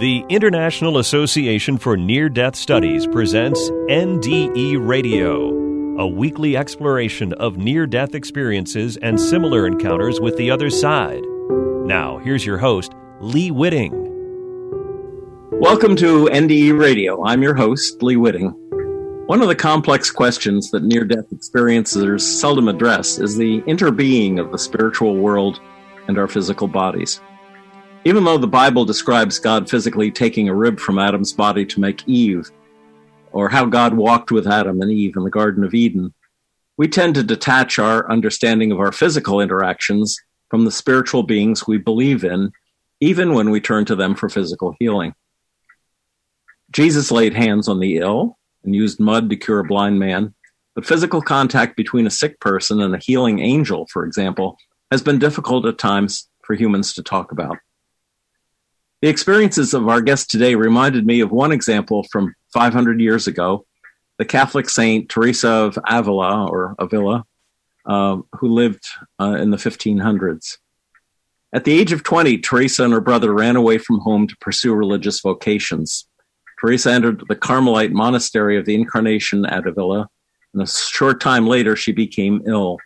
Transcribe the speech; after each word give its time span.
The 0.00 0.24
International 0.28 0.98
Association 0.98 1.78
for 1.78 1.96
Near 1.96 2.28
Death 2.28 2.56
Studies 2.56 3.06
presents 3.06 3.70
NDE 3.70 4.84
Radio, 4.84 5.50
a 6.00 6.08
weekly 6.08 6.56
exploration 6.56 7.32
of 7.34 7.58
near 7.58 7.86
death 7.86 8.16
experiences 8.16 8.96
and 8.96 9.20
similar 9.20 9.68
encounters 9.68 10.20
with 10.20 10.36
the 10.36 10.50
other 10.50 10.68
side. 10.68 11.22
Now, 11.86 12.18
here's 12.18 12.44
your 12.44 12.58
host, 12.58 12.92
Lee 13.20 13.52
Witting. 13.52 13.92
Welcome 15.52 15.94
to 15.94 16.26
NDE 16.26 16.76
Radio. 16.76 17.24
I'm 17.24 17.40
your 17.40 17.54
host, 17.54 18.02
Lee 18.02 18.16
Witting. 18.16 18.48
One 19.26 19.42
of 19.42 19.46
the 19.46 19.54
complex 19.54 20.10
questions 20.10 20.72
that 20.72 20.82
near 20.82 21.04
death 21.04 21.30
experiencers 21.32 22.22
seldom 22.22 22.66
address 22.66 23.20
is 23.20 23.36
the 23.36 23.60
interbeing 23.62 24.40
of 24.40 24.50
the 24.50 24.58
spiritual 24.58 25.14
world 25.18 25.60
and 26.08 26.18
our 26.18 26.26
physical 26.26 26.66
bodies. 26.66 27.20
Even 28.06 28.24
though 28.24 28.36
the 28.36 28.46
Bible 28.46 28.84
describes 28.84 29.38
God 29.38 29.70
physically 29.70 30.10
taking 30.10 30.48
a 30.48 30.54
rib 30.54 30.78
from 30.78 30.98
Adam's 30.98 31.32
body 31.32 31.64
to 31.64 31.80
make 31.80 32.06
Eve, 32.06 32.50
or 33.32 33.48
how 33.48 33.64
God 33.64 33.94
walked 33.94 34.30
with 34.30 34.46
Adam 34.46 34.82
and 34.82 34.90
Eve 34.92 35.14
in 35.16 35.24
the 35.24 35.30
Garden 35.30 35.64
of 35.64 35.72
Eden, 35.72 36.12
we 36.76 36.86
tend 36.86 37.14
to 37.14 37.22
detach 37.22 37.78
our 37.78 38.10
understanding 38.10 38.72
of 38.72 38.78
our 38.78 38.92
physical 38.92 39.40
interactions 39.40 40.18
from 40.50 40.66
the 40.66 40.70
spiritual 40.70 41.22
beings 41.22 41.66
we 41.66 41.78
believe 41.78 42.24
in, 42.24 42.52
even 43.00 43.32
when 43.32 43.48
we 43.48 43.60
turn 43.60 43.86
to 43.86 43.96
them 43.96 44.14
for 44.14 44.28
physical 44.28 44.76
healing. 44.78 45.14
Jesus 46.72 47.10
laid 47.10 47.32
hands 47.32 47.68
on 47.68 47.80
the 47.80 47.96
ill 47.96 48.36
and 48.64 48.74
used 48.74 49.00
mud 49.00 49.30
to 49.30 49.36
cure 49.36 49.60
a 49.60 49.64
blind 49.64 49.98
man, 49.98 50.34
but 50.74 50.84
physical 50.84 51.22
contact 51.22 51.74
between 51.74 52.06
a 52.06 52.10
sick 52.10 52.38
person 52.38 52.82
and 52.82 52.94
a 52.94 52.98
healing 52.98 53.38
angel, 53.38 53.86
for 53.90 54.04
example, 54.04 54.58
has 54.90 55.00
been 55.00 55.18
difficult 55.18 55.64
at 55.64 55.78
times 55.78 56.28
for 56.42 56.54
humans 56.54 56.92
to 56.94 57.02
talk 57.02 57.32
about. 57.32 57.56
The 59.04 59.10
experiences 59.10 59.74
of 59.74 59.86
our 59.86 60.00
guest 60.00 60.30
today 60.30 60.54
reminded 60.54 61.04
me 61.04 61.20
of 61.20 61.30
one 61.30 61.52
example 61.52 62.06
from 62.10 62.34
500 62.54 63.00
years 63.00 63.26
ago, 63.26 63.66
the 64.16 64.24
Catholic 64.24 64.66
saint 64.70 65.10
Teresa 65.10 65.50
of 65.50 65.78
Avila 65.86 66.46
or 66.46 66.74
Avila, 66.78 67.26
uh, 67.84 68.16
who 68.36 68.48
lived 68.48 68.86
uh, 69.20 69.36
in 69.38 69.50
the 69.50 69.58
1500s. 69.58 70.56
At 71.52 71.64
the 71.64 71.78
age 71.78 71.92
of 71.92 72.02
20, 72.02 72.38
Teresa 72.38 72.84
and 72.84 72.94
her 72.94 73.02
brother 73.02 73.34
ran 73.34 73.56
away 73.56 73.76
from 73.76 74.00
home 74.00 74.26
to 74.26 74.36
pursue 74.38 74.72
religious 74.72 75.20
vocations. 75.20 76.06
Teresa 76.58 76.90
entered 76.90 77.24
the 77.28 77.36
Carmelite 77.36 77.92
monastery 77.92 78.56
of 78.56 78.64
the 78.64 78.74
Incarnation 78.74 79.44
at 79.44 79.66
Avila, 79.66 80.08
and 80.54 80.62
a 80.62 80.66
short 80.66 81.20
time 81.20 81.46
later 81.46 81.76
she 81.76 81.92
became 81.92 82.40
ill. 82.46 82.78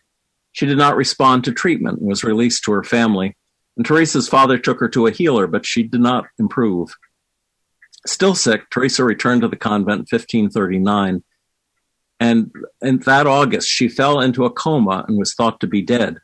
She 0.50 0.66
did 0.66 0.78
not 0.78 0.96
respond 0.96 1.44
to 1.44 1.52
treatment 1.52 2.00
and 2.00 2.08
was 2.08 2.24
released 2.24 2.64
to 2.64 2.72
her 2.72 2.82
family 2.82 3.36
and 3.78 3.86
Teresa's 3.86 4.28
father 4.28 4.58
took 4.58 4.80
her 4.80 4.88
to 4.88 5.06
a 5.06 5.12
healer, 5.12 5.46
but 5.46 5.64
she 5.64 5.84
did 5.84 6.00
not 6.00 6.26
improve. 6.38 6.90
Still 8.06 8.34
sick, 8.34 8.68
Teresa 8.70 9.04
returned 9.04 9.42
to 9.42 9.48
the 9.48 9.56
convent 9.56 10.00
in 10.12 10.18
1539. 10.18 11.22
And 12.20 12.50
in 12.82 12.98
that 13.00 13.28
August, 13.28 13.68
she 13.68 13.88
fell 13.88 14.20
into 14.20 14.44
a 14.44 14.50
coma 14.50 15.04
and 15.06 15.16
was 15.16 15.32
thought 15.32 15.60
to 15.60 15.68
be 15.68 15.80
dead. 15.80 16.18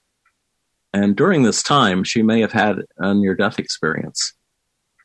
And 0.92 1.14
during 1.14 1.44
this 1.44 1.62
time, 1.62 2.02
she 2.02 2.22
may 2.22 2.40
have 2.40 2.52
had 2.52 2.78
a 2.98 3.14
near 3.14 3.36
death 3.36 3.60
experience. 3.60 4.34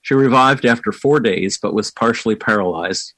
She 0.02 0.16
revived 0.16 0.66
after 0.66 0.92
four 0.92 1.20
days, 1.20 1.60
but 1.62 1.76
was 1.76 1.92
partially 1.92 2.36
paralyzed. 2.36 3.14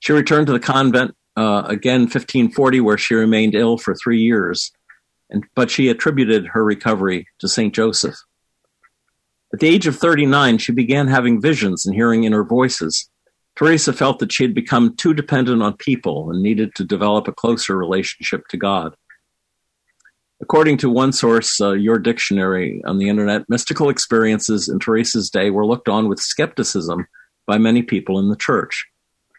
She 0.00 0.12
returned 0.12 0.48
to 0.48 0.52
the 0.52 0.60
convent 0.60 1.16
uh, 1.34 1.62
again 1.66 2.02
1540, 2.02 2.80
where 2.80 2.98
she 2.98 3.14
remained 3.14 3.54
ill 3.54 3.78
for 3.78 3.94
three 3.94 4.20
years. 4.20 4.70
And, 5.30 5.44
but 5.54 5.70
she 5.70 5.88
attributed 5.88 6.48
her 6.48 6.62
recovery 6.62 7.26
to 7.38 7.48
St. 7.48 7.74
Joseph. 7.74 8.16
At 9.56 9.60
the 9.60 9.68
age 9.68 9.86
of 9.86 9.96
39, 9.96 10.58
she 10.58 10.70
began 10.70 11.08
having 11.08 11.40
visions 11.40 11.86
and 11.86 11.94
hearing 11.94 12.24
inner 12.24 12.44
voices. 12.44 13.08
Teresa 13.54 13.94
felt 13.94 14.18
that 14.18 14.30
she 14.30 14.44
had 14.44 14.52
become 14.52 14.94
too 14.96 15.14
dependent 15.14 15.62
on 15.62 15.78
people 15.78 16.30
and 16.30 16.42
needed 16.42 16.74
to 16.74 16.84
develop 16.84 17.26
a 17.26 17.32
closer 17.32 17.74
relationship 17.74 18.46
to 18.48 18.58
God. 18.58 18.94
According 20.42 20.76
to 20.76 20.90
one 20.90 21.10
source, 21.10 21.58
uh, 21.58 21.72
your 21.72 21.98
dictionary 21.98 22.82
on 22.84 22.98
the 22.98 23.08
internet, 23.08 23.48
mystical 23.48 23.88
experiences 23.88 24.68
in 24.68 24.78
Teresa's 24.78 25.30
day 25.30 25.48
were 25.48 25.64
looked 25.64 25.88
on 25.88 26.06
with 26.06 26.20
skepticism 26.20 27.06
by 27.46 27.56
many 27.56 27.82
people 27.82 28.18
in 28.18 28.28
the 28.28 28.36
church. 28.36 28.84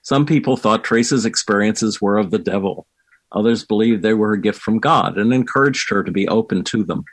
Some 0.01 0.25
people 0.25 0.57
thought 0.57 0.83
Teresa's 0.83 1.27
experiences 1.27 2.01
were 2.01 2.17
of 2.17 2.31
the 2.31 2.39
devil. 2.39 2.87
Others 3.33 3.65
believed 3.65 4.01
they 4.01 4.15
were 4.15 4.33
a 4.33 4.41
gift 4.41 4.61
from 4.61 4.79
God 4.79 5.19
and 5.19 5.31
encouraged 5.31 5.91
her 5.91 6.03
to 6.03 6.11
be 6.11 6.27
open 6.27 6.63
to 6.63 6.83
them. 6.83 7.05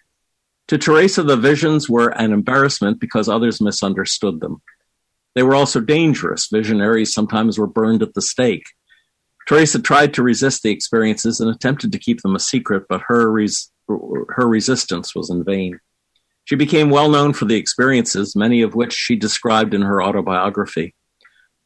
To 0.68 0.78
Teresa, 0.78 1.22
the 1.22 1.36
visions 1.36 1.90
were 1.90 2.08
an 2.08 2.32
embarrassment 2.32 2.98
because 2.98 3.28
others 3.28 3.60
misunderstood 3.60 4.40
them. 4.40 4.62
They 5.34 5.42
were 5.42 5.54
also 5.54 5.80
dangerous. 5.80 6.48
Visionaries 6.50 7.12
sometimes 7.12 7.58
were 7.58 7.66
burned 7.66 8.02
at 8.02 8.14
the 8.14 8.22
stake. 8.22 8.64
Teresa 9.46 9.80
tried 9.80 10.14
to 10.14 10.22
resist 10.22 10.62
the 10.62 10.70
experiences 10.70 11.40
and 11.40 11.50
attempted 11.50 11.92
to 11.92 11.98
keep 11.98 12.22
them 12.22 12.34
a 12.34 12.40
secret, 12.40 12.84
but 12.88 13.02
her, 13.08 13.30
res- 13.30 13.70
her 13.88 14.48
resistance 14.48 15.14
was 15.14 15.28
in 15.28 15.44
vain. 15.44 15.80
She 16.44 16.56
became 16.56 16.90
well 16.90 17.10
known 17.10 17.32
for 17.32 17.44
the 17.44 17.56
experiences, 17.56 18.36
many 18.36 18.62
of 18.62 18.74
which 18.74 18.92
she 18.92 19.16
described 19.16 19.74
in 19.74 19.82
her 19.82 20.02
autobiography. 20.02 20.94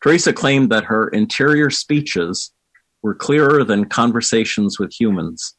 Teresa 0.03 0.33
claimed 0.33 0.71
that 0.71 0.85
her 0.85 1.09
interior 1.09 1.71
speeches 1.71 2.53
were 3.03 3.15
clearer 3.15 3.65
than 3.65 3.85
conversations 3.85 4.79
with 4.79 4.93
humans. 4.99 5.55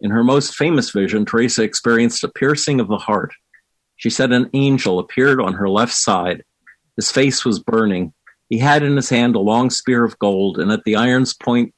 In 0.00 0.10
her 0.10 0.22
most 0.22 0.54
famous 0.54 0.90
vision, 0.90 1.24
Teresa 1.24 1.62
experienced 1.62 2.22
a 2.24 2.28
piercing 2.28 2.80
of 2.80 2.88
the 2.88 2.98
heart. 2.98 3.32
She 3.96 4.10
said 4.10 4.32
an 4.32 4.50
angel 4.52 4.98
appeared 4.98 5.40
on 5.40 5.54
her 5.54 5.68
left 5.68 5.94
side. 5.94 6.44
His 6.96 7.10
face 7.10 7.44
was 7.44 7.60
burning. 7.60 8.12
He 8.48 8.58
had 8.58 8.82
in 8.82 8.96
his 8.96 9.08
hand 9.08 9.34
a 9.34 9.40
long 9.40 9.70
spear 9.70 10.04
of 10.04 10.18
gold, 10.18 10.58
and 10.58 10.70
at 10.70 10.84
the 10.84 10.96
iron's 10.96 11.34
point 11.34 11.74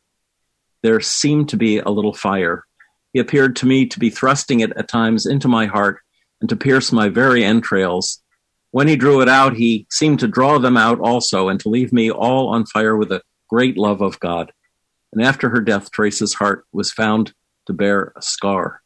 there 0.83 1.01
seemed 1.01 1.49
to 1.51 1.57
be 1.57 1.79
a 1.79 1.91
little 1.91 2.13
fire. 2.13 2.65
He 3.13 3.21
appeared 3.21 3.57
to 3.57 3.67
me 3.67 3.87
to 3.87 3.99
be 3.99 4.11
thrusting 4.11 4.61
it 4.61 4.73
at 4.77 4.89
times 4.89 5.27
into 5.27 5.49
my 5.49 5.67
heart 5.67 6.01
and 6.41 6.49
to 6.51 6.57
pierce 6.57 6.93
my 6.93 7.09
very 7.09 7.45
entrails. 7.45 8.23
When 8.71 8.87
he 8.87 8.97
drew 8.97 9.21
it 9.23 9.29
out, 9.29 9.57
he 9.57 9.87
seemed 9.91 10.21
to 10.21 10.29
draw 10.29 10.59
them 10.59 10.77
out 10.77 11.01
also 11.01 11.49
and 11.49 11.59
to 11.61 11.69
leave 11.69 11.93
me 11.93 12.11
all 12.11 12.49
on 12.49 12.67
fire 12.67 12.97
with 12.97 13.11
a 13.11 13.23
great 13.49 13.79
love 13.79 14.03
of 14.03 14.21
God. 14.21 14.53
And 15.13 15.23
after 15.23 15.49
her 15.49 15.61
death, 15.61 15.91
Teresa's 15.91 16.35
heart 16.35 16.67
was 16.73 16.93
found 16.93 17.33
to 17.69 17.75
bear 17.75 18.15
a 18.17 18.23
scar. 18.23 18.83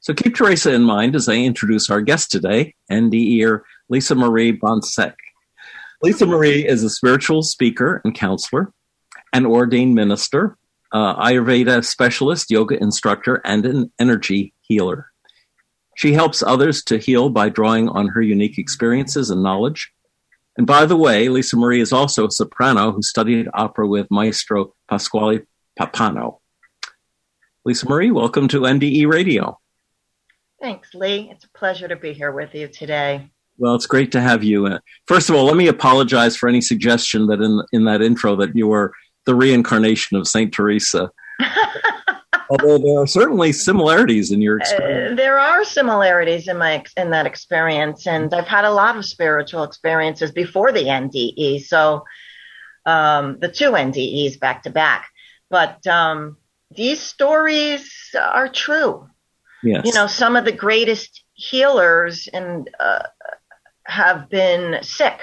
So 0.00 0.14
keep 0.14 0.34
Teresa 0.34 0.72
in 0.72 0.82
mind 0.82 1.14
as 1.14 1.28
I 1.28 1.34
introduce 1.34 1.90
our 1.90 2.00
guest 2.00 2.30
today, 2.30 2.74
NDEer 2.90 3.60
Lisa 3.90 4.14
Marie 4.14 4.58
Bonsek. 4.58 5.14
Lisa 6.02 6.24
Marie 6.24 6.66
is 6.66 6.82
a 6.82 6.88
spiritual 6.88 7.42
speaker 7.42 8.00
and 8.02 8.14
counselor, 8.14 8.72
an 9.34 9.44
ordained 9.44 9.94
minister, 9.94 10.56
uh, 10.90 11.22
Ayurveda 11.22 11.84
specialist, 11.84 12.50
yoga 12.50 12.80
instructor, 12.80 13.42
and 13.44 13.66
an 13.66 13.92
energy 13.98 14.54
healer. 14.62 15.10
She 15.96 16.14
helps 16.14 16.42
others 16.42 16.82
to 16.84 16.96
heal 16.96 17.28
by 17.28 17.50
drawing 17.50 17.90
on 17.90 18.08
her 18.08 18.22
unique 18.22 18.56
experiences 18.56 19.28
and 19.28 19.42
knowledge. 19.42 19.92
And 20.56 20.66
by 20.66 20.86
the 20.86 20.96
way, 20.96 21.28
Lisa 21.28 21.58
Marie 21.58 21.82
is 21.82 21.92
also 21.92 22.26
a 22.26 22.30
soprano 22.30 22.92
who 22.92 23.02
studied 23.02 23.48
opera 23.52 23.86
with 23.86 24.10
Maestro 24.10 24.72
Pasquale 24.88 25.40
Papano. 25.78 26.38
Lisa 27.68 27.86
Marie, 27.86 28.10
welcome 28.10 28.48
to 28.48 28.60
NDE 28.60 29.06
Radio. 29.06 29.60
Thanks, 30.58 30.94
Lee. 30.94 31.28
It's 31.30 31.44
a 31.44 31.50
pleasure 31.50 31.86
to 31.86 31.96
be 31.96 32.14
here 32.14 32.32
with 32.32 32.54
you 32.54 32.66
today. 32.66 33.28
Well, 33.58 33.74
it's 33.74 33.84
great 33.84 34.10
to 34.12 34.22
have 34.22 34.42
you. 34.42 34.78
First 35.06 35.28
of 35.28 35.36
all, 35.36 35.44
let 35.44 35.54
me 35.54 35.66
apologize 35.68 36.34
for 36.34 36.48
any 36.48 36.62
suggestion 36.62 37.26
that 37.26 37.42
in 37.42 37.60
in 37.72 37.84
that 37.84 38.00
intro 38.00 38.36
that 38.36 38.56
you 38.56 38.68
were 38.68 38.94
the 39.26 39.34
reincarnation 39.34 40.16
of 40.16 40.26
Saint 40.26 40.54
Teresa. 40.54 41.10
Although 42.50 42.78
there 42.78 43.00
are 43.00 43.06
certainly 43.06 43.52
similarities 43.52 44.32
in 44.32 44.40
your 44.40 44.60
uh, 44.60 44.62
experience. 44.62 45.12
Uh, 45.12 45.16
there 45.16 45.38
are 45.38 45.62
similarities 45.62 46.48
in 46.48 46.56
my 46.56 46.82
in 46.96 47.10
that 47.10 47.26
experience, 47.26 48.06
and 48.06 48.32
I've 48.32 48.48
had 48.48 48.64
a 48.64 48.72
lot 48.72 48.96
of 48.96 49.04
spiritual 49.04 49.62
experiences 49.62 50.32
before 50.32 50.72
the 50.72 50.84
NDE. 50.84 51.66
So 51.66 52.06
um, 52.86 53.38
the 53.40 53.50
two 53.50 53.72
NDEs 53.72 54.40
back 54.40 54.62
to 54.62 54.70
back, 54.70 55.10
but 55.50 55.86
um, 55.86 56.38
these 56.74 57.00
stories 57.00 58.14
are 58.20 58.48
true. 58.48 59.08
Yes. 59.62 59.82
You 59.84 59.92
know, 59.92 60.06
some 60.06 60.36
of 60.36 60.44
the 60.44 60.52
greatest 60.52 61.24
healers 61.34 62.28
and 62.32 62.70
uh, 62.78 63.02
have 63.84 64.28
been 64.28 64.82
sick. 64.82 65.18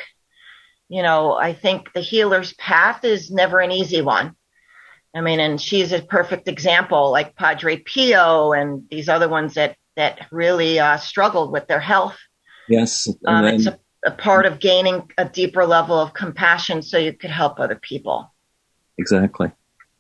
You 0.89 1.03
know, 1.03 1.33
I 1.33 1.53
think 1.53 1.94
the 1.94 2.01
healer's 2.01 2.53
path 2.53 3.03
is 3.03 3.31
never 3.31 3.59
an 3.59 3.71
easy 3.71 4.01
one. 4.01 4.36
I 5.15 5.21
mean, 5.21 5.39
and 5.39 5.59
she's 5.59 5.94
a 5.94 6.01
perfect 6.01 6.47
example, 6.47 7.09
like 7.09 7.36
Padre 7.36 7.77
Pio 7.77 8.51
and 8.51 8.83
these 8.89 9.07
other 9.07 9.30
ones 9.30 9.53
that 9.53 9.77
that 9.95 10.27
really 10.30 10.77
uh, 10.77 10.97
struggled 10.97 11.53
with 11.53 11.68
their 11.68 11.80
health. 11.80 12.18
Yes, 12.68 13.07
um, 13.25 13.45
then, 13.45 13.56
it's 13.56 13.65
a, 13.65 13.80
a 14.06 14.12
part 14.12 14.45
of 14.45 14.59
gaining 14.59 15.09
a 15.18 15.24
deeper 15.24 15.65
level 15.65 15.97
of 15.97 16.13
compassion, 16.13 16.81
so 16.81 16.97
you 16.97 17.13
could 17.13 17.30
help 17.30 17.59
other 17.59 17.80
people. 17.81 18.33
Exactly. 18.97 19.51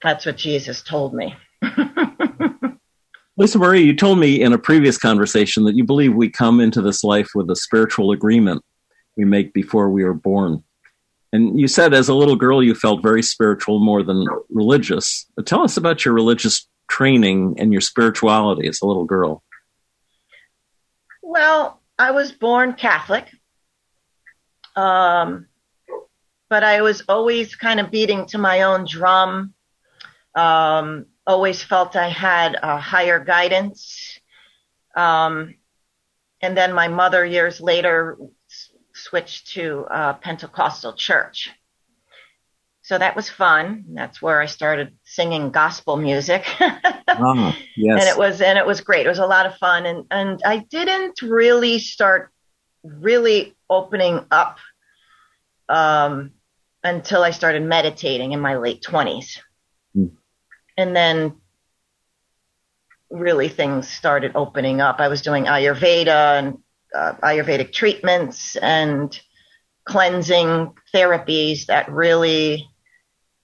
That's 0.05 0.23
what 0.23 0.37
Jesus 0.37 0.83
told 0.83 1.15
me. 1.15 1.35
Lisa 3.37 3.57
Marie, 3.57 3.81
you 3.81 3.95
told 3.95 4.19
me 4.19 4.39
in 4.39 4.53
a 4.53 4.57
previous 4.59 4.99
conversation 4.99 5.63
that 5.63 5.75
you 5.75 5.83
believe 5.83 6.13
we 6.13 6.29
come 6.29 6.61
into 6.61 6.79
this 6.79 7.03
life 7.03 7.31
with 7.33 7.49
a 7.49 7.55
spiritual 7.55 8.11
agreement. 8.11 8.63
we 9.17 9.25
make 9.25 9.51
before 9.51 9.89
we 9.89 10.03
are 10.03 10.13
born. 10.13 10.63
And 11.33 11.59
you 11.59 11.67
said 11.67 11.95
as 11.95 12.07
a 12.07 12.13
little 12.13 12.35
girl 12.35 12.61
you 12.61 12.75
felt 12.75 13.01
very 13.01 13.23
spiritual 13.23 13.79
more 13.79 14.03
than 14.03 14.27
religious. 14.49 15.25
But 15.35 15.47
tell 15.47 15.63
us 15.63 15.75
about 15.75 16.05
your 16.05 16.13
religious 16.13 16.67
training 16.87 17.55
and 17.57 17.71
your 17.71 17.81
spirituality 17.81 18.67
as 18.67 18.81
a 18.83 18.85
little 18.85 19.05
girl. 19.05 19.41
Well, 21.23 21.81
I 21.97 22.11
was 22.11 22.31
born 22.31 22.73
Catholic. 22.73 23.25
Um, 24.75 25.47
but 26.47 26.63
I 26.63 26.83
was 26.83 27.01
always 27.09 27.55
kind 27.55 27.79
of 27.79 27.89
beating 27.89 28.27
to 28.27 28.37
my 28.37 28.61
own 28.61 28.85
drum. 28.85 29.54
Um, 30.35 31.05
always 31.25 31.63
felt 31.63 31.95
I 31.95 32.09
had 32.09 32.57
a 32.61 32.77
higher 32.77 33.19
guidance. 33.19 34.19
Um, 34.95 35.55
and 36.41 36.55
then 36.55 36.73
my 36.73 36.87
mother 36.87 37.25
years 37.25 37.59
later 37.59 38.17
s- 38.49 38.69
switched 38.93 39.53
to 39.53 39.85
uh, 39.89 40.13
Pentecostal 40.13 40.93
church. 40.93 41.51
So 42.83 42.97
that 42.99 43.15
was 43.15 43.29
fun. 43.29 43.85
That's 43.93 44.21
where 44.21 44.39
I 44.39 44.45
started 44.45 44.95
singing 45.03 45.51
gospel 45.51 45.97
music. 45.97 46.45
Ah, 47.17 47.55
yes. 47.77 48.01
and 48.01 48.09
it 48.09 48.17
was 48.17 48.41
and 48.41 48.57
it 48.57 48.65
was 48.65 48.81
great. 48.81 49.05
It 49.05 49.09
was 49.09 49.19
a 49.19 49.25
lot 49.25 49.45
of 49.45 49.55
fun 49.55 49.85
and 49.85 50.05
and 50.11 50.41
I 50.45 50.57
didn't 50.57 51.21
really 51.21 51.79
start 51.79 52.29
really 52.83 53.55
opening 53.69 54.25
up 54.31 54.57
um 55.69 56.31
until 56.83 57.23
I 57.23 57.31
started 57.31 57.63
meditating 57.63 58.33
in 58.33 58.41
my 58.41 58.57
late 58.57 58.81
20s. 58.83 59.39
Hmm. 59.93 60.07
And 60.77 60.95
then 60.95 61.35
really 63.09 63.49
things 63.49 63.87
started 63.87 64.33
opening 64.35 64.81
up. 64.81 64.99
I 64.99 65.07
was 65.07 65.21
doing 65.21 65.45
Ayurveda 65.45 66.39
and 66.39 66.57
uh, 66.93 67.13
Ayurvedic 67.23 67.71
treatments 67.71 68.55
and 68.55 69.17
cleansing 69.85 70.73
therapies 70.93 71.67
that 71.67 71.91
really 71.91 72.67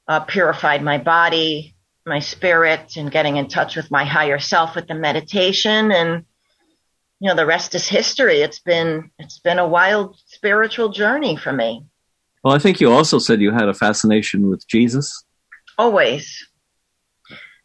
uh, 0.08 0.22
purified 0.22 0.84
my 0.84 0.98
body, 0.98 1.76
my 2.06 2.20
spirit, 2.20 2.98
and 2.98 3.12
getting 3.12 3.38
in 3.38 3.48
touch 3.48 3.76
with 3.76 3.92
my 3.92 4.04
higher 4.04 4.40
self 4.40 4.76
with 4.76 4.88
the 4.88 4.96
meditation. 4.96 5.92
And 5.92 6.26
you 7.20 7.30
know, 7.30 7.36
the 7.36 7.46
rest 7.46 7.76
is 7.76 7.88
history. 7.88 8.42
It's 8.42 8.60
been 8.60 9.12
it's 9.20 9.40
been 9.40 9.60
a 9.60 9.68
wild 9.68 10.18
spiritual 10.26 10.90
journey 10.90 11.38
for 11.38 11.54
me. 11.54 11.86
Well, 12.44 12.56
I 12.56 12.60
think 12.60 12.82
you 12.82 12.92
also 12.92 13.20
said 13.20 13.42
you 13.42 13.52
had 13.52 13.70
a 13.70 13.74
fascination 13.74 14.50
with 14.50 14.68
Jesus. 14.68 15.24
Always. 15.78 16.48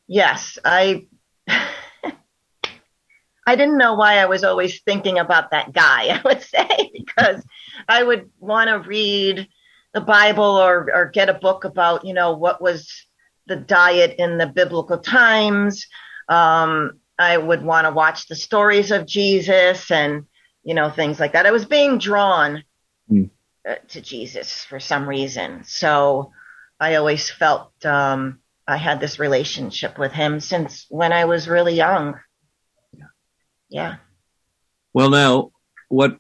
Yes, 0.06 0.58
I 0.64 1.06
I 1.48 3.54
didn't 3.54 3.78
know 3.78 3.94
why 3.94 4.18
I 4.18 4.26
was 4.26 4.44
always 4.44 4.82
thinking 4.82 5.18
about 5.18 5.52
that 5.52 5.72
guy, 5.72 6.08
I 6.08 6.20
would 6.24 6.42
say, 6.42 6.90
because 6.92 7.44
I 7.88 8.02
would 8.02 8.30
want 8.38 8.68
to 8.68 8.88
read 8.88 9.48
the 9.94 10.00
Bible 10.00 10.44
or 10.44 10.90
or 10.94 11.06
get 11.06 11.28
a 11.28 11.34
book 11.34 11.64
about, 11.64 12.04
you 12.04 12.14
know, 12.14 12.36
what 12.36 12.60
was 12.60 13.06
the 13.46 13.56
diet 13.56 14.16
in 14.18 14.38
the 14.38 14.46
biblical 14.46 14.98
times. 14.98 15.86
Um, 16.28 17.00
I 17.18 17.38
would 17.38 17.62
want 17.62 17.86
to 17.86 17.92
watch 17.92 18.26
the 18.26 18.34
stories 18.34 18.90
of 18.90 19.06
Jesus 19.06 19.90
and, 19.90 20.26
you 20.64 20.74
know, 20.74 20.90
things 20.90 21.18
like 21.18 21.32
that. 21.32 21.46
I 21.46 21.52
was 21.52 21.64
being 21.64 21.98
drawn 21.98 22.64
uh, 23.66 23.76
to 23.88 24.00
Jesus 24.00 24.64
for 24.64 24.80
some 24.80 25.08
reason. 25.08 25.64
So 25.64 26.32
I 26.78 26.96
always 26.96 27.30
felt 27.30 27.72
um, 27.86 28.40
I 28.68 28.76
had 28.76 29.00
this 29.00 29.18
relationship 29.18 29.98
with 29.98 30.12
him 30.12 30.40
since 30.40 30.86
when 30.88 31.12
I 31.12 31.24
was 31.24 31.48
really 31.48 31.74
young. 31.74 32.18
Yeah. 33.68 33.96
Well, 34.92 35.10
now 35.10 35.50
what 35.88 36.18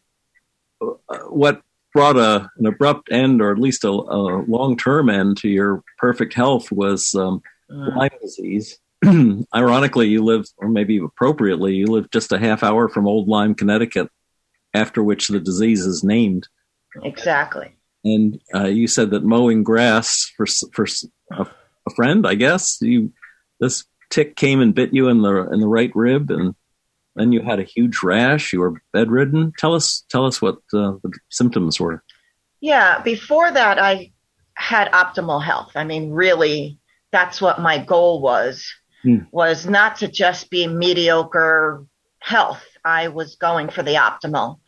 uh, 0.80 1.18
what 1.28 1.62
brought 1.92 2.16
a, 2.16 2.50
an 2.58 2.66
abrupt 2.66 3.10
end, 3.10 3.40
or 3.40 3.50
at 3.52 3.58
least 3.58 3.84
a, 3.84 3.88
a 3.88 4.44
long 4.46 4.76
term 4.76 5.08
end, 5.08 5.38
to 5.38 5.48
your 5.48 5.82
perfect 5.98 6.34
health 6.34 6.70
was 6.70 7.14
um, 7.14 7.42
Mm. 7.68 7.96
Lyme 7.96 8.10
disease. 8.22 8.78
Ironically, 9.52 10.06
you 10.06 10.22
live, 10.22 10.46
or 10.56 10.68
maybe 10.68 10.98
appropriately, 10.98 11.74
you 11.74 11.86
live 11.86 12.08
just 12.12 12.30
a 12.30 12.38
half 12.38 12.62
hour 12.62 12.88
from 12.88 13.08
Old 13.08 13.26
Lyme, 13.26 13.56
Connecticut, 13.56 14.08
after 14.72 15.02
which 15.02 15.26
the 15.26 15.40
disease 15.40 15.84
is 15.84 16.04
named. 16.04 16.46
Exactly. 17.02 17.74
And 18.04 18.40
uh, 18.54 18.66
you 18.66 18.86
said 18.86 19.10
that 19.10 19.24
mowing 19.24 19.64
grass 19.64 20.32
for 20.36 20.46
for 20.72 20.84
s- 20.86 21.06
a, 21.86 21.94
friend, 21.94 22.26
I 22.26 22.34
guess 22.34 22.78
you 22.80 23.12
this 23.60 23.84
tick 24.10 24.36
came 24.36 24.60
and 24.60 24.74
bit 24.74 24.92
you 24.92 25.08
in 25.08 25.22
the 25.22 25.50
in 25.52 25.60
the 25.60 25.68
right 25.68 25.92
rib, 25.94 26.30
and 26.30 26.54
then 27.14 27.32
you 27.32 27.40
had 27.40 27.58
a 27.58 27.64
huge 27.64 28.02
rash. 28.02 28.52
You 28.52 28.60
were 28.60 28.82
bedridden. 28.92 29.52
Tell 29.58 29.74
us 29.74 30.04
tell 30.08 30.26
us 30.26 30.40
what 30.42 30.56
uh, 30.72 30.94
the 31.02 31.12
symptoms 31.30 31.80
were. 31.80 32.02
Yeah. 32.60 33.00
Before 33.02 33.50
that, 33.50 33.78
I 33.78 34.12
had 34.54 34.90
optimal 34.92 35.42
health. 35.42 35.72
I 35.74 35.84
mean, 35.84 36.10
really, 36.10 36.78
that's 37.12 37.40
what 37.40 37.60
my 37.60 37.78
goal 37.78 38.20
was, 38.20 38.66
Hmm. 39.02 39.18
was 39.30 39.66
not 39.66 39.96
to 39.96 40.08
just 40.08 40.50
be 40.50 40.66
mediocre 40.66 41.84
health. 42.18 42.64
I 42.84 43.08
was 43.08 43.36
going 43.36 43.68
for 43.68 43.82
the 43.82 43.94
optimal 43.94 44.58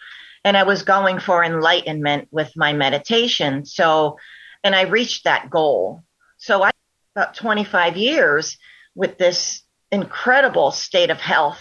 and 0.45 0.57
I 0.57 0.63
was 0.63 0.83
going 0.83 1.19
for 1.19 1.43
enlightenment 1.43 2.29
with 2.31 2.53
my 2.57 2.73
meditation. 2.73 3.65
So, 3.65 4.19
and 4.63 4.75
I 4.75 4.83
reached 4.83 5.25
that 5.25 5.51
goal. 5.51 6.05
So 6.37 6.63
I 6.63 6.71
about 7.19 7.35
25 7.35 7.97
years 7.97 8.59
with 8.95 9.19
this 9.19 9.63
incredible 9.91 10.71
state 10.71 11.11
of 11.11 11.19
health 11.19 11.61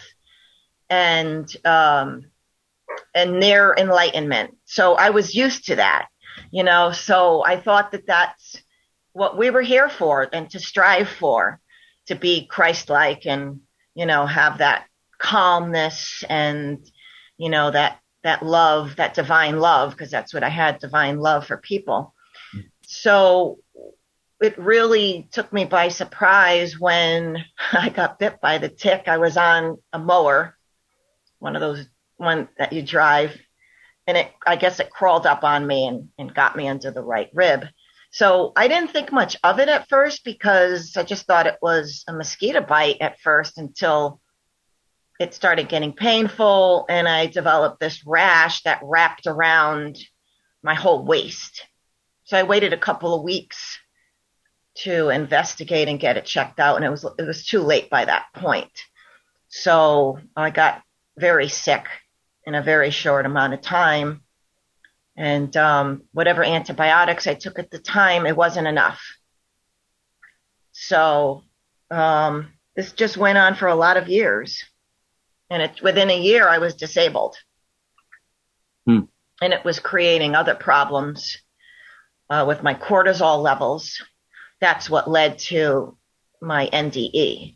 and, 0.88 1.50
um, 1.66 2.26
and 3.16 3.40
near 3.40 3.74
enlightenment. 3.76 4.56
So 4.66 4.94
I 4.94 5.10
was 5.10 5.34
used 5.34 5.66
to 5.66 5.78
that, 5.78 6.10
you 6.52 6.64
know, 6.64 6.92
so 6.92 7.44
I 7.44 7.60
thought 7.60 7.92
that 7.94 8.06
that's 8.06 8.62
what 9.14 9.36
we 9.36 9.50
were 9.50 9.64
here 9.64 9.90
for 9.90 10.30
and 10.32 10.48
to 10.52 10.60
strive 10.60 11.10
for, 11.10 11.60
to 12.06 12.14
be 12.14 12.46
Christ-like 12.46 13.26
and, 13.26 13.62
you 13.96 14.06
know, 14.06 14.28
have 14.28 14.60
that 14.60 14.86
calmness 15.18 16.24
and, 16.30 16.88
you 17.38 17.50
know, 17.50 17.72
that, 17.72 18.00
that 18.24 18.46
love, 18.46 18.98
that 18.98 19.16
divine 19.16 19.60
love, 19.60 19.90
because 19.90 20.12
that's 20.12 20.36
what 20.36 20.44
I 20.44 20.50
had, 20.50 20.78
divine 20.78 21.18
love 21.18 21.48
for 21.48 21.58
people. 21.58 22.14
So 22.84 23.58
it 24.42 24.58
really 24.58 25.28
took 25.32 25.52
me 25.52 25.66
by 25.66 25.90
surprise 25.90 26.80
when 26.80 27.44
I 27.74 27.90
got 27.90 28.20
bit 28.20 28.40
by 28.42 28.58
the 28.58 28.70
tick. 28.70 29.04
I 29.08 29.18
was 29.18 29.38
on 29.38 29.78
a 29.94 30.00
mower, 30.00 30.58
one 31.40 31.56
of 31.56 31.62
those 31.62 31.86
one 32.18 32.50
that 32.58 32.74
you 32.74 32.82
drive, 32.82 33.38
and 34.06 34.18
it 34.18 34.32
I 34.46 34.56
guess 34.56 34.80
it 34.80 34.90
crawled 34.90 35.26
up 35.26 35.44
on 35.44 35.66
me 35.66 35.88
and, 35.88 36.10
and 36.18 36.34
got 36.34 36.56
me 36.56 36.68
under 36.68 36.92
the 36.92 37.04
right 37.04 37.30
rib. 37.34 37.66
So 38.12 38.54
I 38.56 38.68
didn't 38.68 38.92
think 38.92 39.12
much 39.12 39.36
of 39.44 39.60
it 39.60 39.70
at 39.70 39.90
first 39.90 40.24
because 40.24 40.96
I 40.96 41.04
just 41.04 41.26
thought 41.26 41.48
it 41.48 41.58
was 41.62 42.04
a 42.08 42.14
mosquito 42.14 42.62
bite 42.62 42.98
at 43.02 43.20
first 43.20 43.58
until 43.58 44.22
it 45.20 45.34
started 45.34 45.68
getting 45.68 45.94
painful 45.94 46.86
and 46.90 47.08
I 47.08 47.26
developed 47.26 47.80
this 47.80 48.06
rash 48.06 48.62
that 48.64 48.80
wrapped 48.84 49.28
around 49.28 49.98
my 50.64 50.74
whole 50.74 51.04
waist. 51.04 51.66
So 52.24 52.38
I 52.38 52.44
waited 52.44 52.72
a 52.72 52.78
couple 52.78 53.14
of 53.14 53.24
weeks 53.24 53.78
to 54.84 55.10
investigate 55.10 55.88
and 55.88 56.00
get 56.00 56.18
it 56.18 56.26
checked 56.26 56.60
out 56.60 56.76
and 56.76 56.86
it 56.86 56.90
was 56.90 57.06
it 57.18 57.24
was 57.26 57.46
too 57.46 57.62
late 57.62 57.90
by 57.90 58.06
that 58.06 58.26
point. 58.34 58.72
So 59.50 60.20
I 60.36 60.50
got 60.50 60.82
very 61.18 61.48
sick 61.48 61.86
in 62.46 62.56
a 62.56 62.62
very 62.62 62.92
short 62.92 63.26
amount 63.26 63.54
of 63.54 63.62
time. 63.62 64.22
And 65.16 65.56
um, 65.58 66.04
whatever 66.14 66.44
antibiotics 66.44 67.28
I 67.28 67.34
took 67.34 67.60
at 67.60 67.72
the 67.72 67.80
time, 67.80 68.26
it 68.26 68.38
wasn't 68.38 68.68
enough. 68.68 69.02
So 70.72 71.44
um, 71.90 72.54
this 72.76 72.92
just 72.92 73.18
went 73.18 73.38
on 73.38 73.56
for 73.56 73.68
a 73.68 73.76
lot 73.76 73.98
of 73.98 74.08
years. 74.08 74.64
And 75.50 75.64
it, 75.64 75.82
within 75.82 76.10
a 76.10 76.20
year, 76.20 76.48
I 76.48 76.60
was 76.60 76.76
disabled. 76.76 77.36
Hmm. 78.86 79.02
And 79.42 79.54
it 79.54 79.66
was 79.66 79.80
creating 79.80 80.36
other 80.36 80.56
problems 80.56 81.38
uh, 82.30 82.46
with 82.48 82.64
my 82.64 82.76
cortisol 82.76 83.42
levels. 83.42 84.02
That's 84.60 84.90
what 84.90 85.10
led 85.10 85.40
to 85.40 85.98
my 86.42 86.70
NDE. 86.72 87.56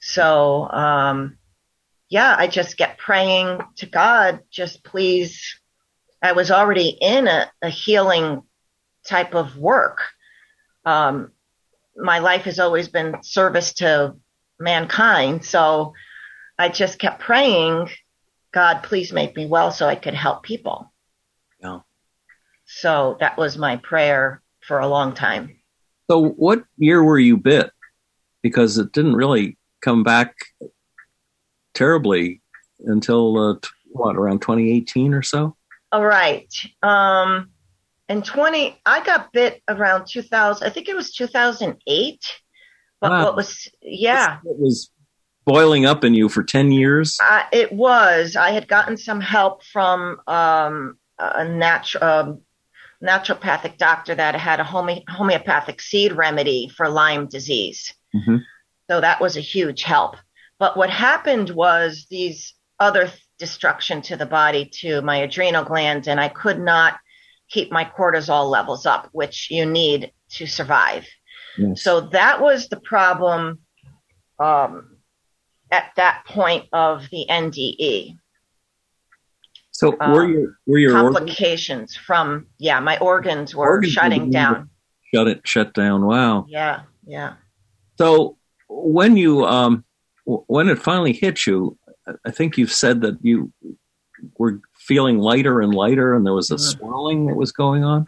So, 0.00 0.68
um, 0.70 1.38
yeah, 2.08 2.34
I 2.38 2.46
just 2.46 2.78
kept 2.78 2.98
praying 2.98 3.60
to 3.76 3.86
God, 3.86 4.40
just 4.50 4.84
please. 4.84 5.60
I 6.22 6.32
was 6.32 6.50
already 6.50 6.88
in 6.88 7.28
a, 7.28 7.50
a 7.62 7.68
healing 7.68 8.42
type 9.06 9.34
of 9.34 9.56
work. 9.56 10.02
Um, 10.84 11.32
my 11.96 12.18
life 12.20 12.42
has 12.42 12.58
always 12.58 12.88
been 12.88 13.22
service 13.22 13.74
to 13.74 14.16
mankind. 14.58 15.44
So 15.44 15.94
I 16.58 16.68
just 16.68 16.98
kept 16.98 17.20
praying, 17.20 17.90
God, 18.52 18.82
please 18.82 19.12
make 19.12 19.36
me 19.36 19.46
well 19.46 19.70
so 19.70 19.86
I 19.86 19.94
could 19.94 20.14
help 20.14 20.42
people. 20.42 20.92
Yeah. 21.60 21.80
So 22.66 23.16
that 23.20 23.36
was 23.36 23.56
my 23.56 23.76
prayer 23.76 24.42
for 24.60 24.78
a 24.78 24.88
long 24.88 25.14
time. 25.14 25.57
So, 26.10 26.30
what 26.30 26.64
year 26.76 27.02
were 27.02 27.18
you 27.18 27.36
bit? 27.36 27.70
Because 28.42 28.78
it 28.78 28.92
didn't 28.92 29.16
really 29.16 29.58
come 29.82 30.02
back 30.02 30.34
terribly 31.74 32.40
until 32.80 33.36
uh, 33.38 33.54
t- 33.60 33.68
what 33.90 34.16
around 34.16 34.40
2018 34.40 35.14
or 35.14 35.22
so. 35.22 35.56
All 35.92 36.04
right. 36.04 36.52
Um, 36.82 37.50
in 38.08 38.22
20, 38.22 38.80
I 38.86 39.04
got 39.04 39.32
bit 39.32 39.62
around 39.68 40.06
2000. 40.06 40.66
I 40.66 40.70
think 40.70 40.88
it 40.88 40.96
was 40.96 41.12
2008. 41.12 42.20
But 43.00 43.10
wow. 43.10 43.24
what 43.24 43.36
was, 43.36 43.68
yeah. 43.82 44.38
It 44.44 44.58
was 44.58 44.90
boiling 45.44 45.86
up 45.86 46.04
in 46.04 46.14
you 46.14 46.28
for 46.28 46.42
10 46.42 46.72
years? 46.72 47.16
Uh, 47.22 47.44
it 47.52 47.72
was. 47.72 48.36
I 48.36 48.50
had 48.50 48.68
gotten 48.68 48.96
some 48.96 49.20
help 49.20 49.64
from 49.64 50.20
um, 50.26 50.98
a 51.18 51.48
natural. 51.48 52.04
Um, 52.04 52.40
naturopathic 53.02 53.78
doctor 53.78 54.14
that 54.14 54.34
had 54.34 54.60
a 54.60 54.64
home- 54.64 55.02
homeopathic 55.08 55.80
seed 55.80 56.12
remedy 56.12 56.68
for 56.68 56.88
Lyme 56.88 57.28
disease. 57.28 57.94
Mm-hmm. 58.14 58.38
So 58.90 59.00
that 59.00 59.20
was 59.20 59.36
a 59.36 59.40
huge 59.40 59.82
help. 59.82 60.16
But 60.58 60.76
what 60.76 60.90
happened 60.90 61.50
was 61.50 62.06
these 62.10 62.54
other 62.80 63.10
destruction 63.38 64.02
to 64.02 64.16
the 64.16 64.26
body 64.26 64.70
to 64.80 65.00
my 65.02 65.18
adrenal 65.18 65.64
glands, 65.64 66.08
and 66.08 66.20
I 66.20 66.28
could 66.28 66.58
not 66.58 66.98
keep 67.48 67.70
my 67.70 67.84
cortisol 67.84 68.50
levels 68.50 68.86
up, 68.86 69.08
which 69.12 69.50
you 69.50 69.64
need 69.64 70.12
to 70.30 70.46
survive. 70.46 71.06
Yes. 71.56 71.82
So 71.82 72.00
that 72.00 72.40
was 72.40 72.68
the 72.68 72.80
problem 72.80 73.60
um, 74.38 74.96
at 75.70 75.90
that 75.96 76.24
point 76.26 76.66
of 76.72 77.08
the 77.10 77.26
NDE. 77.28 78.16
So 79.78 79.92
were 79.92 80.24
um, 80.24 80.32
your 80.32 80.58
were 80.66 80.78
your 80.78 80.90
complications 80.90 81.94
organs? 81.94 81.96
from 81.98 82.46
yeah, 82.58 82.80
my 82.80 82.98
organs 82.98 83.54
were 83.54 83.64
organs 83.64 83.92
shutting 83.92 84.28
down. 84.28 84.70
Shut 85.14 85.28
it, 85.28 85.46
shut 85.46 85.72
down. 85.72 86.04
Wow. 86.04 86.46
Yeah, 86.48 86.80
yeah. 87.06 87.34
So 87.96 88.38
when 88.68 89.16
you 89.16 89.46
um 89.46 89.84
when 90.24 90.68
it 90.68 90.80
finally 90.80 91.12
hit 91.12 91.46
you, 91.46 91.78
I 92.26 92.32
think 92.32 92.58
you've 92.58 92.72
said 92.72 93.02
that 93.02 93.18
you 93.22 93.52
were 94.36 94.60
feeling 94.74 95.18
lighter 95.18 95.60
and 95.60 95.72
lighter, 95.72 96.12
and 96.12 96.26
there 96.26 96.34
was 96.34 96.50
a 96.50 96.54
mm-hmm. 96.54 96.78
swelling 96.78 97.26
that 97.26 97.36
was 97.36 97.52
going 97.52 97.84
on. 97.84 98.06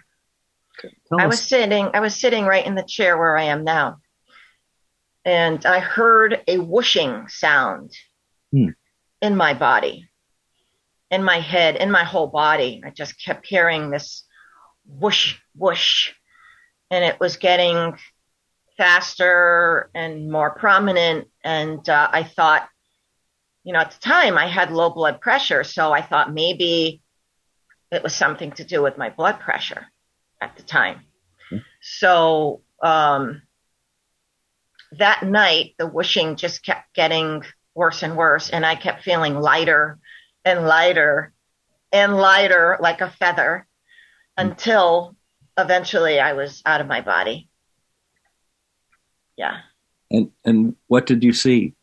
I 1.16 1.28
was 1.28 1.40
sitting. 1.40 1.90
I 1.94 2.00
was 2.00 2.20
sitting 2.20 2.46
right 2.46 2.66
in 2.66 2.74
the 2.74 2.82
chair 2.82 3.16
where 3.16 3.38
I 3.38 3.44
am 3.44 3.62
now, 3.62 3.98
and 5.24 5.64
I 5.64 5.78
heard 5.78 6.42
a 6.48 6.58
whooshing 6.58 7.28
sound 7.28 7.92
hmm. 8.50 8.70
in 9.22 9.36
my 9.36 9.54
body, 9.54 10.09
in 11.10 11.24
my 11.24 11.40
head, 11.40 11.76
in 11.76 11.90
my 11.90 12.04
whole 12.04 12.28
body. 12.28 12.82
I 12.84 12.90
just 12.90 13.22
kept 13.22 13.46
hearing 13.46 13.90
this 13.90 14.24
whoosh, 14.86 15.36
whoosh, 15.56 16.12
and 16.90 17.04
it 17.04 17.18
was 17.18 17.36
getting 17.36 17.96
faster 18.76 19.90
and 19.94 20.30
more 20.30 20.50
prominent. 20.50 21.28
And 21.44 21.86
uh, 21.88 22.08
I 22.12 22.22
thought, 22.22 22.68
you 23.64 23.72
know, 23.72 23.80
at 23.80 23.90
the 23.90 24.00
time 24.00 24.38
I 24.38 24.46
had 24.46 24.70
low 24.70 24.90
blood 24.90 25.20
pressure, 25.20 25.64
so 25.64 25.92
I 25.92 26.02
thought 26.02 26.32
maybe 26.32 27.02
it 27.90 28.02
was 28.02 28.14
something 28.14 28.52
to 28.52 28.64
do 28.64 28.82
with 28.82 28.96
my 28.96 29.10
blood 29.10 29.40
pressure 29.40 29.86
at 30.40 30.56
the 30.56 30.62
time. 30.62 31.00
Mm-hmm. 31.52 31.58
So 31.82 32.62
um, 32.82 33.42
that 34.92 35.24
night, 35.24 35.74
the 35.78 35.86
whooshing 35.86 36.36
just 36.36 36.64
kept 36.64 36.94
getting 36.94 37.42
worse 37.74 38.02
and 38.02 38.16
worse, 38.16 38.50
and 38.50 38.64
I 38.64 38.76
kept 38.76 39.02
feeling 39.02 39.34
lighter 39.34 39.98
and 40.44 40.66
lighter 40.66 41.32
and 41.92 42.16
lighter 42.16 42.78
like 42.80 43.00
a 43.00 43.10
feather 43.10 43.66
until 44.36 45.16
eventually 45.58 46.20
I 46.20 46.32
was 46.32 46.62
out 46.64 46.80
of 46.80 46.86
my 46.86 47.00
body. 47.00 47.48
Yeah. 49.36 49.58
And 50.10 50.30
and 50.44 50.76
what 50.86 51.06
did 51.06 51.22
you 51.22 51.32
see? 51.32 51.74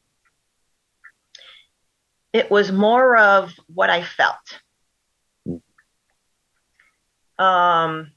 It 2.34 2.52
was 2.52 2.72
more 2.72 3.18
of 3.18 3.52
what 3.68 3.90
I 3.90 4.04
felt. 4.04 4.36
Um, 7.40 8.12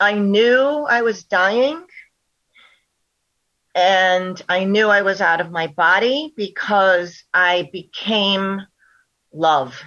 I 0.00 0.14
knew 0.14 0.86
I 0.88 1.02
was 1.02 1.24
dying 1.24 1.84
and 3.74 4.40
I 4.48 4.64
knew 4.64 4.88
I 4.88 5.02
was 5.02 5.20
out 5.20 5.40
of 5.40 5.50
my 5.50 5.66
body 5.66 6.32
because 6.36 7.22
I 7.32 7.70
became 7.72 8.62
love. 9.32 9.80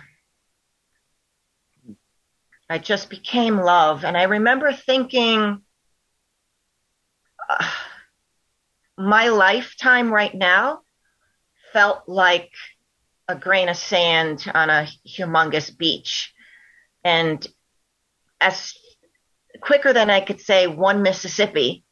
I 2.69 2.79
just 2.79 3.09
became 3.09 3.57
love. 3.57 4.03
And 4.03 4.17
I 4.17 4.23
remember 4.23 4.73
thinking, 4.73 5.61
uh, 7.47 7.71
my 8.97 9.27
lifetime 9.27 10.11
right 10.11 10.33
now 10.33 10.81
felt 11.73 12.03
like 12.07 12.51
a 13.27 13.35
grain 13.35 13.69
of 13.69 13.77
sand 13.77 14.49
on 14.53 14.69
a 14.69 14.87
humongous 15.07 15.75
beach. 15.75 16.33
And 17.03 17.45
as 18.41 18.73
quicker 19.61 19.93
than 19.93 20.09
I 20.09 20.21
could 20.21 20.41
say 20.41 20.65
one 20.65 21.03
Mississippi, 21.03 21.84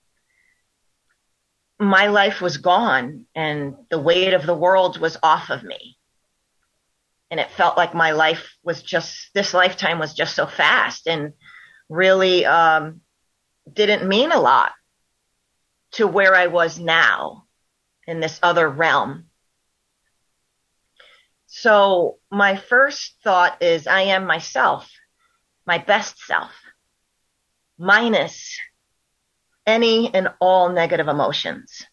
my 1.85 2.07
life 2.07 2.41
was 2.41 2.57
gone 2.57 3.25
and 3.35 3.75
the 3.89 3.99
weight 3.99 4.33
of 4.33 4.45
the 4.45 4.55
world 4.55 4.99
was 4.99 5.17
off 5.23 5.49
of 5.49 5.63
me. 5.63 5.97
And 7.31 7.39
it 7.39 7.51
felt 7.51 7.77
like 7.77 7.95
my 7.95 8.11
life 8.11 8.53
was 8.63 8.83
just, 8.83 9.29
this 9.33 9.53
lifetime 9.53 9.99
was 9.99 10.13
just 10.13 10.35
so 10.35 10.45
fast 10.45 11.07
and 11.07 11.33
really 11.89 12.45
um, 12.45 13.01
didn't 13.71 14.07
mean 14.07 14.31
a 14.31 14.39
lot 14.39 14.71
to 15.93 16.07
where 16.07 16.35
I 16.35 16.47
was 16.47 16.79
now 16.79 17.45
in 18.07 18.19
this 18.19 18.39
other 18.43 18.69
realm. 18.69 19.25
So 21.47 22.17
my 22.31 22.55
first 22.55 23.15
thought 23.23 23.61
is 23.61 23.87
I 23.87 24.01
am 24.01 24.25
myself, 24.25 24.89
my 25.65 25.77
best 25.77 26.19
self, 26.19 26.51
minus 27.77 28.57
any 29.65 30.13
and 30.13 30.29
all 30.39 30.69
negative 30.69 31.07
emotions. 31.07 31.85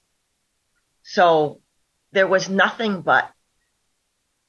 So 1.03 1.61
there 2.13 2.27
was 2.27 2.49
nothing 2.49 3.03
but 3.03 3.31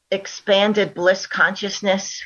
expanded 0.09 0.93
bliss 0.93 1.25
consciousness, 1.27 2.23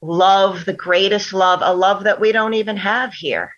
love, 0.00 0.64
the 0.64 0.72
greatest 0.72 1.32
love, 1.32 1.60
a 1.62 1.74
love 1.74 2.04
that 2.04 2.20
we 2.20 2.32
don't 2.32 2.54
even 2.54 2.76
have 2.76 3.12
here. 3.12 3.52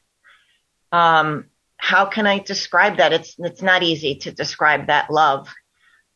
Um, 0.93 1.47
how 1.77 2.07
can 2.07 2.27
I 2.27 2.39
describe 2.39 2.97
that? 2.97 3.13
It's 3.13 3.35
it's 3.39 3.63
not 3.63 3.83
easy 3.83 4.17
to 4.17 4.33
describe 4.33 4.87
that 4.87 5.11
love. 5.11 5.53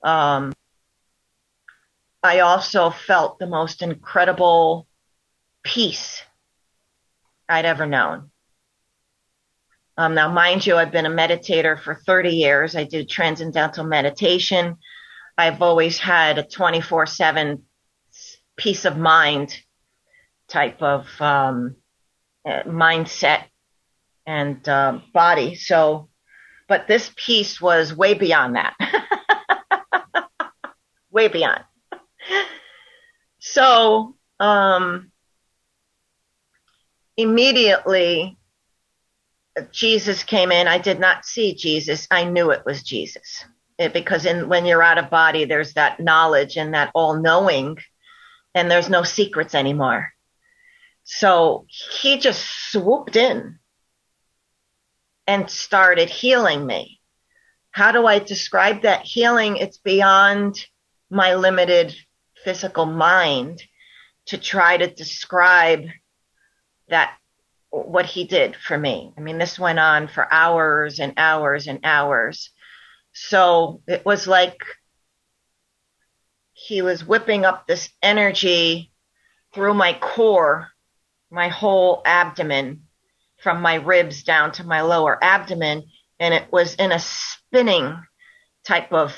Um, 0.02 0.52
I 2.22 2.40
also 2.40 2.90
felt 2.90 3.38
the 3.38 3.46
most 3.46 3.82
incredible 3.82 4.86
peace 5.62 6.22
I'd 7.48 7.64
ever 7.64 7.86
known. 7.86 8.30
Um, 9.98 10.14
now, 10.14 10.30
mind 10.30 10.64
you, 10.64 10.76
I've 10.76 10.92
been 10.92 11.06
a 11.06 11.10
meditator 11.10 11.76
for 11.82 11.96
30 12.06 12.30
years. 12.30 12.76
I 12.76 12.84
do 12.84 13.04
transcendental 13.04 13.84
meditation. 13.84 14.76
I've 15.36 15.60
always 15.60 15.98
had 15.98 16.38
a 16.38 16.44
24 16.44 17.06
7 17.06 17.64
peace 18.56 18.84
of 18.84 18.96
mind 18.96 19.58
type 20.48 20.80
of 20.82 21.08
um, 21.20 21.74
uh, 22.46 22.62
mindset 22.62 23.46
and 24.24 24.66
uh, 24.68 25.00
body. 25.12 25.56
So, 25.56 26.08
but 26.68 26.86
this 26.86 27.10
piece 27.16 27.60
was 27.60 27.92
way 27.92 28.14
beyond 28.14 28.54
that. 28.54 28.76
way 31.10 31.26
beyond. 31.26 31.64
So, 33.40 34.14
um, 34.38 35.10
immediately 37.16 38.37
Jesus 39.72 40.22
came 40.22 40.52
in. 40.52 40.68
I 40.68 40.78
did 40.78 41.00
not 41.00 41.24
see 41.24 41.54
Jesus. 41.54 42.06
I 42.10 42.24
knew 42.24 42.50
it 42.50 42.64
was 42.64 42.82
Jesus 42.82 43.44
it, 43.78 43.92
because 43.92 44.26
in, 44.26 44.48
when 44.48 44.66
you're 44.66 44.82
out 44.82 44.98
of 44.98 45.08
body, 45.08 45.44
there's 45.44 45.74
that 45.74 46.00
knowledge 46.00 46.56
and 46.56 46.74
that 46.74 46.90
all 46.94 47.14
knowing 47.14 47.78
and 48.54 48.70
there's 48.70 48.90
no 48.90 49.04
secrets 49.04 49.54
anymore. 49.54 50.12
So 51.04 51.66
he 51.68 52.18
just 52.18 52.44
swooped 52.70 53.16
in 53.16 53.58
and 55.26 55.48
started 55.48 56.10
healing 56.10 56.66
me. 56.66 57.00
How 57.70 57.92
do 57.92 58.06
I 58.06 58.18
describe 58.18 58.82
that 58.82 59.04
healing? 59.04 59.56
It's 59.56 59.78
beyond 59.78 60.66
my 61.08 61.36
limited 61.36 61.94
physical 62.44 62.84
mind 62.84 63.62
to 64.26 64.38
try 64.38 64.76
to 64.76 64.92
describe 64.92 65.84
that 66.88 67.14
what 67.70 68.06
he 68.06 68.24
did 68.24 68.56
for 68.56 68.78
me. 68.78 69.12
I 69.16 69.20
mean, 69.20 69.38
this 69.38 69.58
went 69.58 69.78
on 69.78 70.08
for 70.08 70.32
hours 70.32 71.00
and 71.00 71.14
hours 71.16 71.66
and 71.66 71.80
hours. 71.84 72.50
So 73.12 73.82
it 73.86 74.04
was 74.04 74.26
like 74.26 74.58
he 76.52 76.82
was 76.82 77.04
whipping 77.04 77.44
up 77.44 77.66
this 77.66 77.90
energy 78.02 78.90
through 79.54 79.74
my 79.74 79.92
core, 79.94 80.68
my 81.30 81.48
whole 81.48 82.02
abdomen, 82.04 82.82
from 83.42 83.62
my 83.62 83.76
ribs 83.76 84.22
down 84.22 84.52
to 84.52 84.64
my 84.64 84.80
lower 84.80 85.22
abdomen, 85.22 85.84
and 86.18 86.34
it 86.34 86.50
was 86.50 86.74
in 86.74 86.90
a 86.90 86.98
spinning 86.98 87.96
type 88.64 88.92
of 88.92 89.16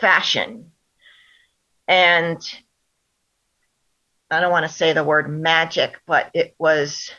fashion. 0.00 0.72
And 1.86 2.40
I 4.30 4.40
don't 4.40 4.50
want 4.50 4.66
to 4.66 4.72
say 4.72 4.92
the 4.92 5.04
word 5.04 5.30
magic, 5.30 6.00
but 6.06 6.30
it 6.34 6.54
was 6.58 7.12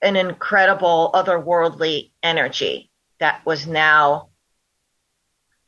an 0.00 0.16
incredible 0.16 1.10
otherworldly 1.14 2.12
energy 2.22 2.90
that 3.20 3.44
was 3.44 3.66
now 3.66 4.28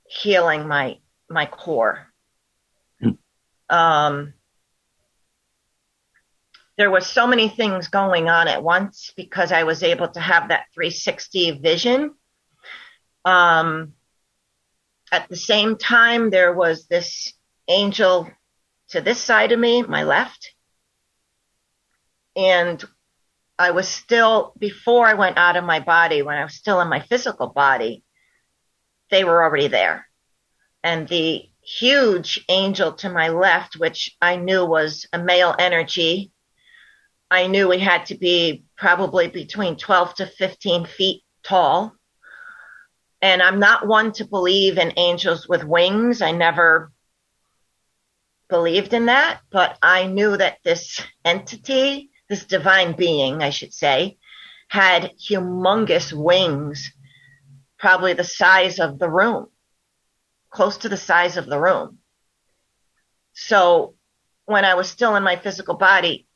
healing 0.09 0.67
my 0.67 0.99
my 1.29 1.47
core. 1.47 2.07
Mm. 3.03 3.19
Um, 3.69 4.35
there 6.77 6.91
was 6.91 7.07
so 7.07 7.27
many 7.27 7.49
things 7.49 7.89
going 7.89 8.29
on 8.29 8.49
at 8.49 8.63
once 8.63 9.13
because 9.17 9.53
I 9.53 9.65
was 9.65 9.83
able 9.83 10.09
to 10.09 10.21
have 10.21 10.49
that 10.49 10.65
360 10.75 11.61
vision. 11.61 12.15
Um, 13.25 13.93
at 15.13 15.29
the 15.29 15.37
same 15.37 15.77
time, 15.77 16.31
there 16.31 16.53
was 16.53 16.87
this 16.87 17.35
angel 17.69 18.31
to 18.89 19.01
this 19.01 19.21
side 19.21 19.53
of 19.53 19.61
me, 19.61 19.83
my 19.83 20.05
left. 20.05 20.55
And 22.35 22.83
I 23.61 23.73
was 23.73 23.87
still, 23.87 24.55
before 24.59 25.07
I 25.07 25.13
went 25.13 25.37
out 25.37 25.57
of 25.57 25.65
my 25.65 25.81
body, 25.81 26.23
when 26.23 26.39
I 26.39 26.45
was 26.45 26.55
still 26.55 26.81
in 26.81 26.89
my 26.89 27.01
physical 27.01 27.47
body, 27.47 28.03
they 29.11 29.23
were 29.23 29.45
already 29.45 29.69
there. 29.69 30.07
And 30.83 31.07
the 31.07 31.45
huge 31.61 32.43
angel 32.49 32.95
to 32.95 33.11
my 33.11 33.29
left, 33.29 33.77
which 33.77 34.17
I 34.19 34.37
knew 34.37 34.65
was 34.65 35.07
a 35.13 35.19
male 35.19 35.55
energy, 35.59 36.33
I 37.31 37.49
knew 37.49 37.71
he 37.71 37.79
had 37.79 38.07
to 38.07 38.15
be 38.15 38.65
probably 38.79 39.29
between 39.29 39.77
12 39.77 40.15
to 40.15 40.27
15 40.27 40.87
feet 40.87 41.23
tall. 41.43 41.95
And 43.21 43.43
I'm 43.43 43.61
not 43.61 43.87
one 43.87 44.13
to 44.13 44.25
believe 44.25 44.79
in 44.79 44.95
angels 44.97 45.47
with 45.47 45.65
wings. 45.65 46.23
I 46.23 46.33
never 46.33 46.93
believed 48.49 48.95
in 48.95 49.05
that, 49.07 49.43
but 49.51 49.77
I 49.83 50.07
knew 50.07 50.35
that 50.35 50.61
this 50.65 50.99
entity, 51.27 52.11
this 52.31 52.45
divine 52.45 52.93
being, 52.93 53.43
I 53.43 53.51
should 53.51 53.75
say, 53.75 54.17
had 54.69 55.11
humongous 55.19 56.13
wings, 56.13 56.93
probably 57.77 58.13
the 58.13 58.25
size 58.25 58.79
of 58.79 59.01
the 59.01 59.11
room, 59.11 59.49
close 60.49 60.79
to 60.79 60.89
the 60.89 60.97
size 60.97 61.37
of 61.37 61.47
the 61.47 61.59
room. 61.59 61.99
So 63.33 63.95
when 64.47 64.65
I 64.65 64.75
was 64.75 64.89
still 64.89 65.17
in 65.17 65.25
my 65.25 65.37
physical 65.37 65.75
body, 65.75 66.29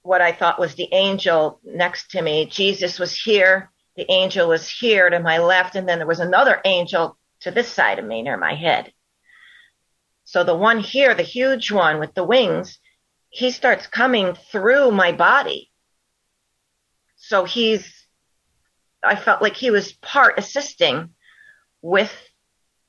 what 0.00 0.22
I 0.22 0.32
thought 0.32 0.58
was 0.58 0.74
the 0.74 0.88
angel 0.90 1.60
next 1.62 2.12
to 2.12 2.22
me, 2.22 2.46
Jesus 2.46 2.98
was 2.98 3.14
here, 3.14 3.70
the 3.94 4.10
angel 4.10 4.48
was 4.48 4.66
here 4.66 5.10
to 5.10 5.20
my 5.20 5.36
left, 5.36 5.76
and 5.76 5.86
then 5.86 5.98
there 5.98 6.06
was 6.06 6.20
another 6.20 6.62
angel 6.64 7.18
to 7.40 7.50
this 7.50 7.68
side 7.68 7.98
of 7.98 8.06
me 8.06 8.22
near 8.22 8.38
my 8.38 8.54
head. 8.54 8.90
So 10.24 10.44
the 10.44 10.56
one 10.56 10.80
here, 10.80 11.14
the 11.14 11.22
huge 11.22 11.70
one 11.70 12.00
with 12.00 12.14
the 12.14 12.24
wings, 12.24 12.78
he 13.34 13.50
starts 13.50 13.88
coming 13.88 14.36
through 14.52 14.92
my 14.92 15.10
body. 15.10 15.68
So 17.16 17.44
he's, 17.44 17.84
I 19.02 19.16
felt 19.16 19.42
like 19.42 19.56
he 19.56 19.72
was 19.72 19.92
part 19.92 20.38
assisting 20.38 21.10
with 21.82 22.12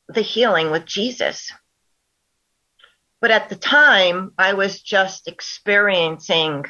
the 0.08 0.22
healing 0.22 0.70
with 0.70 0.86
Jesus. 0.86 1.52
But 3.22 3.32
at 3.32 3.50
the 3.50 3.56
time, 3.56 4.34
I 4.38 4.54
was 4.54 4.80
just 4.80 5.28
experiencing 5.28 6.66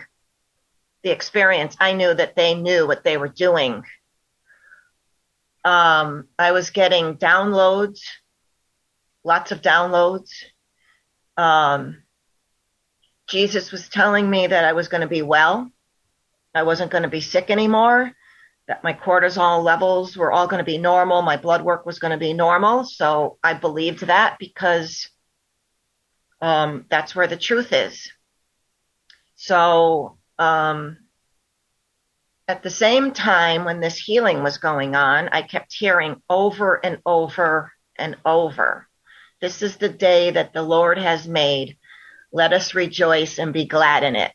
the 1.03 1.10
experience. 1.10 1.75
I 1.77 1.91
knew 1.91 2.13
that 2.13 2.38
they 2.38 2.55
knew 2.55 2.88
what 2.88 3.03
they 3.03 3.17
were 3.17 3.27
doing. 3.27 3.84
Um, 5.65 6.29
I 6.39 6.53
was 6.53 6.70
getting 6.70 7.17
downloads, 7.17 8.00
lots 9.25 9.51
of 9.51 9.62
downloads 9.62 10.29
um, 11.36 12.03
Jesus 13.27 13.72
was 13.72 13.89
telling 13.89 14.29
me 14.29 14.47
that 14.47 14.65
I 14.65 14.73
was 14.73 14.88
going 14.88 15.02
to 15.02 15.08
be 15.08 15.21
well. 15.21 15.71
I 16.54 16.63
wasn't 16.63 16.91
going 16.91 17.04
to 17.04 17.10
be 17.10 17.21
sick 17.21 17.50
anymore, 17.50 18.12
that 18.67 18.84
my 18.84 18.93
cortisol 18.93 19.63
levels 19.63 20.15
were 20.15 20.32
all 20.32 20.47
going 20.47 20.60
to 20.60 20.71
be 20.71 20.78
normal. 20.78 21.21
My 21.21 21.38
blood 21.38 21.63
work 21.63 21.86
was 21.86 22.00
going 22.00 22.12
to 22.12 22.17
be 22.17 22.34
normal. 22.34 22.86
So 22.86 23.38
I 23.43 23.54
believed 23.54 24.08
that 24.08 24.38
because 24.39 25.10
um, 26.41 26.86
that's 26.89 27.15
where 27.15 27.28
the 27.28 27.38
truth 27.38 27.73
is. 27.73 28.10
So 29.36 30.17
um, 30.39 30.97
at 32.47 32.63
the 32.63 32.69
same 32.69 33.12
time, 33.12 33.65
when 33.65 33.82
this 33.82 33.97
healing 33.97 34.43
was 34.43 34.60
going 34.60 34.95
on, 34.95 35.30
I 35.30 35.41
kept 35.41 35.73
hearing 35.73 36.21
over 36.30 36.76
and 36.86 37.00
over 37.06 37.71
and 37.97 38.15
over 38.23 38.88
this 39.41 39.62
is 39.62 39.78
the 39.78 39.89
day 39.89 40.32
that 40.32 40.54
the 40.54 40.63
Lord 40.63 40.97
has 40.97 41.28
made. 41.28 41.78
Let 42.36 42.52
us 42.52 42.76
rejoice 42.76 43.39
and 43.39 43.54
be 43.54 43.63
glad 43.63 44.04
in 44.04 44.17
it. 44.17 44.34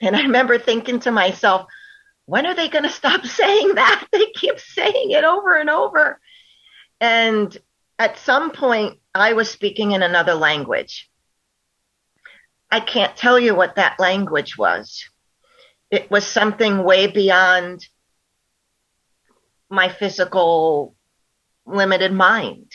And 0.00 0.14
I 0.14 0.22
remember 0.22 0.56
thinking 0.56 1.00
to 1.00 1.10
myself, 1.10 1.66
when 2.26 2.46
are 2.46 2.54
they 2.54 2.68
going 2.68 2.84
to 2.84 2.90
stop 2.90 3.26
saying 3.26 3.74
that? 3.74 4.06
They 4.12 4.26
keep 4.26 4.60
saying 4.60 5.10
it 5.10 5.24
over 5.24 5.56
and 5.56 5.68
over. 5.68 6.20
And 7.00 7.58
at 7.98 8.20
some 8.20 8.52
point, 8.52 9.00
I 9.12 9.32
was 9.32 9.50
speaking 9.50 9.90
in 9.90 10.04
another 10.04 10.34
language. 10.34 11.10
I 12.70 12.78
can't 12.78 13.16
tell 13.16 13.36
you 13.36 13.56
what 13.56 13.74
that 13.74 13.98
language 13.98 14.56
was. 14.56 15.04
It 15.90 16.08
was 16.08 16.24
something 16.24 16.84
way 16.84 17.08
beyond 17.08 17.84
my 19.68 19.88
physical 19.88 20.94
limited 21.66 22.12
mind 22.12 22.70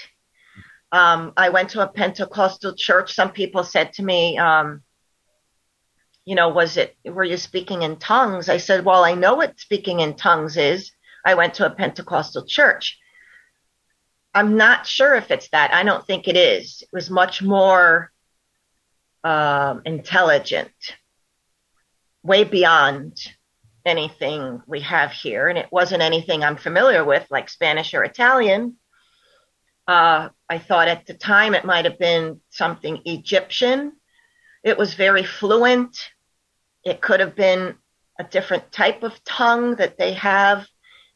um, 0.91 1.34
I 1.38 1.49
went 1.49 1.69
to 1.69 1.82
a 1.82 1.88
Pentecostal 1.88 2.75
church. 2.75 3.13
Some 3.13 3.32
people 3.32 3.63
said 3.63 3.93
to 3.93 4.04
me, 4.04 4.38
um, 4.38 4.84
you 6.25 6.36
know, 6.36 6.49
was 6.49 6.77
it, 6.77 6.95
were 7.06 7.23
you 7.23 7.38
speaking 7.38 7.82
in 7.82 7.97
tongues? 7.97 8.49
I 8.49 8.58
said, 8.58 8.86
well, 8.86 9.04
I 9.04 9.15
know 9.15 9.36
what 9.36 9.60
speaking 9.60 10.01
in 10.01 10.15
tongues 10.15 10.58
is. 10.58 10.91
I 11.25 11.36
went 11.36 11.56
to 11.56 11.65
a 11.65 11.71
Pentecostal 11.71 12.45
church. 12.45 12.99
I'm 14.34 14.58
not 14.58 14.88
sure 14.88 15.15
if 15.15 15.30
it's 15.32 15.49
that. 15.49 15.73
I 15.73 15.84
don't 15.84 16.06
think 16.06 16.27
it 16.27 16.38
is. 16.38 16.82
It 16.82 16.89
was 16.93 17.10
much 17.10 17.41
more 17.41 18.12
um, 19.23 19.82
intelligent, 19.86 20.71
way 22.23 22.43
beyond 22.43 23.19
anything 23.86 24.62
we 24.67 24.82
have 24.82 25.12
here. 25.12 25.47
And 25.47 25.58
it 25.58 25.67
wasn't 25.71 26.01
anything 26.01 26.43
I'm 26.43 26.58
familiar 26.58 27.04
with, 27.04 27.25
like 27.30 27.49
Spanish 27.49 27.93
or 27.93 28.04
Italian. 28.04 28.77
Uh, 29.88 30.30
I 30.50 30.60
thought 30.60 30.88
at 30.88 31.06
the 31.06 31.13
time 31.13 31.54
it 31.54 31.65
might 31.65 31.86
have 31.86 32.00
been 32.00 32.39
something 32.50 33.02
Egyptian. 33.06 33.94
It 34.63 34.78
was 34.78 34.94
very 34.94 35.24
fluent. 35.24 35.98
It 36.84 37.02
could 37.02 37.20
have 37.20 37.36
been 37.36 37.76
a 38.20 38.24
different 38.24 38.72
type 38.72 39.04
of 39.04 39.24
tongue 39.24 39.76
that 39.76 39.98
they 39.98 40.13
have 40.13 40.67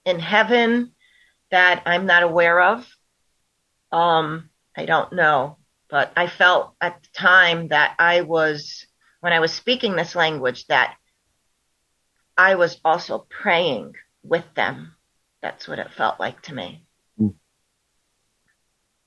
in 0.06 0.20
heaven 0.20 0.92
that 1.52 1.84
I'm 1.86 2.06
not 2.06 2.24
aware 2.24 2.62
of. 2.62 2.88
Um, 3.92 4.50
I 4.76 4.86
don't 4.86 5.14
know, 5.14 5.58
but 5.90 6.12
I 6.16 6.28
felt 6.28 6.74
at 6.82 7.02
the 7.04 7.10
time 7.16 7.70
that 7.70 7.96
I 8.00 8.22
was, 8.22 8.86
when 9.22 9.34
I 9.34 9.40
was 9.40 9.54
speaking 9.54 9.96
this 9.96 10.16
language, 10.16 10.66
that 10.68 10.96
I 12.38 12.56
was 12.56 12.80
also 12.84 13.26
praying 13.30 13.94
with 14.24 14.46
them. 14.56 14.96
That's 15.42 15.68
what 15.68 15.80
it 15.80 15.94
felt 15.94 16.20
like 16.20 16.42
to 16.44 16.56
me. 16.56 16.85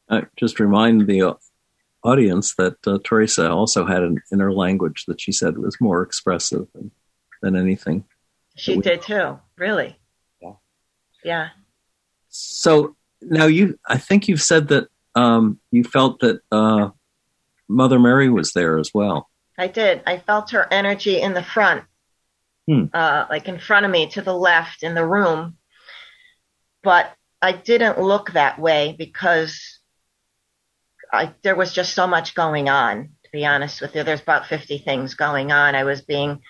Uh, 0.08 0.22
just 0.36 0.60
remind 0.60 1.06
the 1.06 1.22
uh, 1.22 1.34
audience 2.04 2.54
that 2.56 2.76
uh, 2.86 2.98
Teresa 3.04 3.50
also 3.50 3.84
had 3.84 4.02
an 4.02 4.20
inner 4.32 4.52
language 4.52 5.04
that 5.06 5.20
she 5.20 5.32
said 5.32 5.58
was 5.58 5.80
more 5.80 6.02
expressive 6.02 6.66
than, 6.74 6.90
than 7.42 7.56
anything. 7.56 8.04
She 8.56 8.76
we, 8.76 8.82
did 8.82 9.02
too, 9.02 9.38
really. 9.56 9.98
Yeah. 10.40 10.52
Yeah. 11.24 11.48
So 12.28 12.96
now 13.20 13.46
you, 13.46 13.78
I 13.86 13.98
think 13.98 14.28
you've 14.28 14.42
said 14.42 14.68
that 14.68 14.88
um, 15.14 15.58
you 15.70 15.84
felt 15.84 16.20
that 16.20 16.40
uh, 16.50 16.90
Mother 17.68 17.98
Mary 17.98 18.30
was 18.30 18.52
there 18.52 18.78
as 18.78 18.92
well. 18.94 19.28
I 19.58 19.66
did. 19.66 20.02
I 20.06 20.18
felt 20.18 20.50
her 20.52 20.66
energy 20.70 21.20
in 21.20 21.34
the 21.34 21.42
front, 21.42 21.84
hmm. 22.66 22.84
uh, 22.94 23.26
like 23.28 23.48
in 23.48 23.58
front 23.58 23.84
of 23.86 23.92
me 23.92 24.08
to 24.10 24.22
the 24.22 24.34
left 24.34 24.82
in 24.82 24.94
the 24.94 25.04
room. 25.04 25.56
But 26.82 27.12
I 27.42 27.52
didn't 27.52 28.00
look 28.00 28.32
that 28.32 28.58
way 28.58 28.94
because 28.96 29.77
I, 31.12 31.34
there 31.42 31.56
was 31.56 31.72
just 31.72 31.94
so 31.94 32.06
much 32.06 32.34
going 32.34 32.68
on, 32.68 33.10
to 33.24 33.30
be 33.32 33.46
honest 33.46 33.80
with 33.80 33.94
you. 33.94 34.02
There's 34.02 34.20
about 34.20 34.46
50 34.46 34.78
things 34.78 35.14
going 35.14 35.52
on. 35.52 35.74
I 35.74 35.84
was 35.84 36.02
being 36.02 36.40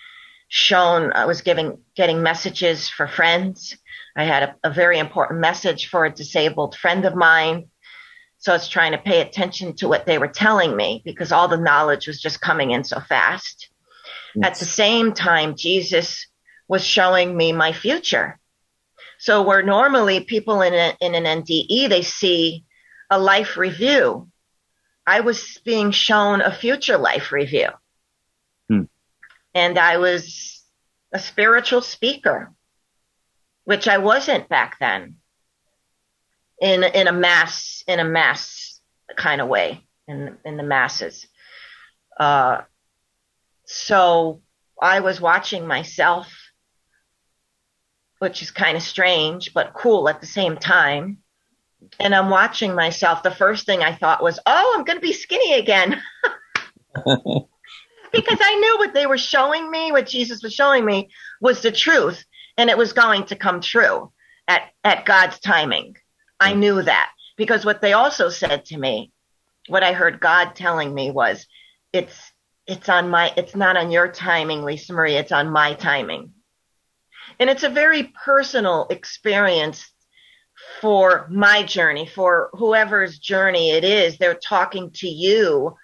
shown, 0.47 1.13
I 1.13 1.25
was 1.25 1.41
giving, 1.41 1.79
getting 1.95 2.21
messages 2.21 2.89
for 2.89 3.07
friends. 3.07 3.77
I 4.15 4.23
had 4.23 4.43
a, 4.43 4.55
a 4.65 4.73
very 4.73 4.99
important 4.99 5.39
message 5.39 5.87
for 5.89 6.05
a 6.05 6.11
disabled 6.11 6.75
friend 6.75 7.05
of 7.05 7.15
mine. 7.15 7.69
So 8.39 8.53
I 8.53 8.55
was 8.55 8.69
trying 8.69 8.93
to 8.93 8.97
pay 8.97 9.21
attention 9.21 9.75
to 9.77 9.87
what 9.87 10.05
they 10.05 10.17
were 10.17 10.27
telling 10.27 10.75
me 10.75 11.01
because 11.03 11.31
all 11.31 11.47
the 11.47 11.57
knowledge 11.57 12.07
was 12.07 12.21
just 12.21 12.41
coming 12.41 12.71
in 12.71 12.83
so 12.83 12.99
fast. 12.99 13.69
Yes. 14.35 14.45
At 14.45 14.59
the 14.59 14.65
same 14.65 15.13
time, 15.13 15.55
Jesus 15.55 16.27
was 16.67 16.85
showing 16.85 17.35
me 17.35 17.51
my 17.51 17.73
future. 17.73 18.39
So 19.19 19.41
where 19.41 19.61
normally 19.61 20.21
people 20.21 20.61
in, 20.61 20.73
a, 20.73 20.95
in 21.01 21.15
an 21.15 21.43
NDE, 21.43 21.89
they 21.89 22.01
see 22.01 22.63
a 23.09 23.19
life 23.19 23.57
review 23.57 24.28
I 25.09 25.21
was 25.21 25.57
being 25.65 25.89
shown 25.89 26.39
a 26.41 26.53
future 26.53 26.99
life 26.99 27.31
review. 27.31 27.69
Hmm. 28.69 28.83
And 29.55 29.79
I 29.79 29.97
was 29.97 30.63
a 31.11 31.17
spiritual 31.17 31.81
speaker, 31.81 32.53
which 33.63 33.87
I 33.87 33.97
wasn't 33.97 34.49
back 34.49 34.77
then 34.79 35.15
in, 36.61 36.83
in 36.83 37.07
a 37.07 37.11
mass, 37.11 37.83
in 37.87 37.99
a 37.99 38.03
mass 38.03 38.79
kind 39.15 39.41
of 39.41 39.47
way 39.47 39.83
in, 40.07 40.37
in 40.45 40.57
the 40.57 40.63
masses. 40.63 41.25
Uh, 42.19 42.61
so 43.65 44.43
I 44.79 44.99
was 44.99 45.19
watching 45.19 45.65
myself, 45.65 46.27
which 48.19 48.43
is 48.43 48.51
kind 48.51 48.77
of 48.77 48.83
strange, 48.83 49.55
but 49.55 49.73
cool 49.73 50.07
at 50.07 50.21
the 50.21 50.27
same 50.27 50.55
time. 50.55 51.23
And 51.99 52.13
I'm 52.13 52.29
watching 52.29 52.75
myself. 52.75 53.23
The 53.23 53.31
first 53.31 53.65
thing 53.65 53.81
I 53.81 53.95
thought 53.95 54.23
was, 54.23 54.39
oh, 54.45 54.75
I'm 54.77 54.83
going 54.83 54.97
to 54.97 55.01
be 55.05 55.13
skinny 55.13 55.55
again. 55.55 56.01
because 57.05 58.39
I 58.41 58.55
knew 58.55 58.77
what 58.77 58.93
they 58.93 59.05
were 59.05 59.17
showing 59.17 59.69
me, 59.69 59.91
what 59.91 60.07
Jesus 60.07 60.41
was 60.43 60.53
showing 60.53 60.85
me 60.85 61.09
was 61.41 61.61
the 61.61 61.71
truth 61.71 62.23
and 62.57 62.69
it 62.69 62.77
was 62.77 62.93
going 62.93 63.25
to 63.25 63.35
come 63.35 63.61
true 63.61 64.11
at, 64.47 64.63
at 64.83 65.05
God's 65.05 65.39
timing. 65.39 65.95
I 66.39 66.53
knew 66.53 66.81
that 66.81 67.11
because 67.37 67.65
what 67.65 67.81
they 67.81 67.93
also 67.93 68.29
said 68.29 68.65
to 68.65 68.77
me, 68.77 69.11
what 69.67 69.83
I 69.83 69.93
heard 69.93 70.19
God 70.19 70.55
telling 70.55 70.93
me 70.93 71.11
was, 71.11 71.45
it's 71.93 72.31
it's 72.69 72.87
on 72.87 73.09
my 73.09 73.33
it's 73.35 73.55
not 73.55 73.77
on 73.77 73.91
your 73.91 74.07
timing 74.07 74.63
lisa 74.63 74.93
marie 74.93 75.15
it's 75.15 75.31
on 75.31 75.49
my 75.49 75.73
timing 75.73 76.31
and 77.39 77.49
it's 77.49 77.63
a 77.63 77.69
very 77.69 78.13
personal 78.23 78.85
experience 78.89 79.91
for 80.81 81.27
my 81.29 81.63
journey 81.63 82.05
for 82.05 82.49
whoever's 82.53 83.19
journey 83.19 83.71
it 83.71 83.83
is 83.83 84.17
they're 84.17 84.35
talking 84.35 84.91
to 84.91 85.07
you 85.07 85.75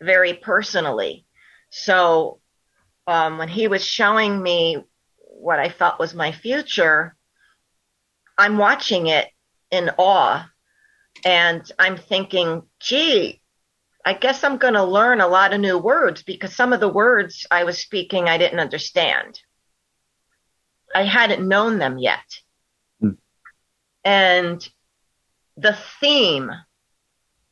very 0.00 0.34
personally 0.34 1.24
so 1.70 2.40
um, 3.06 3.38
when 3.38 3.48
he 3.48 3.68
was 3.68 3.84
showing 3.84 4.40
me 4.42 4.82
what 5.18 5.58
i 5.58 5.68
felt 5.68 5.98
was 5.98 6.14
my 6.14 6.32
future 6.32 7.16
i'm 8.38 8.58
watching 8.58 9.06
it 9.06 9.28
in 9.70 9.90
awe 9.98 10.48
and 11.24 11.70
i'm 11.78 11.96
thinking 11.96 12.62
gee 12.80 13.40
I 14.06 14.14
guess 14.14 14.44
I'm 14.44 14.56
going 14.56 14.74
to 14.74 14.84
learn 14.84 15.20
a 15.20 15.26
lot 15.26 15.52
of 15.52 15.60
new 15.60 15.78
words 15.78 16.22
because 16.22 16.54
some 16.54 16.72
of 16.72 16.78
the 16.78 16.88
words 16.88 17.44
I 17.50 17.64
was 17.64 17.78
speaking 17.78 18.28
I 18.28 18.38
didn't 18.38 18.60
understand. 18.60 19.40
I 20.94 21.02
hadn't 21.02 21.46
known 21.46 21.78
them 21.80 21.98
yet. 21.98 22.24
And 24.06 24.66
the 25.58 25.76
theme 26.00 26.50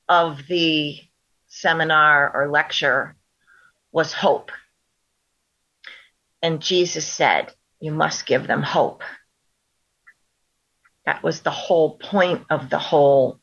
of 0.08 0.46
the 0.46 1.00
seminar 1.48 2.34
or 2.34 2.50
lecture 2.50 3.16
was 3.92 4.12
hope. 4.12 4.52
And 6.40 6.62
Jesus 6.62 7.06
said, 7.06 7.52
You 7.80 7.90
must 7.92 8.24
give 8.24 8.46
them 8.46 8.62
hope. 8.62 9.02
That 11.04 11.22
was 11.22 11.40
the 11.40 11.50
whole 11.50 11.98
point 11.98 12.46
of 12.48 12.70
the 12.70 12.78
whole 12.78 13.40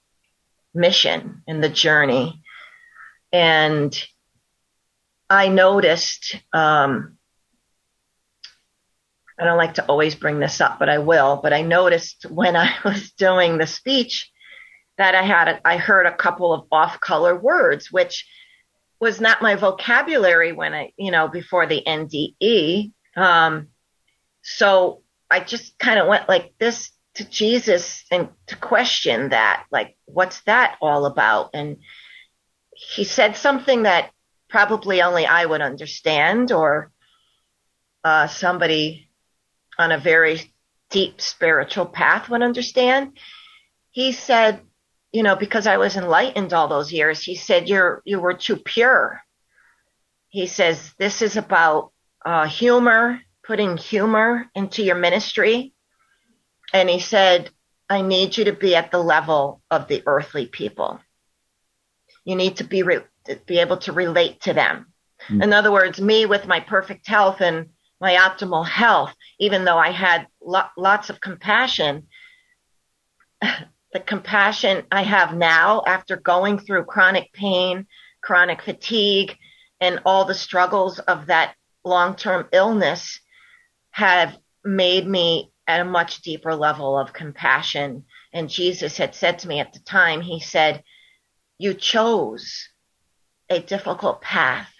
mission 0.73 1.43
and 1.47 1.63
the 1.63 1.69
journey 1.69 2.41
and 3.31 3.97
I 5.29 5.47
noticed, 5.47 6.35
um, 6.53 7.17
I 9.41 9.45
don't 9.45 9.57
like 9.57 9.73
to 9.73 9.85
always 9.87 10.13
bring 10.13 10.39
this 10.39 10.61
up, 10.61 10.77
but 10.77 10.87
I 10.87 10.99
will. 10.99 11.39
But 11.41 11.51
I 11.51 11.63
noticed 11.63 12.27
when 12.29 12.55
I 12.55 12.75
was 12.85 13.11
doing 13.13 13.57
the 13.57 13.65
speech 13.65 14.29
that 14.99 15.15
I 15.15 15.23
had, 15.23 15.47
a, 15.47 15.67
I 15.67 15.77
heard 15.77 16.05
a 16.05 16.15
couple 16.15 16.53
of 16.53 16.67
off-color 16.71 17.35
words, 17.35 17.91
which 17.91 18.27
was 18.99 19.19
not 19.19 19.41
my 19.41 19.55
vocabulary 19.55 20.51
when 20.51 20.75
I, 20.75 20.93
you 20.95 21.09
know, 21.09 21.27
before 21.27 21.65
the 21.65 21.81
NDE. 21.85 22.91
Um, 23.17 23.69
so 24.43 25.01
I 25.29 25.39
just 25.39 25.79
kind 25.79 25.99
of 25.99 26.07
went 26.07 26.29
like 26.29 26.53
this 26.59 26.91
to 27.15 27.27
Jesus 27.27 28.05
and 28.11 28.29
to 28.45 28.55
question 28.55 29.29
that, 29.29 29.65
like, 29.71 29.97
what's 30.05 30.41
that 30.41 30.77
all 30.81 31.07
about? 31.07 31.49
And 31.55 31.77
he 32.75 33.05
said 33.05 33.35
something 33.35 33.83
that 33.83 34.11
probably 34.49 35.01
only 35.01 35.25
I 35.25 35.43
would 35.43 35.61
understand 35.61 36.51
or 36.51 36.91
uh, 38.03 38.27
somebody 38.27 39.07
on 39.81 39.91
a 39.91 39.97
very 39.97 40.51
deep 40.89 41.21
spiritual 41.21 41.85
path 41.85 42.29
would 42.29 42.41
understand. 42.41 43.17
He 43.91 44.11
said, 44.11 44.61
you 45.11 45.23
know, 45.23 45.35
because 45.35 45.67
I 45.67 45.77
was 45.77 45.97
enlightened 45.97 46.53
all 46.53 46.67
those 46.67 46.93
years, 46.93 47.21
he 47.21 47.35
said, 47.35 47.67
you're, 47.67 48.01
you 48.05 48.19
were 48.19 48.33
too 48.33 48.57
pure. 48.57 49.21
He 50.29 50.47
says, 50.47 50.93
this 50.97 51.21
is 51.21 51.35
about 51.35 51.91
uh, 52.25 52.47
humor, 52.47 53.21
putting 53.43 53.77
humor 53.77 54.45
into 54.55 54.83
your 54.83 54.95
ministry. 54.95 55.73
And 56.73 56.89
he 56.89 56.99
said, 56.99 57.49
I 57.89 58.01
need 58.01 58.37
you 58.37 58.45
to 58.45 58.53
be 58.53 58.75
at 58.75 58.91
the 58.91 59.03
level 59.03 59.61
of 59.69 59.87
the 59.87 60.03
earthly 60.05 60.45
people. 60.45 61.01
You 62.23 62.35
need 62.35 62.57
to 62.57 62.63
be 62.63 62.83
re- 62.83 63.03
be 63.45 63.59
able 63.59 63.77
to 63.77 63.91
relate 63.91 64.41
to 64.41 64.53
them. 64.53 64.93
Mm. 65.27 65.43
In 65.43 65.53
other 65.53 65.71
words, 65.71 65.99
me 65.99 66.25
with 66.25 66.47
my 66.47 66.61
perfect 66.61 67.07
health 67.07 67.41
and 67.41 67.69
my 67.99 68.15
optimal 68.15 68.65
health, 68.65 69.13
even 69.41 69.65
though 69.65 69.77
I 69.77 69.89
had 69.89 70.27
lo- 70.39 70.69
lots 70.77 71.09
of 71.09 71.19
compassion, 71.19 72.07
the 73.41 73.99
compassion 74.05 74.85
I 74.91 75.01
have 75.01 75.35
now 75.35 75.81
after 75.85 76.15
going 76.15 76.59
through 76.59 76.85
chronic 76.85 77.33
pain, 77.33 77.87
chronic 78.21 78.61
fatigue, 78.61 79.35
and 79.81 79.99
all 80.05 80.25
the 80.25 80.35
struggles 80.35 80.99
of 80.99 81.25
that 81.25 81.55
long 81.83 82.15
term 82.15 82.47
illness 82.53 83.19
have 83.89 84.37
made 84.63 85.07
me 85.07 85.51
at 85.67 85.81
a 85.81 85.85
much 85.85 86.21
deeper 86.21 86.53
level 86.53 86.97
of 86.97 87.11
compassion. 87.11 88.05
And 88.31 88.47
Jesus 88.47 88.95
had 88.95 89.15
said 89.15 89.39
to 89.39 89.47
me 89.47 89.59
at 89.59 89.73
the 89.73 89.79
time, 89.79 90.21
He 90.21 90.39
said, 90.39 90.83
you 91.57 91.73
chose 91.73 92.69
a 93.49 93.59
difficult 93.59 94.21
path. 94.21 94.71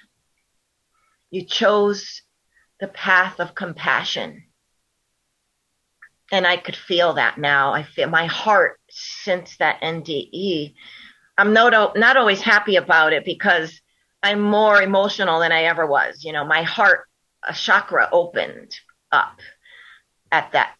You 1.30 1.46
chose 1.46 2.22
the 2.80 2.88
path 2.88 3.40
of 3.40 3.54
compassion. 3.54 4.46
And 6.32 6.48
I 6.48 6.58
could 6.58 6.76
feel 6.76 7.14
that 7.14 7.38
now. 7.38 7.74
I 7.74 7.84
feel 7.84 8.10
my 8.10 8.26
heart 8.26 8.80
since 8.90 9.58
that 9.58 9.82
NDE. 9.82 10.74
I'm 11.38 11.54
not, 11.54 11.98
not 11.98 12.18
always 12.18 12.42
happy 12.42 12.78
about 12.78 13.14
it 13.14 13.26
because 13.26 13.82
I'm 14.24 14.40
more 14.40 14.82
emotional 14.82 15.40
than 15.40 15.52
I 15.52 15.64
ever 15.64 15.86
was. 15.86 16.24
You 16.24 16.32
know, 16.32 16.46
my 16.46 16.64
heart, 16.64 17.08
a 17.48 17.54
chakra 17.54 18.08
opened 18.12 18.72
up 19.12 19.40
at 20.32 20.52
that, 20.54 20.76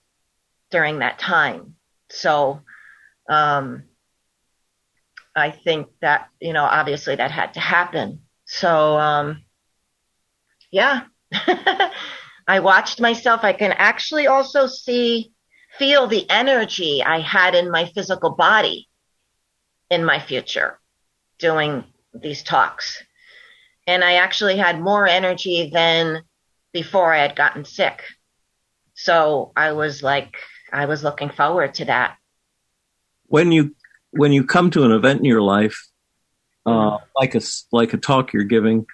during 0.70 1.00
that 1.00 1.20
time. 1.20 1.76
So, 2.10 2.62
um, 3.30 3.84
I 5.36 5.52
think 5.52 5.88
that, 6.02 6.28
you 6.40 6.54
know, 6.54 6.64
obviously 6.64 7.16
that 7.16 7.32
had 7.32 7.54
to 7.54 7.60
happen. 7.60 8.22
So, 8.46 8.98
um, 8.98 9.44
yeah, 10.72 11.04
I 12.48 12.60
watched 12.60 13.00
myself. 13.00 13.44
I 13.44 13.54
can 13.54 13.72
actually 13.72 14.28
also 14.28 14.68
see, 14.68 15.32
feel 15.78 16.08
the 16.08 16.30
energy 16.30 17.04
I 17.04 17.20
had 17.20 17.56
in 17.56 17.72
my 17.72 17.86
physical 17.86 18.32
body 18.32 18.88
in 19.90 20.06
my 20.06 20.20
future 20.20 20.80
doing 21.40 21.84
these 22.14 22.44
talks. 22.44 23.04
And 23.88 24.04
I 24.04 24.14
actually 24.14 24.58
had 24.58 24.80
more 24.80 25.08
energy 25.08 25.70
than 25.74 26.24
before 26.72 27.14
I 27.14 27.20
had 27.20 27.36
gotten 27.36 27.66
sick. 27.66 28.04
So 28.94 29.52
I 29.56 29.72
was 29.72 30.04
like, 30.04 30.36
I 30.72 30.86
was 30.86 31.04
looking 31.04 31.30
forward 31.30 31.74
to 31.76 31.86
that. 31.86 32.18
When 33.28 33.52
you 33.52 33.76
when 34.12 34.32
you 34.32 34.46
come 34.46 34.72
to 34.72 34.84
an 34.84 34.92
event 34.92 35.20
in 35.20 35.26
your 35.26 35.42
life, 35.42 35.88
uh, 36.66 36.98
like 37.16 37.34
a 37.34 37.42
like 37.72 37.94
a 37.94 37.98
talk 37.98 38.34
you're 38.34 38.44
giving, 38.44 38.86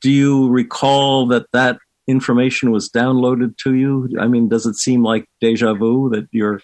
do 0.00 0.10
you 0.10 0.48
recall 0.48 1.28
that 1.28 1.46
that 1.52 1.78
information 2.06 2.70
was 2.70 2.88
downloaded 2.90 3.56
to 3.58 3.74
you? 3.74 4.08
I 4.20 4.26
mean, 4.26 4.48
does 4.48 4.66
it 4.66 4.74
seem 4.74 5.02
like 5.02 5.28
deja 5.40 5.74
vu 5.74 6.10
that 6.10 6.28
you're 6.30 6.60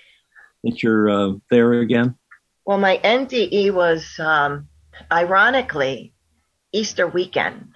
that 0.64 0.82
you're 0.82 1.10
uh, 1.10 1.32
there 1.50 1.72
again? 1.74 2.16
Well, 2.64 2.78
my 2.78 3.00
NDE 3.02 3.72
was 3.72 4.06
um, 4.18 4.68
ironically 5.10 6.14
Easter 6.72 7.06
weekend. 7.06 7.72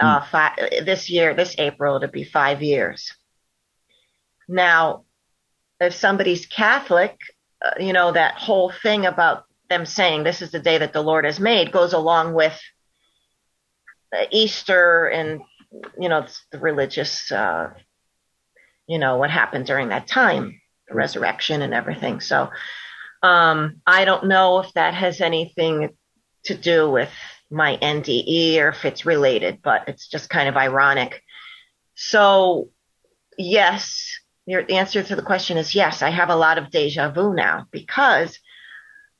Uh, 0.00 0.24
hmm. 0.32 0.84
this 0.86 1.10
year, 1.10 1.34
this 1.34 1.54
April, 1.58 2.00
to 2.00 2.08
be 2.08 2.24
five 2.24 2.62
years. 2.62 3.12
Now, 4.48 5.04
if 5.78 5.94
somebody's 5.94 6.46
Catholic, 6.46 7.18
uh, 7.62 7.72
you 7.78 7.92
know, 7.92 8.10
that 8.10 8.36
whole 8.36 8.72
thing 8.82 9.04
about 9.04 9.44
them 9.68 9.84
saying 9.84 10.24
this 10.24 10.40
is 10.40 10.52
the 10.52 10.58
day 10.58 10.78
that 10.78 10.94
the 10.94 11.02
Lord 11.02 11.26
has 11.26 11.38
made 11.38 11.70
goes 11.70 11.92
along 11.92 12.32
with 12.32 12.58
Easter 14.30 15.06
and, 15.06 15.42
you 15.98 16.08
know, 16.08 16.26
the 16.50 16.58
religious, 16.58 17.30
uh, 17.30 17.70
you 18.86 18.98
know, 18.98 19.16
what 19.16 19.30
happened 19.30 19.66
during 19.66 19.88
that 19.88 20.06
time, 20.06 20.60
the 20.88 20.94
resurrection 20.94 21.62
and 21.62 21.72
everything. 21.74 22.20
So, 22.20 22.50
um, 23.22 23.80
I 23.86 24.04
don't 24.04 24.26
know 24.26 24.60
if 24.60 24.72
that 24.72 24.94
has 24.94 25.20
anything 25.20 25.90
to 26.44 26.54
do 26.54 26.90
with 26.90 27.10
my 27.50 27.76
NDE 27.76 28.58
or 28.58 28.68
if 28.68 28.84
it's 28.84 29.04
related, 29.04 29.60
but 29.62 29.88
it's 29.88 30.08
just 30.08 30.30
kind 30.30 30.48
of 30.48 30.56
ironic. 30.56 31.22
So, 31.94 32.70
yes, 33.36 34.18
your 34.46 34.64
the 34.64 34.76
answer 34.76 35.02
to 35.02 35.16
the 35.16 35.22
question 35.22 35.58
is 35.58 35.74
yes, 35.74 36.02
I 36.02 36.10
have 36.10 36.30
a 36.30 36.36
lot 36.36 36.58
of 36.58 36.70
deja 36.70 37.10
vu 37.10 37.34
now 37.34 37.66
because 37.70 38.38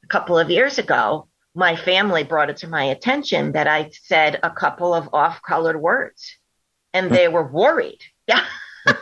a 0.02 0.06
couple 0.06 0.38
of 0.38 0.50
years 0.50 0.78
ago, 0.78 1.28
my 1.54 1.76
family 1.76 2.24
brought 2.24 2.50
it 2.50 2.58
to 2.58 2.68
my 2.68 2.84
attention 2.84 3.52
that 3.52 3.66
I 3.66 3.90
said 4.04 4.40
a 4.42 4.50
couple 4.50 4.94
of 4.94 5.10
off 5.12 5.42
colored 5.42 5.80
words 5.80 6.36
and 6.92 7.10
they 7.10 7.28
were 7.28 7.46
worried. 7.46 8.00
Yeah. 8.26 8.44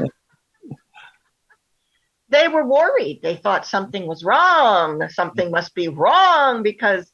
they 2.29 2.49
were 2.49 2.65
worried. 2.65 3.21
They 3.23 3.37
thought 3.37 3.67
something 3.67 4.07
was 4.07 4.25
wrong. 4.25 5.09
Something 5.09 5.51
must 5.51 5.75
be 5.75 5.89
wrong 5.89 6.63
because, 6.63 7.11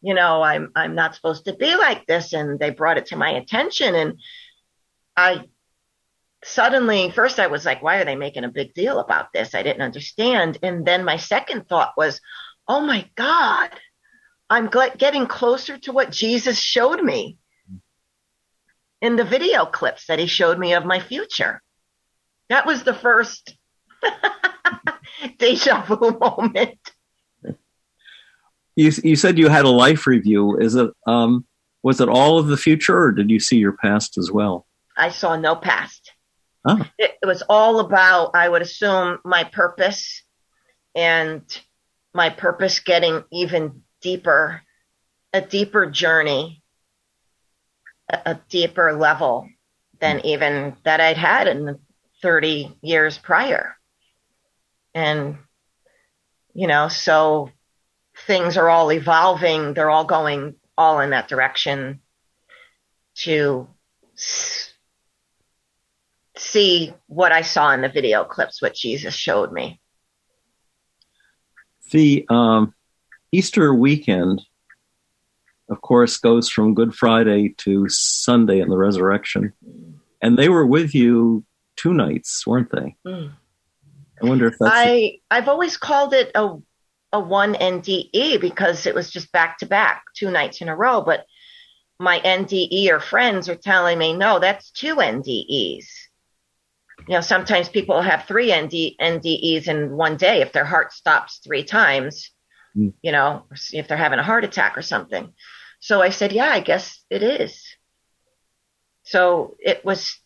you 0.00 0.14
know, 0.14 0.42
I'm 0.42 0.70
I'm 0.74 0.94
not 0.94 1.14
supposed 1.14 1.46
to 1.46 1.56
be 1.56 1.74
like 1.76 2.06
this. 2.06 2.32
And 2.32 2.58
they 2.58 2.70
brought 2.70 2.98
it 2.98 3.06
to 3.06 3.16
my 3.16 3.30
attention. 3.30 3.94
And 3.94 4.18
I 5.16 5.44
suddenly 6.44 7.10
first 7.10 7.38
I 7.38 7.46
was 7.46 7.64
like, 7.64 7.82
why 7.82 7.98
are 7.98 8.04
they 8.04 8.16
making 8.16 8.44
a 8.44 8.48
big 8.50 8.74
deal 8.74 8.98
about 8.98 9.32
this? 9.32 9.54
I 9.54 9.62
didn't 9.62 9.82
understand. 9.82 10.58
And 10.62 10.84
then 10.84 11.04
my 11.04 11.16
second 11.16 11.68
thought 11.68 11.94
was, 11.96 12.20
oh 12.68 12.80
my 12.80 13.08
God, 13.14 13.70
I'm 14.50 14.68
getting 14.98 15.26
closer 15.26 15.78
to 15.78 15.92
what 15.92 16.10
Jesus 16.10 16.58
showed 16.58 17.02
me 17.02 17.38
in 19.02 19.16
the 19.16 19.24
video 19.24 19.66
clips 19.66 20.06
that 20.06 20.20
he 20.20 20.26
showed 20.26 20.58
me 20.58 20.72
of 20.72 20.86
my 20.86 21.00
future. 21.00 21.60
That 22.48 22.64
was 22.64 22.84
the 22.84 22.94
first 22.94 23.56
deja 25.38 25.82
vu 25.82 26.16
moment. 26.20 26.78
You 28.76 28.90
you 29.02 29.16
said 29.16 29.38
you 29.38 29.48
had 29.48 29.66
a 29.66 29.70
life 29.70 30.06
review. 30.06 30.56
Is 30.58 30.76
it 30.76 30.90
um 31.06 31.44
was 31.82 32.00
it 32.00 32.08
all 32.08 32.38
of 32.38 32.46
the 32.46 32.56
future 32.56 32.96
or 32.96 33.12
did 33.12 33.28
you 33.28 33.40
see 33.40 33.56
your 33.56 33.72
past 33.72 34.16
as 34.16 34.30
well? 34.30 34.66
I 34.96 35.10
saw 35.10 35.36
no 35.36 35.56
past. 35.56 36.12
Oh. 36.64 36.78
It, 36.96 37.12
it 37.20 37.26
was 37.26 37.42
all 37.48 37.80
about 37.80 38.30
I 38.34 38.48
would 38.48 38.62
assume 38.62 39.18
my 39.24 39.44
purpose 39.44 40.22
and 40.94 41.42
my 42.14 42.30
purpose 42.30 42.78
getting 42.80 43.24
even 43.32 43.82
deeper, 44.00 44.62
a 45.32 45.40
deeper 45.40 45.86
journey, 45.86 46.61
a, 48.10 48.18
a 48.26 48.40
deeper 48.48 48.92
level 48.92 49.48
than 50.00 50.24
even 50.26 50.76
that 50.84 51.00
I'd 51.00 51.16
had 51.16 51.48
in 51.48 51.64
the 51.64 51.78
30 52.22 52.76
years 52.82 53.18
prior. 53.18 53.76
And, 54.94 55.38
you 56.54 56.66
know, 56.66 56.88
so 56.88 57.50
things 58.26 58.56
are 58.56 58.68
all 58.68 58.92
evolving. 58.92 59.74
They're 59.74 59.90
all 59.90 60.04
going 60.04 60.54
all 60.76 61.00
in 61.00 61.10
that 61.10 61.28
direction 61.28 62.00
to 63.14 63.68
see 66.36 66.94
what 67.06 67.32
I 67.32 67.42
saw 67.42 67.72
in 67.72 67.82
the 67.82 67.88
video 67.88 68.24
clips, 68.24 68.62
what 68.62 68.74
Jesus 68.74 69.14
showed 69.14 69.52
me. 69.52 69.80
The 71.90 72.24
um, 72.28 72.74
Easter 73.32 73.74
weekend, 73.74 74.42
of 75.72 75.80
course, 75.80 76.18
goes 76.18 76.48
from 76.48 76.74
Good 76.74 76.94
Friday 76.94 77.54
to 77.58 77.88
Sunday 77.88 78.60
in 78.60 78.68
the 78.68 78.76
resurrection. 78.76 79.52
And 80.20 80.38
they 80.38 80.48
were 80.48 80.66
with 80.66 80.94
you 80.94 81.44
two 81.76 81.94
nights, 81.94 82.46
weren't 82.46 82.70
they? 82.70 82.96
Mm. 83.06 83.32
I 84.22 84.26
wonder 84.26 84.46
if 84.46 84.54
that's. 84.58 84.72
I 84.72 84.86
a- 84.86 85.22
I've 85.30 85.48
always 85.48 85.76
called 85.76 86.12
it 86.12 86.30
a 86.34 86.56
a 87.12 87.20
one 87.20 87.54
NDE 87.54 88.40
because 88.40 88.86
it 88.86 88.94
was 88.94 89.10
just 89.10 89.32
back 89.32 89.58
to 89.58 89.66
back, 89.66 90.04
two 90.14 90.30
nights 90.30 90.60
in 90.60 90.68
a 90.68 90.76
row. 90.76 91.02
But 91.02 91.26
my 91.98 92.20
NDEer 92.20 93.02
friends 93.02 93.48
are 93.48 93.54
telling 93.54 93.98
me, 93.98 94.14
no, 94.14 94.38
that's 94.38 94.70
two 94.70 94.96
NDEs. 94.96 95.86
You 97.08 97.14
know, 97.14 97.20
sometimes 97.20 97.68
people 97.68 98.00
have 98.00 98.24
three 98.24 98.52
ND, 98.54 98.96
NDEs 99.00 99.68
in 99.68 99.92
one 99.96 100.16
day 100.16 100.40
if 100.40 100.52
their 100.52 100.64
heart 100.64 100.92
stops 100.92 101.40
three 101.44 101.64
times, 101.64 102.30
mm. 102.76 102.92
you 103.02 103.12
know, 103.12 103.44
if 103.72 103.88
they're 103.88 103.96
having 103.96 104.18
a 104.18 104.24
heart 104.24 104.44
attack 104.44 104.78
or 104.78 104.82
something. 104.82 105.32
So 105.82 106.00
I 106.00 106.10
said, 106.10 106.30
yeah, 106.30 106.48
I 106.48 106.60
guess 106.60 107.02
it 107.10 107.24
is. 107.24 107.60
So 109.02 109.56
it 109.58 109.84
was 109.84 110.16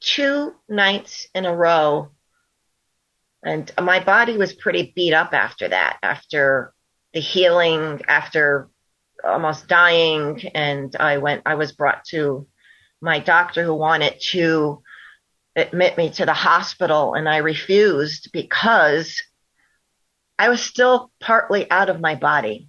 two 0.00 0.54
nights 0.68 1.26
in 1.34 1.46
a 1.46 1.56
row 1.56 2.10
and 3.42 3.72
my 3.80 4.00
body 4.00 4.36
was 4.36 4.52
pretty 4.52 4.92
beat 4.94 5.14
up 5.14 5.32
after 5.32 5.68
that, 5.68 5.98
after 6.02 6.74
the 7.14 7.20
healing, 7.20 8.02
after 8.06 8.68
almost 9.24 9.66
dying. 9.66 10.46
And 10.54 10.94
I 11.00 11.16
went, 11.16 11.42
I 11.46 11.54
was 11.54 11.72
brought 11.72 12.04
to 12.10 12.46
my 13.00 13.18
doctor 13.18 13.64
who 13.64 13.74
wanted 13.74 14.20
to 14.32 14.82
admit 15.56 15.96
me 15.96 16.10
to 16.10 16.26
the 16.26 16.34
hospital 16.34 17.14
and 17.14 17.26
I 17.26 17.38
refused 17.38 18.28
because 18.30 19.22
I 20.38 20.50
was 20.50 20.60
still 20.60 21.10
partly 21.18 21.70
out 21.70 21.88
of 21.88 21.98
my 21.98 22.14
body. 22.14 22.68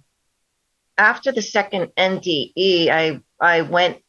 After 0.98 1.32
the 1.32 1.42
second 1.42 1.92
NDE, 1.96 2.88
I, 2.88 3.20
I 3.40 3.62
went 3.62 4.02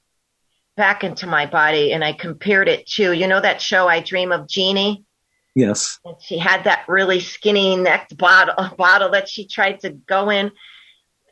back 0.76 1.04
into 1.04 1.28
my 1.28 1.46
body 1.46 1.94
and 1.94 2.04
I 2.04 2.14
compared 2.14 2.68
it 2.68 2.88
to, 2.92 3.12
you 3.12 3.28
know, 3.28 3.40
that 3.40 3.62
show 3.62 3.88
I 3.88 4.00
Dream 4.00 4.32
of 4.32 4.48
Jeannie? 4.48 5.06
Yes. 5.56 6.00
And 6.06 6.16
she 6.22 6.38
had 6.38 6.64
that 6.64 6.86
really 6.88 7.20
skinny 7.20 7.76
necked 7.76 8.18
bottle, 8.18 8.70
bottle 8.78 9.12
that 9.12 9.30
she 9.30 9.48
tried 9.48 9.82
to 9.82 9.92
go 9.92 10.30
in. 10.30 10.52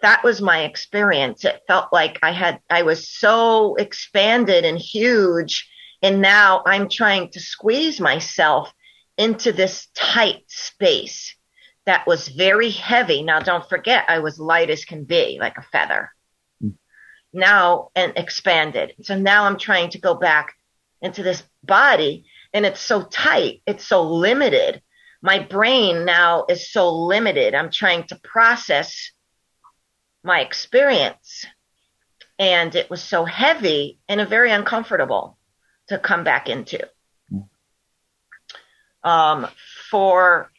That 0.01 0.23
was 0.23 0.41
my 0.41 0.61
experience. 0.61 1.43
It 1.45 1.61
felt 1.67 1.91
like 1.91 2.19
I 2.23 2.31
had, 2.31 2.59
I 2.69 2.83
was 2.83 3.09
so 3.09 3.75
expanded 3.75 4.65
and 4.65 4.77
huge. 4.77 5.69
And 6.01 6.21
now 6.21 6.63
I'm 6.65 6.87
trying 6.87 7.31
to 7.31 7.39
squeeze 7.39 7.99
myself 7.99 8.73
into 9.17 9.51
this 9.51 9.87
tight 9.95 10.43
space 10.47 11.35
that 11.89 12.05
was 12.05 12.27
very 12.27 12.69
heavy. 12.69 13.23
Now, 13.23 13.39
don't 13.39 13.67
forget, 13.67 14.05
I 14.07 14.19
was 14.19 14.39
light 14.39 14.69
as 14.69 14.85
can 14.85 15.05
be, 15.05 15.39
like 15.39 15.57
a 15.57 15.63
feather. 15.63 16.11
Mm. 16.63 16.75
Now, 17.33 17.89
and 17.95 18.13
expanded. 18.15 18.93
So 19.01 19.17
now 19.17 19.45
I'm 19.45 19.57
trying 19.57 19.89
to 19.91 19.99
go 19.99 20.13
back 20.13 20.53
into 21.01 21.23
this 21.23 21.41
body 21.63 22.25
and 22.53 22.63
it's 22.63 22.79
so 22.79 23.01
tight, 23.01 23.63
it's 23.65 23.87
so 23.87 24.03
limited. 24.03 24.83
My 25.23 25.39
brain 25.39 26.05
now 26.05 26.45
is 26.47 26.71
so 26.71 26.93
limited. 26.93 27.55
I'm 27.55 27.71
trying 27.71 28.03
to 28.09 28.19
process 28.23 29.11
my 30.23 30.41
experience. 30.41 31.47
And 32.37 32.75
it 32.75 32.91
was 32.91 33.01
so 33.01 33.25
heavy 33.25 33.97
and 34.07 34.29
very 34.29 34.51
uncomfortable 34.51 35.39
to 35.87 35.97
come 35.97 36.23
back 36.23 36.49
into. 36.49 36.87
Um, 39.03 39.47
for 39.89 40.51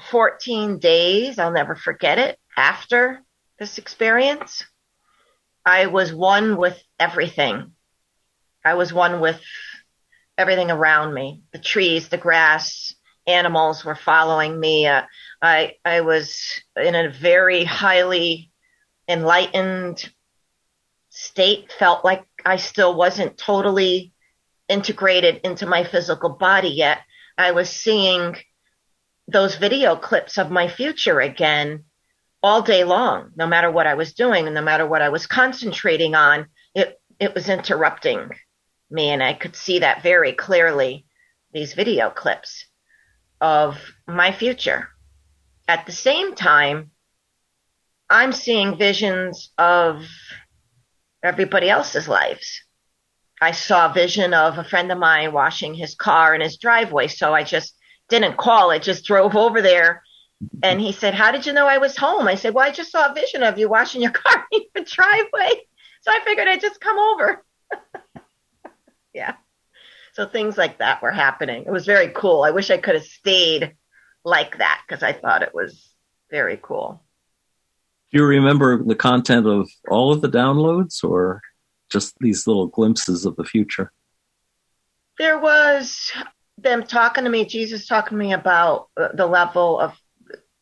14 0.00 0.78
days, 0.78 1.38
I'll 1.38 1.52
never 1.52 1.74
forget 1.74 2.18
it, 2.18 2.38
after 2.56 3.22
this 3.58 3.78
experience, 3.78 4.64
I 5.64 5.86
was 5.86 6.12
one 6.12 6.56
with 6.56 6.80
everything. 6.98 7.72
I 8.64 8.74
was 8.74 8.92
one 8.92 9.20
with 9.20 9.40
everything 10.38 10.70
around 10.70 11.14
me. 11.14 11.42
The 11.52 11.58
trees, 11.58 12.08
the 12.08 12.18
grass, 12.18 12.94
animals 13.26 13.84
were 13.84 13.96
following 13.96 14.58
me. 14.58 14.86
Uh, 14.86 15.02
I 15.42 15.74
I 15.84 16.02
was 16.02 16.40
in 16.76 16.94
a 16.94 17.10
very 17.10 17.64
highly 17.64 18.50
enlightened 19.08 20.08
state. 21.10 21.72
Felt 21.72 22.04
like 22.04 22.24
I 22.44 22.56
still 22.56 22.94
wasn't 22.94 23.36
totally 23.36 24.12
integrated 24.68 25.40
into 25.44 25.66
my 25.66 25.84
physical 25.84 26.30
body 26.30 26.68
yet. 26.68 26.98
I 27.38 27.52
was 27.52 27.68
seeing 27.70 28.36
those 29.28 29.56
video 29.56 29.96
clips 29.96 30.38
of 30.38 30.50
my 30.50 30.68
future 30.68 31.20
again 31.20 31.84
all 32.42 32.62
day 32.62 32.84
long, 32.84 33.32
no 33.36 33.46
matter 33.46 33.70
what 33.70 33.86
I 33.86 33.94
was 33.94 34.12
doing 34.12 34.46
and 34.46 34.54
no 34.54 34.62
matter 34.62 34.86
what 34.86 35.02
I 35.02 35.08
was 35.08 35.26
concentrating 35.26 36.14
on. 36.14 36.46
It 36.74 37.00
it 37.18 37.34
was 37.34 37.48
interrupting 37.48 38.30
me, 38.90 39.10
and 39.10 39.22
I 39.22 39.32
could 39.32 39.56
see 39.56 39.80
that 39.80 40.02
very 40.02 40.32
clearly, 40.32 41.06
these 41.52 41.74
video 41.74 42.10
clips 42.10 42.66
of 43.40 43.78
my 44.06 44.32
future. 44.32 44.88
At 45.66 45.86
the 45.86 45.92
same 45.92 46.34
time, 46.34 46.90
I'm 48.08 48.32
seeing 48.32 48.76
visions 48.78 49.50
of 49.58 50.06
everybody 51.22 51.68
else's 51.68 52.06
lives. 52.06 52.62
I 53.40 53.50
saw 53.50 53.90
a 53.90 53.94
vision 53.94 54.32
of 54.32 54.58
a 54.58 54.64
friend 54.64 54.92
of 54.92 54.98
mine 54.98 55.32
washing 55.32 55.74
his 55.74 55.94
car 55.94 56.34
in 56.34 56.40
his 56.40 56.58
driveway, 56.58 57.08
so 57.08 57.34
I 57.34 57.42
just 57.42 57.74
didn't 58.08 58.36
call. 58.36 58.70
I 58.70 58.78
just 58.78 59.04
drove 59.04 59.36
over 59.36 59.62
there 59.62 60.02
and 60.62 60.80
he 60.80 60.92
said, 60.92 61.14
How 61.14 61.32
did 61.32 61.46
you 61.46 61.52
know 61.52 61.66
I 61.66 61.78
was 61.78 61.96
home? 61.96 62.28
I 62.28 62.34
said, 62.34 62.54
Well, 62.54 62.66
I 62.66 62.72
just 62.72 62.92
saw 62.92 63.10
a 63.10 63.14
vision 63.14 63.42
of 63.42 63.58
you 63.58 63.68
washing 63.68 64.02
your 64.02 64.10
car 64.12 64.44
in 64.52 64.62
the 64.74 64.82
driveway. 64.82 65.62
So 66.02 66.12
I 66.12 66.20
figured 66.24 66.48
I'd 66.48 66.60
just 66.60 66.80
come 66.80 66.98
over. 66.98 67.44
yeah. 69.14 69.34
So 70.12 70.26
things 70.26 70.56
like 70.56 70.78
that 70.78 71.02
were 71.02 71.10
happening. 71.10 71.64
It 71.66 71.70
was 71.70 71.84
very 71.84 72.08
cool. 72.08 72.42
I 72.42 72.50
wish 72.50 72.70
I 72.70 72.78
could 72.78 72.94
have 72.94 73.04
stayed 73.04 73.74
like 74.24 74.58
that 74.58 74.82
because 74.86 75.02
I 75.02 75.12
thought 75.12 75.42
it 75.42 75.54
was 75.54 75.90
very 76.30 76.58
cool. 76.60 77.02
Do 78.12 78.18
you 78.18 78.24
remember 78.24 78.82
the 78.82 78.94
content 78.94 79.46
of 79.46 79.68
all 79.90 80.12
of 80.12 80.22
the 80.22 80.28
downloads 80.28 81.02
or 81.02 81.42
just 81.90 82.14
these 82.20 82.46
little 82.46 82.66
glimpses 82.66 83.26
of 83.26 83.36
the 83.36 83.44
future? 83.44 83.92
There 85.18 85.38
was 85.38 86.12
them 86.58 86.84
talking 86.84 87.24
to 87.24 87.30
me, 87.30 87.44
Jesus 87.44 87.86
talking 87.86 88.18
to 88.18 88.24
me 88.24 88.32
about 88.32 88.88
uh, 88.96 89.08
the 89.14 89.26
level 89.26 89.78
of 89.78 89.92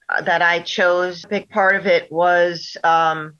uh, 0.08 0.22
that 0.22 0.42
I 0.42 0.60
chose. 0.60 1.24
A 1.24 1.28
big 1.28 1.48
part 1.50 1.76
of 1.76 1.86
it 1.86 2.10
was 2.10 2.76
um, 2.82 3.34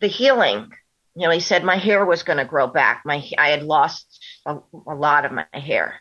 the 0.00 0.08
healing. 0.08 0.72
You 1.14 1.26
know, 1.26 1.30
he 1.30 1.40
said 1.40 1.62
my 1.62 1.76
hair 1.76 2.04
was 2.04 2.22
going 2.22 2.38
to 2.38 2.44
grow 2.44 2.66
back. 2.66 3.02
My 3.04 3.22
I 3.36 3.50
had 3.50 3.62
lost 3.62 4.24
a, 4.46 4.58
a 4.86 4.94
lot 4.94 5.24
of 5.24 5.32
my 5.32 5.46
hair. 5.52 6.00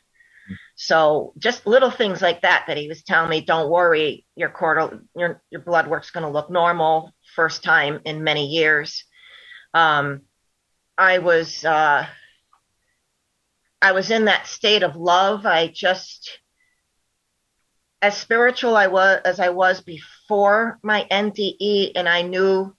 So 0.75 1.33
just 1.37 1.67
little 1.67 1.91
things 1.91 2.21
like 2.21 2.41
that 2.41 2.65
that 2.67 2.77
he 2.77 2.87
was 2.87 3.03
telling 3.03 3.29
me, 3.29 3.41
don't 3.41 3.69
worry, 3.69 4.25
your 4.35 4.49
cortical, 4.49 4.99
your 5.15 5.41
your 5.51 5.61
blood 5.61 5.87
work's 5.87 6.11
going 6.11 6.25
to 6.25 6.31
look 6.31 6.49
normal 6.49 7.11
first 7.35 7.63
time 7.63 8.01
in 8.05 8.23
many 8.23 8.47
years. 8.47 9.03
Um, 9.73 10.21
I 10.97 11.19
was 11.19 11.63
uh, 11.63 12.07
I 13.81 13.93
was 13.93 14.11
in 14.11 14.25
that 14.25 14.47
state 14.47 14.83
of 14.83 14.95
love. 14.95 15.45
I 15.45 15.67
just 15.67 16.39
as 18.01 18.17
spiritual 18.17 18.75
I 18.75 18.87
was 18.87 19.21
as 19.25 19.39
I 19.39 19.49
was 19.49 19.81
before 19.81 20.79
my 20.83 21.07
NDE, 21.11 21.91
and 21.95 22.07
I 22.07 22.21
knew 22.21 22.75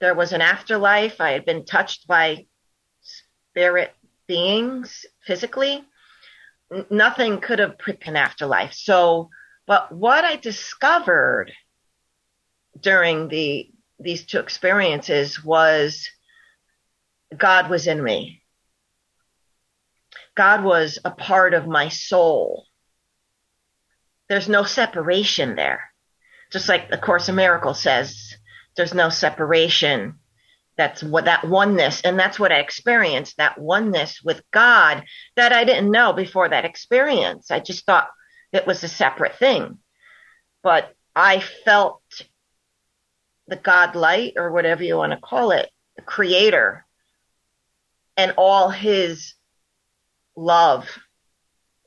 there 0.00 0.14
was 0.14 0.32
an 0.32 0.40
afterlife. 0.40 1.20
I 1.20 1.30
had 1.30 1.44
been 1.44 1.64
touched 1.64 2.06
by 2.06 2.46
spirit 3.02 3.92
beings 4.26 5.06
physically. 5.24 5.84
Nothing 6.90 7.40
could 7.40 7.58
have 7.58 7.78
put 7.78 8.06
an 8.06 8.16
afterlife. 8.16 8.74
So, 8.74 9.30
but 9.66 9.92
what 9.92 10.24
I 10.24 10.36
discovered 10.36 11.52
during 12.80 13.28
the 13.28 13.70
these 14.00 14.26
two 14.26 14.40
experiences 14.40 15.42
was 15.44 16.08
God 17.36 17.70
was 17.70 17.86
in 17.86 18.02
me. 18.02 18.43
God 20.34 20.64
was 20.64 20.98
a 21.04 21.10
part 21.10 21.54
of 21.54 21.66
my 21.66 21.88
soul. 21.88 22.66
There's 24.28 24.48
no 24.48 24.64
separation 24.64 25.54
there. 25.54 25.90
Just 26.50 26.68
like 26.68 26.90
the 26.90 26.98
Course 26.98 27.28
of 27.28 27.34
Miracles 27.34 27.80
says, 27.80 28.34
there's 28.76 28.94
no 28.94 29.08
separation. 29.10 30.18
That's 30.76 31.02
what 31.02 31.26
that 31.26 31.46
oneness, 31.46 32.00
and 32.00 32.18
that's 32.18 32.38
what 32.38 32.50
I 32.50 32.58
experienced 32.58 33.36
that 33.36 33.58
oneness 33.58 34.20
with 34.24 34.42
God 34.50 35.04
that 35.36 35.52
I 35.52 35.62
didn't 35.62 35.92
know 35.92 36.12
before 36.12 36.48
that 36.48 36.64
experience. 36.64 37.52
I 37.52 37.60
just 37.60 37.86
thought 37.86 38.08
it 38.52 38.66
was 38.66 38.82
a 38.82 38.88
separate 38.88 39.36
thing. 39.36 39.78
But 40.64 40.92
I 41.14 41.38
felt 41.38 42.02
the 43.46 43.56
God 43.56 43.94
light, 43.94 44.32
or 44.36 44.50
whatever 44.50 44.82
you 44.82 44.96
want 44.96 45.12
to 45.12 45.18
call 45.18 45.52
it, 45.52 45.70
the 45.96 46.02
creator, 46.02 46.84
and 48.16 48.34
all 48.36 48.70
his 48.70 49.34
love 50.36 50.88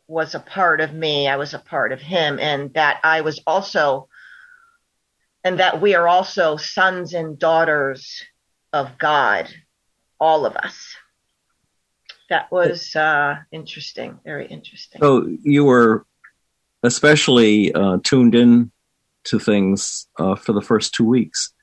was 0.08 0.36
a 0.36 0.40
part 0.40 0.80
of 0.82 0.94
me. 0.94 1.28
I 1.28 1.36
was 1.36 1.54
a 1.54 1.60
part 1.60 1.92
of 1.92 2.00
him, 2.00 2.40
and 2.40 2.74
that 2.74 3.00
I 3.04 3.22
was 3.22 3.42
also, 3.46 4.08
and 5.44 5.60
that 5.60 5.82
we 5.82 5.96
are 5.96 6.08
also 6.08 6.58
sons 6.58 7.14
and 7.14 7.38
daughters 7.38 8.24
of 8.72 8.98
God, 8.98 9.50
all 10.20 10.46
of 10.46 10.56
us. 10.56 10.96
That 12.30 12.52
was 12.52 12.96
uh, 12.96 13.36
interesting, 13.52 14.20
very 14.24 14.48
interesting. 14.48 15.00
So 15.02 15.28
you 15.44 15.66
were 15.66 16.06
especially 16.84 17.74
uh, 17.74 17.98
tuned 18.04 18.36
in 18.36 18.72
to 19.26 19.40
things 19.40 20.08
uh, 20.20 20.36
for 20.36 20.54
the 20.54 20.62
first 20.62 20.94
two 20.94 21.06
weeks, 21.06 21.54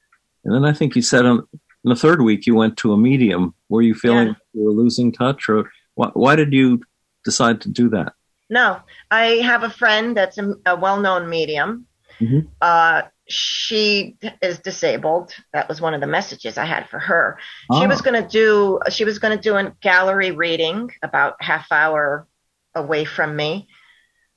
and 0.44 0.54
then 0.54 0.64
I 0.64 0.72
think 0.72 0.96
you 0.96 1.02
said 1.02 1.24
on 1.24 1.46
in 1.84 1.90
the 1.90 1.96
third 1.96 2.22
week 2.22 2.46
you 2.46 2.54
went 2.54 2.76
to 2.78 2.92
a 2.92 2.96
medium. 2.96 3.54
Were 3.68 3.82
you 3.82 3.94
feeling 3.94 4.28
yeah. 4.28 4.34
you 4.54 4.64
were 4.64 4.72
losing 4.72 5.12
touch, 5.12 5.48
or 5.48 5.70
why, 5.94 6.10
why 6.14 6.36
did 6.36 6.52
you 6.52 6.82
decide 7.24 7.62
to 7.62 7.68
do 7.68 7.90
that? 7.90 8.14
No, 8.50 8.80
I 9.10 9.24
have 9.36 9.62
a 9.62 9.70
friend 9.70 10.16
that's 10.16 10.38
a, 10.38 10.54
a 10.66 10.76
well-known 10.76 11.28
medium. 11.28 11.86
Mm-hmm. 12.20 12.48
Uh, 12.60 13.02
she 13.26 14.16
is 14.42 14.58
disabled. 14.58 15.32
That 15.52 15.68
was 15.68 15.80
one 15.80 15.94
of 15.94 16.00
the 16.00 16.06
messages 16.06 16.58
I 16.58 16.66
had 16.66 16.88
for 16.88 16.98
her. 16.98 17.38
Oh. 17.70 17.80
She 17.80 17.86
was 17.86 18.02
going 18.02 18.22
to 18.22 18.28
do. 18.28 18.80
She 18.90 19.04
was 19.04 19.18
going 19.18 19.36
to 19.36 19.42
do 19.42 19.56
a 19.56 19.72
gallery 19.80 20.30
reading 20.30 20.90
about 21.02 21.36
half 21.40 21.72
hour 21.72 22.28
away 22.74 23.04
from 23.06 23.34
me, 23.34 23.68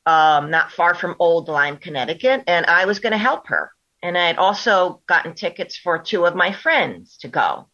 um, 0.05 0.51
not 0.51 0.71
far 0.71 0.95
from 0.95 1.15
Old 1.19 1.49
Lyme, 1.49 1.77
Connecticut, 1.77 2.43
and 2.47 2.65
I 2.65 2.85
was 2.85 2.99
going 2.99 3.11
to 3.11 3.17
help 3.17 3.47
her. 3.47 3.71
And 4.01 4.17
I 4.17 4.27
had 4.27 4.37
also 4.37 5.01
gotten 5.07 5.33
tickets 5.33 5.75
for 5.75 5.99
two 5.99 6.25
of 6.25 6.35
my 6.35 6.53
friends 6.53 7.17
to 7.17 7.27
go. 7.27 7.67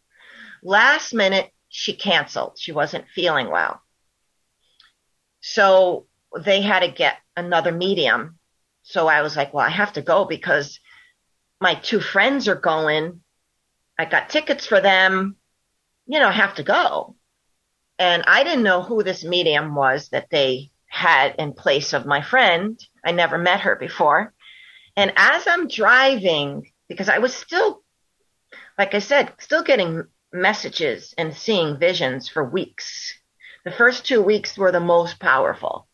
Last 0.62 1.14
minute, 1.14 1.50
she 1.76 1.92
canceled. 1.92 2.56
She 2.56 2.70
wasn't 2.70 3.08
feeling 3.08 3.50
well. 3.50 3.82
So 5.40 6.06
they 6.38 6.60
had 6.60 6.80
to 6.80 6.88
get 6.88 7.16
another 7.36 7.72
medium. 7.72 8.38
So 8.84 9.08
I 9.08 9.22
was 9.22 9.36
like, 9.36 9.52
well, 9.52 9.66
I 9.66 9.70
have 9.70 9.94
to 9.94 10.00
go 10.00 10.24
because 10.24 10.78
my 11.60 11.74
two 11.74 11.98
friends 11.98 12.46
are 12.46 12.54
going. 12.54 13.22
I 13.98 14.04
got 14.04 14.28
tickets 14.28 14.64
for 14.64 14.80
them. 14.80 15.34
You 16.06 16.20
know, 16.20 16.28
I 16.28 16.32
have 16.32 16.54
to 16.54 16.62
go. 16.62 17.16
And 17.98 18.22
I 18.24 18.44
didn't 18.44 18.62
know 18.62 18.82
who 18.82 19.02
this 19.02 19.24
medium 19.24 19.74
was 19.74 20.10
that 20.10 20.30
they 20.30 20.70
had 20.86 21.34
in 21.40 21.54
place 21.54 21.92
of 21.92 22.06
my 22.06 22.22
friend. 22.22 22.78
I 23.04 23.10
never 23.10 23.36
met 23.36 23.62
her 23.62 23.74
before. 23.74 24.32
And 24.96 25.12
as 25.16 25.48
I'm 25.48 25.66
driving, 25.66 26.70
because 26.88 27.08
I 27.08 27.18
was 27.18 27.34
still, 27.34 27.82
like 28.78 28.94
I 28.94 29.00
said, 29.00 29.32
still 29.40 29.64
getting 29.64 30.04
messages 30.34 31.14
and 31.16 31.34
seeing 31.34 31.78
visions 31.78 32.28
for 32.28 32.44
weeks 32.44 33.14
the 33.64 33.70
first 33.70 34.04
two 34.04 34.20
weeks 34.20 34.58
were 34.58 34.72
the 34.72 34.80
most 34.80 35.18
powerful. 35.18 35.88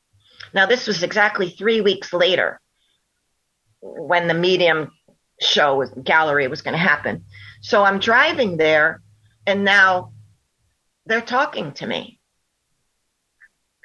Now, 0.53 0.67
this 0.67 0.89
was 0.89 1.05
exactly 1.05 1.51
three 1.51 1.81
weeks 1.81 2.13
later 2.13 2.61
when 3.81 4.27
the 4.27 4.35
medium 4.35 4.91
show 5.41 5.85
gallery 6.03 6.49
was 6.49 6.63
going 6.63 6.73
to 6.73 6.79
happen. 6.79 7.25
So 7.63 7.85
I'm 7.85 8.01
driving 8.01 8.57
there, 8.57 9.01
and 9.47 9.65
now 9.65 10.13
they're 11.07 11.21
talking 11.21 11.73
to 11.75 11.87
me 11.87 12.19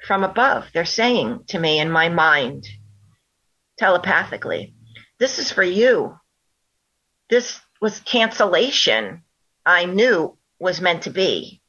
from 0.04 0.24
above. 0.24 0.66
They're 0.74 0.84
saying 0.84 1.44
to 1.48 1.58
me 1.58 1.78
in 1.78 1.90
my 1.90 2.08
mind, 2.08 2.66
telepathically, 3.78 4.74
This 5.18 5.38
is 5.38 5.52
for 5.52 5.62
you. 5.62 6.18
This 7.30 7.60
was 7.80 8.00
cancellation 8.00 9.22
I 9.64 9.84
knew 9.84 10.35
was 10.58 10.80
meant 10.80 11.02
to 11.02 11.10
be 11.10 11.60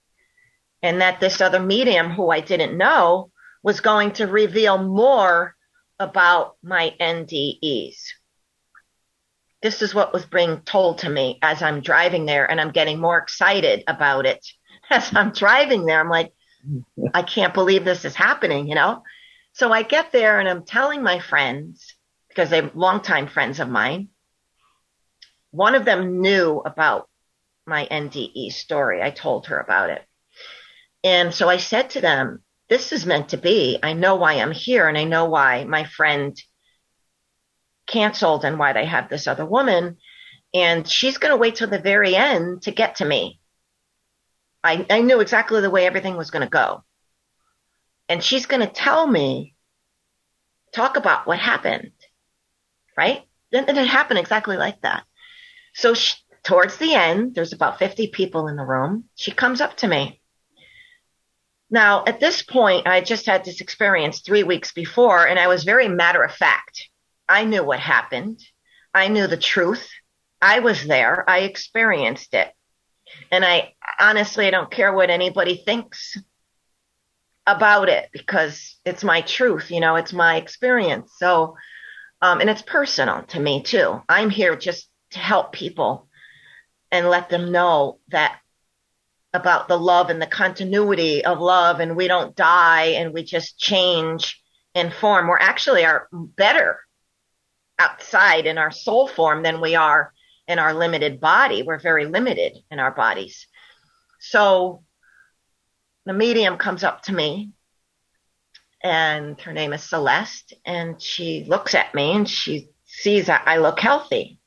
and 0.82 1.02
that 1.02 1.20
this 1.20 1.42
other 1.42 1.60
medium 1.60 2.12
who 2.12 2.30
I 2.30 2.40
didn't 2.40 2.78
know 2.78 3.32
was 3.64 3.82
going 3.82 4.12
to 4.14 4.28
reveal 4.28 4.78
more 4.78 5.56
about 6.00 6.56
my 6.64 6.94
NDEs. 7.00 7.98
This 9.62 9.82
is 9.82 9.96
what 9.96 10.14
was 10.14 10.26
being 10.26 10.62
told 10.62 11.00
to 11.00 11.10
me 11.10 11.40
as 11.42 11.62
I'm 11.64 11.82
driving 11.82 12.26
there, 12.26 12.50
and 12.50 12.62
I'm 12.62 12.72
getting 12.72 13.00
more 13.00 13.18
excited 13.18 13.84
about 13.88 14.26
it 14.26 14.46
as 14.90 15.14
I'm 15.16 15.32
driving 15.32 15.86
there. 15.86 16.00
I'm 16.00 16.10
like, 16.10 16.34
I 17.14 17.24
can't 17.24 17.54
believe 17.54 17.84
this 17.84 18.06
is 18.06 18.16
happening, 18.16 18.68
you 18.68 18.76
know? 18.76 19.04
So 19.54 19.72
I 19.72 19.82
get 19.82 20.12
there 20.12 20.40
and 20.40 20.48
I'm 20.48 20.64
telling 20.64 21.02
my 21.02 21.20
friends, 21.20 21.96
because 22.30 22.52
they're 22.52 22.70
longtime 22.76 23.28
friends 23.28 23.60
of 23.60 23.68
mine. 23.68 24.10
One 25.50 25.74
of 25.74 25.86
them 25.86 26.22
knew 26.22 26.62
about 26.64 27.10
my 27.68 27.88
NDE 27.92 28.52
story. 28.52 29.02
I 29.04 29.12
told 29.12 29.48
her 29.48 29.60
about 29.60 29.90
it. 29.90 30.04
And 31.04 31.34
so 31.34 31.50
I 31.50 31.58
said 31.58 31.92
to 31.92 32.02
them, 32.02 32.44
this 32.70 32.92
is 32.92 33.06
meant 33.06 33.30
to 33.30 33.38
be. 33.38 33.78
I 33.84 33.94
know 33.94 34.16
why 34.16 34.34
I'm 34.34 34.52
here 34.52 34.88
and 34.88 34.98
I 34.98 35.04
know 35.04 35.26
why 35.26 35.64
my 35.66 35.84
friend 35.84 36.36
canceled 37.86 38.44
and 38.44 38.58
why 38.58 38.74
they 38.74 38.86
have 38.86 39.10
this 39.10 39.28
other 39.28 39.46
woman. 39.46 39.98
And 40.54 40.88
she's 40.88 41.18
going 41.18 41.32
to 41.32 41.38
wait 41.38 41.56
till 41.56 41.70
the 41.70 41.80
very 41.80 42.16
end 42.16 42.64
to 42.64 42.72
get 42.72 42.96
to 42.96 43.06
me. 43.06 43.40
I, 44.64 44.86
I 44.90 45.02
knew 45.02 45.20
exactly 45.22 45.62
the 45.62 45.70
way 45.70 45.86
everything 45.86 46.18
was 46.18 46.32
going 46.32 46.44
to 46.44 46.50
go. 46.50 46.84
And 48.10 48.24
she's 48.24 48.46
going 48.46 48.62
to 48.62 48.74
tell 48.74 49.06
me, 49.06 49.56
talk 50.74 50.98
about 50.98 51.28
what 51.28 51.40
happened. 51.40 51.92
Right? 52.98 53.24
And 53.54 53.70
it 53.70 53.88
happened 53.88 54.20
exactly 54.20 54.58
like 54.58 54.82
that. 54.82 55.04
So 55.74 55.94
she, 55.94 56.16
towards 56.48 56.78
the 56.78 56.94
end, 56.94 57.36
there's 57.36 57.54
about 57.54 57.78
50 57.78 58.08
people 58.08 58.48
in 58.48 58.56
the 58.56 58.66
room. 58.66 59.04
She 59.16 59.32
comes 59.32 59.62
up 59.62 59.78
to 59.78 59.88
me 59.88 60.22
now, 61.70 62.06
at 62.06 62.20
this 62.20 62.42
point, 62.42 62.88
I 62.88 63.02
just 63.02 63.26
had 63.26 63.44
this 63.44 63.60
experience 63.60 64.22
three 64.22 64.44
weeks 64.44 64.72
before, 64.72 65.28
and 65.28 65.38
I 65.38 65.48
was 65.48 65.64
very 65.64 65.90
matter 65.90 66.24
of 66.24 66.34
fact. 66.34 66.90
I 67.28 67.44
knew 67.44 67.64
what 67.64 67.80
happened. 67.80 68.40
I 68.94 69.10
knew 69.10 69.28
the 69.28 69.38
truth. 69.38 69.90
I 70.42 70.60
was 70.60 70.86
there. 70.88 71.30
I 71.30 71.40
experienced 71.40 72.34
it. 72.34 72.52
And 73.32 73.44
I 73.44 73.74
honestly, 74.00 74.48
I 74.48 74.52
don't 74.52 74.72
care 74.72 74.94
what 74.94 75.10
anybody 75.10 75.58
thinks 75.58 76.16
about 77.46 77.90
it 77.90 78.10
because 78.14 78.78
it's 78.86 79.04
my 79.04 79.22
truth, 79.22 79.72
you 79.72 79.80
know, 79.80 79.96
it's 79.96 80.14
my 80.14 80.36
experience. 80.36 81.12
So, 81.18 81.56
um, 82.22 82.42
and 82.42 82.50
it's 82.50 82.62
personal 82.62 83.24
to 83.24 83.40
me 83.40 83.64
too. 83.64 84.02
I'm 84.08 84.30
here 84.30 84.56
just 84.56 84.90
to 85.12 85.20
help 85.20 85.54
people 85.54 86.07
and 86.92 87.10
let 87.10 87.30
them 87.30 87.52
know 87.52 88.00
that 88.10 88.40
about 89.34 89.68
the 89.68 89.78
love 89.78 90.10
and 90.10 90.22
the 90.22 90.28
continuity 90.28 91.24
of 91.24 91.40
love 91.40 91.80
and 91.80 91.96
we 91.96 92.08
don't 92.08 92.36
die 92.36 92.86
and 92.86 93.14
we 93.14 93.24
just 93.24 93.60
change 93.60 94.42
in 94.74 94.92
form. 94.92 95.28
We're 95.28 95.38
actually 95.38 95.86
are 95.86 96.08
better 96.12 96.80
outside 97.80 98.46
in 98.46 98.58
our 98.58 98.72
soul 98.72 99.08
form 99.08 99.44
than 99.44 99.62
we 99.62 99.76
are 99.76 100.14
in 100.48 100.60
our 100.60 100.74
limited 100.74 101.20
body. 101.20 101.62
We're 101.62 101.80
very 101.80 102.06
limited 102.06 102.58
in 102.72 102.80
our 102.80 102.92
bodies. 102.92 103.48
So 104.20 104.84
the 106.06 106.14
medium 106.14 106.58
comes 106.58 106.84
up 106.84 107.04
to 107.04 107.14
me 107.14 107.52
and 108.82 109.40
her 109.42 109.54
name 109.54 109.74
is 109.74 109.84
Celeste 109.84 110.54
and 110.66 111.02
she 111.02 111.44
looks 111.48 111.76
at 111.76 111.94
me 111.94 112.14
and 112.14 112.28
she 112.28 112.70
sees 112.86 113.28
that 113.28 113.44
I 113.46 113.58
look 113.58 113.80
healthy. 113.80 114.40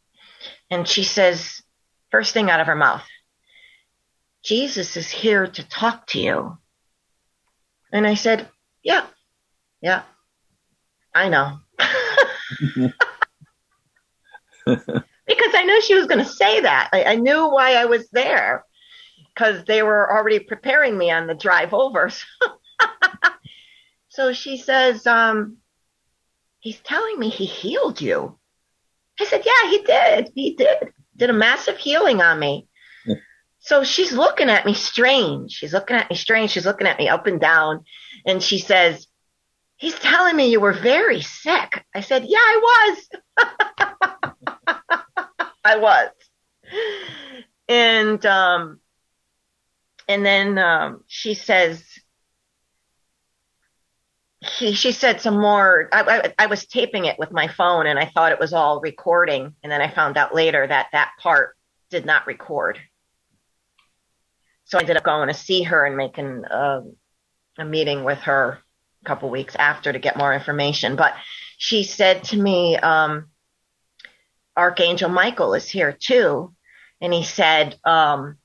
And 0.71 0.87
she 0.89 1.05
says, 1.05 1.63
first 2.11 2.33
thing 2.33 2.51
out 2.51 2.61
of 2.61 2.67
her 2.67 2.77
mouth, 2.77 3.05
Jesus 4.43 4.97
is 4.97 5.11
here 5.11 5.47
to 5.47 5.69
talk 5.69 6.07
to 6.09 6.21
you. 6.21 6.59
And 7.93 8.07
I 8.07 8.15
said, 8.15 8.49
yeah, 8.83 9.07
yeah, 9.81 10.03
I 11.15 11.29
know. 11.29 11.59
because 14.67 15.55
I 15.55 15.65
knew 15.65 15.83
she 15.83 15.95
was 15.95 16.07
going 16.07 16.19
to 16.19 16.31
say 16.31 16.61
that. 16.61 16.91
I, 16.93 17.05
I, 17.05 17.15
knew 17.17 17.49
why 17.49 17.75
I 17.75 17.87
was 17.87 18.09
there 18.11 18.65
because 19.35 19.65
they 19.65 19.83
were 19.83 20.13
already 20.13 20.39
preparing 20.39 20.97
me 20.97 21.11
on 21.11 21.27
the 21.27 21.35
drive 21.35 21.75
over. 21.75 22.11
so 24.09 24.33
she 24.33 24.57
says, 24.59 25.07
um, 25.07 25.57
he's 26.61 26.81
telling 26.81 27.19
me 27.19 27.29
he 27.29 27.47
healed 27.47 28.01
you. 28.01 28.39
I 29.19 29.25
said, 29.25 29.43
yeah, 29.45 29.71
he 29.71 29.83
did. 29.83 30.31
He 30.35 30.55
did. 30.55 30.93
Did 31.21 31.29
a 31.29 31.35
massive 31.35 31.77
healing 31.77 32.23
on 32.23 32.39
me. 32.39 32.67
So 33.59 33.85
she's 33.85 34.11
looking 34.11 34.49
at 34.49 34.65
me 34.65 34.73
strange. 34.73 35.53
She's 35.53 35.75
looking 35.75 35.97
at 35.97 36.09
me 36.09 36.17
strange. 36.17 36.51
She's 36.51 36.65
looking 36.65 36.87
at 36.87 36.99
me 36.99 37.11
up 37.11 37.27
and 37.27 37.39
down. 37.39 37.85
And 38.25 38.43
she 38.43 38.59
says, 38.59 39.07
he's 39.77 39.99
telling 39.99 40.35
me 40.35 40.51
you 40.51 40.61
were 40.61 40.73
very 40.73 41.21
sick. 41.21 41.85
I 41.95 42.01
said, 42.01 42.25
yeah, 42.27 42.39
I 42.39 42.97
was. 43.37 43.47
I 45.63 45.77
was. 45.77 46.09
And, 47.69 48.25
um, 48.25 48.81
and 50.09 50.25
then, 50.25 50.57
um, 50.57 51.05
she 51.07 51.35
says, 51.35 51.85
he, 54.41 54.73
she 54.73 54.93
said 54.93 55.21
some 55.21 55.39
more, 55.39 55.89
I, 55.93 56.03
I, 56.03 56.45
I 56.45 56.47
was 56.47 56.67
taping 56.67 57.05
it 57.05 57.19
with 57.19 57.31
my 57.31 57.49
phone 57.49 57.87
and 57.87 57.99
I 57.99 58.07
thought 58.07 58.33
it 58.33 58.41
was 58.41 58.53
all 58.53 58.81
recording. 58.81 59.55
And 59.63 59.71
then 59.71 59.83
I 59.83 59.91
found 59.91 60.17
out 60.17 60.35
later 60.35 60.67
that 60.67 60.89
that 60.93 61.13
part 61.19 61.57
did 61.91 62.07
not 62.07 62.27
record. 62.27 62.79
So 64.65 64.79
I 64.79 64.83
ended 64.83 64.97
up 64.97 65.05
going 65.05 65.29
to 65.29 65.35
see 65.35 65.65
her 65.65 65.85
and 65.85 65.97
making 65.97 66.45
a, 66.51 66.83
a 67.59 67.65
meeting 67.65 68.05
with 68.05 68.21
her 68.21 68.61
a 69.03 69.05
couple 69.05 69.29
weeks 69.29 69.57
after 69.57 69.93
to 69.93 69.99
get 69.99 70.17
more 70.17 70.33
information. 70.33 70.97
But 70.97 71.15
she 71.59 71.83
said 71.83 72.25
to 72.25 72.37
me, 72.37 72.77
um, 72.77 73.27
Archangel 74.57 75.11
Michael 75.11 75.55
is 75.55 75.69
here 75.69 75.93
too. 75.93 76.55
And 77.03 77.13
he 77.13 77.25
said, 77.25 77.79
um, 77.85 78.37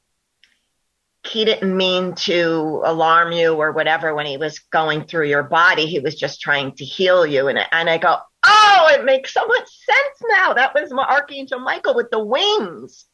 he 1.28 1.46
didn't 1.46 1.76
mean 1.76 2.16
to 2.16 2.82
alarm 2.86 3.32
you 3.32 3.54
or 3.54 3.72
whatever 3.72 4.14
when 4.14 4.26
he 4.26 4.38
was 4.38 4.60
going 4.60 5.06
through 5.06 5.28
your 5.28 5.44
body. 5.44 5.86
He 5.86 6.00
was 6.00 6.16
just 6.16 6.42
trying 6.42 6.74
to 6.76 6.86
heal 6.86 7.26
you. 7.26 7.48
And, 7.48 7.60
and 7.72 7.90
I 7.90 7.98
go, 7.98 8.18
oh, 8.44 8.88
it 8.92 9.06
makes 9.06 9.34
so 9.34 9.46
much 9.46 9.68
sense 9.86 10.32
now. 10.38 10.54
That 10.54 10.74
was 10.74 10.92
my 10.92 11.04
Archangel 11.04 11.60
Michael 11.60 11.96
with 11.96 12.12
the 12.12 12.24
wings. 12.24 13.06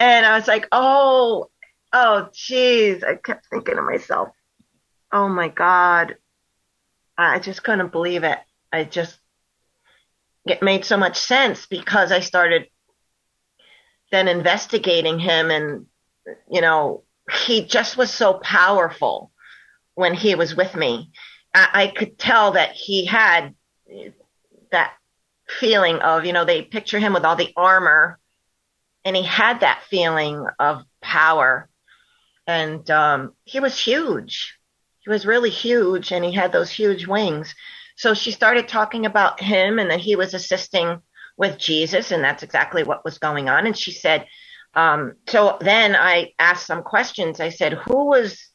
And 0.00 0.24
I 0.24 0.36
was 0.36 0.46
like, 0.46 0.68
oh, 0.70 1.50
oh, 1.92 2.28
geez. 2.32 3.02
I 3.02 3.16
kept 3.16 3.46
thinking 3.50 3.76
to 3.76 3.82
myself, 3.82 4.28
oh 5.12 5.28
my 5.28 5.48
God. 5.48 6.16
I 7.16 7.40
just 7.40 7.64
couldn't 7.64 7.90
believe 7.90 8.22
it. 8.22 8.38
I 8.72 8.84
just, 8.84 9.18
it 10.46 10.62
made 10.62 10.84
so 10.84 10.96
much 10.96 11.18
sense 11.18 11.66
because 11.66 12.12
I 12.12 12.20
started 12.20 12.66
then 14.12 14.28
investigating 14.28 15.18
him 15.18 15.50
and, 15.50 15.86
you 16.50 16.60
know, 16.60 17.02
he 17.30 17.64
just 17.64 17.96
was 17.96 18.10
so 18.10 18.34
powerful 18.34 19.30
when 19.94 20.14
he 20.14 20.34
was 20.34 20.54
with 20.54 20.74
me. 20.74 21.10
I, 21.54 21.68
I 21.72 21.86
could 21.88 22.18
tell 22.18 22.52
that 22.52 22.72
he 22.72 23.04
had 23.04 23.54
that 24.70 24.92
feeling 25.48 25.96
of, 25.96 26.24
you 26.24 26.32
know, 26.32 26.44
they 26.44 26.62
picture 26.62 26.98
him 26.98 27.12
with 27.12 27.24
all 27.24 27.36
the 27.36 27.52
armor 27.56 28.18
and 29.04 29.16
he 29.16 29.22
had 29.22 29.60
that 29.60 29.82
feeling 29.88 30.46
of 30.58 30.82
power. 31.00 31.68
And 32.46 32.88
um, 32.90 33.32
he 33.44 33.60
was 33.60 33.78
huge. 33.78 34.54
He 35.00 35.10
was 35.10 35.26
really 35.26 35.50
huge 35.50 36.12
and 36.12 36.24
he 36.24 36.32
had 36.32 36.52
those 36.52 36.70
huge 36.70 37.06
wings. 37.06 37.54
So 37.96 38.14
she 38.14 38.30
started 38.30 38.68
talking 38.68 39.06
about 39.06 39.40
him 39.40 39.78
and 39.78 39.90
that 39.90 40.00
he 40.00 40.16
was 40.16 40.34
assisting 40.34 41.00
with 41.36 41.58
Jesus. 41.58 42.10
And 42.10 42.22
that's 42.22 42.42
exactly 42.42 42.82
what 42.82 43.04
was 43.04 43.18
going 43.18 43.48
on. 43.48 43.66
And 43.66 43.76
she 43.76 43.92
said, 43.92 44.26
um, 44.74 45.14
so 45.26 45.58
then 45.60 45.96
I 45.96 46.32
asked 46.38 46.66
some 46.66 46.82
questions. 46.82 47.40
I 47.40 47.48
said, 47.48 47.72
who 47.72 48.06
was 48.06 48.50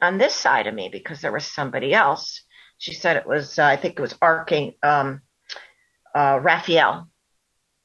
on 0.00 0.18
this 0.18 0.34
side 0.34 0.66
of 0.66 0.74
me? 0.74 0.88
Because 0.90 1.20
there 1.20 1.32
was 1.32 1.44
somebody 1.44 1.94
else. 1.94 2.42
She 2.78 2.94
said 2.94 3.16
it 3.16 3.26
was, 3.26 3.58
uh, 3.58 3.64
I 3.64 3.76
think 3.76 3.98
it 3.98 4.02
was 4.02 4.14
Archangel, 4.20 4.76
um, 4.82 5.22
uh, 6.14 6.38
Raphael, 6.42 7.08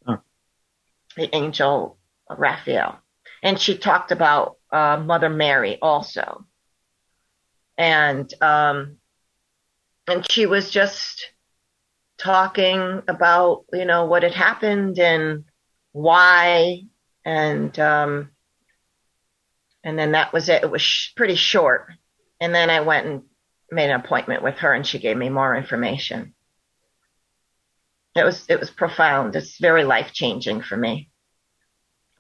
oh. 0.08 0.20
the 1.16 1.34
angel 1.36 1.98
Raphael. 2.30 3.00
And 3.44 3.60
she 3.60 3.78
talked 3.78 4.12
about, 4.12 4.58
uh, 4.72 4.98
Mother 4.98 5.30
Mary 5.30 5.78
also. 5.82 6.46
And, 7.78 8.32
um, 8.42 8.98
and 10.08 10.30
she 10.32 10.48
was 10.48 10.72
just 10.72 11.28
talking 12.18 13.04
about, 13.08 13.66
you 13.72 13.86
know, 13.86 14.06
what 14.06 14.24
had 14.24 14.34
happened 14.34 14.98
and 15.00 15.46
why 15.92 16.82
and 17.28 17.78
um, 17.78 18.32
and 19.84 20.00
then 20.00 20.14
that 20.14 20.32
was 20.32 20.48
it. 20.48 20.64
It 20.64 20.72
was 20.72 20.82
sh- 20.82 21.14
pretty 21.16 21.36
short, 21.36 21.92
and 22.40 22.56
then 22.56 22.70
I 22.70 22.80
went 22.80 23.06
and 23.06 23.24
made 23.70 23.90
an 23.90 24.00
appointment 24.00 24.44
with 24.44 24.56
her, 24.60 24.74
and 24.74 24.88
she 24.88 24.98
gave 24.98 25.18
me 25.18 25.28
more 25.28 25.54
information. 25.54 26.34
It 28.16 28.24
was 28.24 28.46
it 28.48 28.62
was 28.62 28.72
profound. 28.72 29.36
It's 29.36 29.60
very 29.60 29.84
life 29.84 30.14
changing 30.14 30.62
for 30.62 30.78
me. 30.78 31.10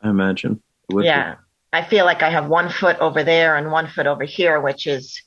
I 0.04 0.10
imagine. 0.10 0.62
yeah, 0.92 1.36
be. 1.36 1.40
I 1.72 1.86
feel 1.86 2.04
like 2.04 2.22
I 2.22 2.30
have 2.30 2.48
one 2.48 2.70
foot 2.70 3.00
over 3.00 3.24
there 3.24 3.56
and 3.56 3.72
one 3.72 3.88
foot 3.88 4.08
over 4.08 4.26
here, 4.26 4.60
which 4.60 4.88
is 4.88 5.24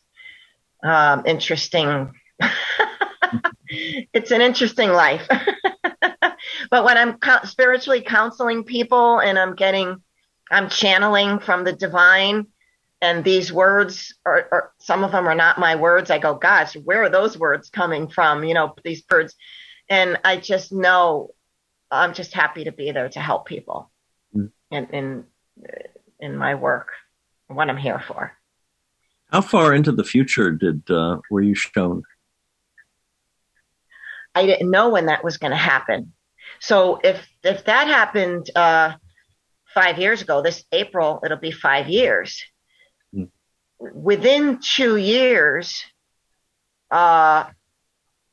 um, 0.84 1.22
interesting. 1.24 2.12
it's 3.68 4.30
an 4.30 4.42
interesting 4.42 4.90
life. 4.90 5.26
but 6.70 6.84
when 6.84 6.98
I'm 6.98 7.18
co- 7.18 7.44
spiritually 7.44 8.02
counseling 8.02 8.64
people 8.64 9.20
and 9.20 9.38
I'm 9.38 9.54
getting, 9.54 10.02
I'm 10.50 10.68
channeling 10.68 11.38
from 11.38 11.64
the 11.64 11.72
divine, 11.72 12.46
and 13.00 13.24
these 13.24 13.52
words 13.52 14.14
are, 14.26 14.48
are, 14.52 14.72
some 14.78 15.04
of 15.04 15.12
them 15.12 15.26
are 15.26 15.34
not 15.34 15.58
my 15.58 15.76
words. 15.76 16.10
I 16.10 16.18
go, 16.18 16.34
gosh, 16.34 16.74
where 16.74 17.02
are 17.02 17.08
those 17.08 17.38
words 17.38 17.70
coming 17.70 18.08
from? 18.08 18.44
You 18.44 18.54
know, 18.54 18.74
these 18.84 19.02
words, 19.10 19.34
and 19.88 20.18
I 20.24 20.36
just 20.36 20.72
know 20.72 21.30
I'm 21.90 22.14
just 22.14 22.32
happy 22.32 22.64
to 22.64 22.72
be 22.72 22.92
there 22.92 23.08
to 23.08 23.20
help 23.20 23.46
people 23.46 23.90
mm. 24.36 24.50
in 24.70 24.86
in 24.86 25.24
in 26.20 26.36
my 26.36 26.54
work, 26.54 26.88
what 27.48 27.70
I'm 27.70 27.76
here 27.76 28.02
for. 28.06 28.32
How 29.32 29.40
far 29.40 29.72
into 29.74 29.92
the 29.92 30.04
future 30.04 30.50
did 30.50 30.90
uh, 30.90 31.18
were 31.30 31.40
you 31.40 31.54
shown? 31.54 32.02
I 34.34 34.46
didn't 34.46 34.70
know 34.70 34.90
when 34.90 35.06
that 35.06 35.24
was 35.24 35.38
going 35.38 35.50
to 35.50 35.56
happen. 35.56 36.12
So 36.60 37.00
if 37.02 37.26
if 37.42 37.64
that 37.64 37.86
happened 37.88 38.50
uh, 38.54 38.94
five 39.74 39.98
years 39.98 40.22
ago, 40.22 40.42
this 40.42 40.64
April 40.72 41.20
it'll 41.24 41.38
be 41.38 41.50
five 41.50 41.88
years. 41.88 42.42
Mm. 43.14 43.30
Within 43.78 44.60
two 44.62 44.96
years, 44.96 45.82
uh, 46.90 47.44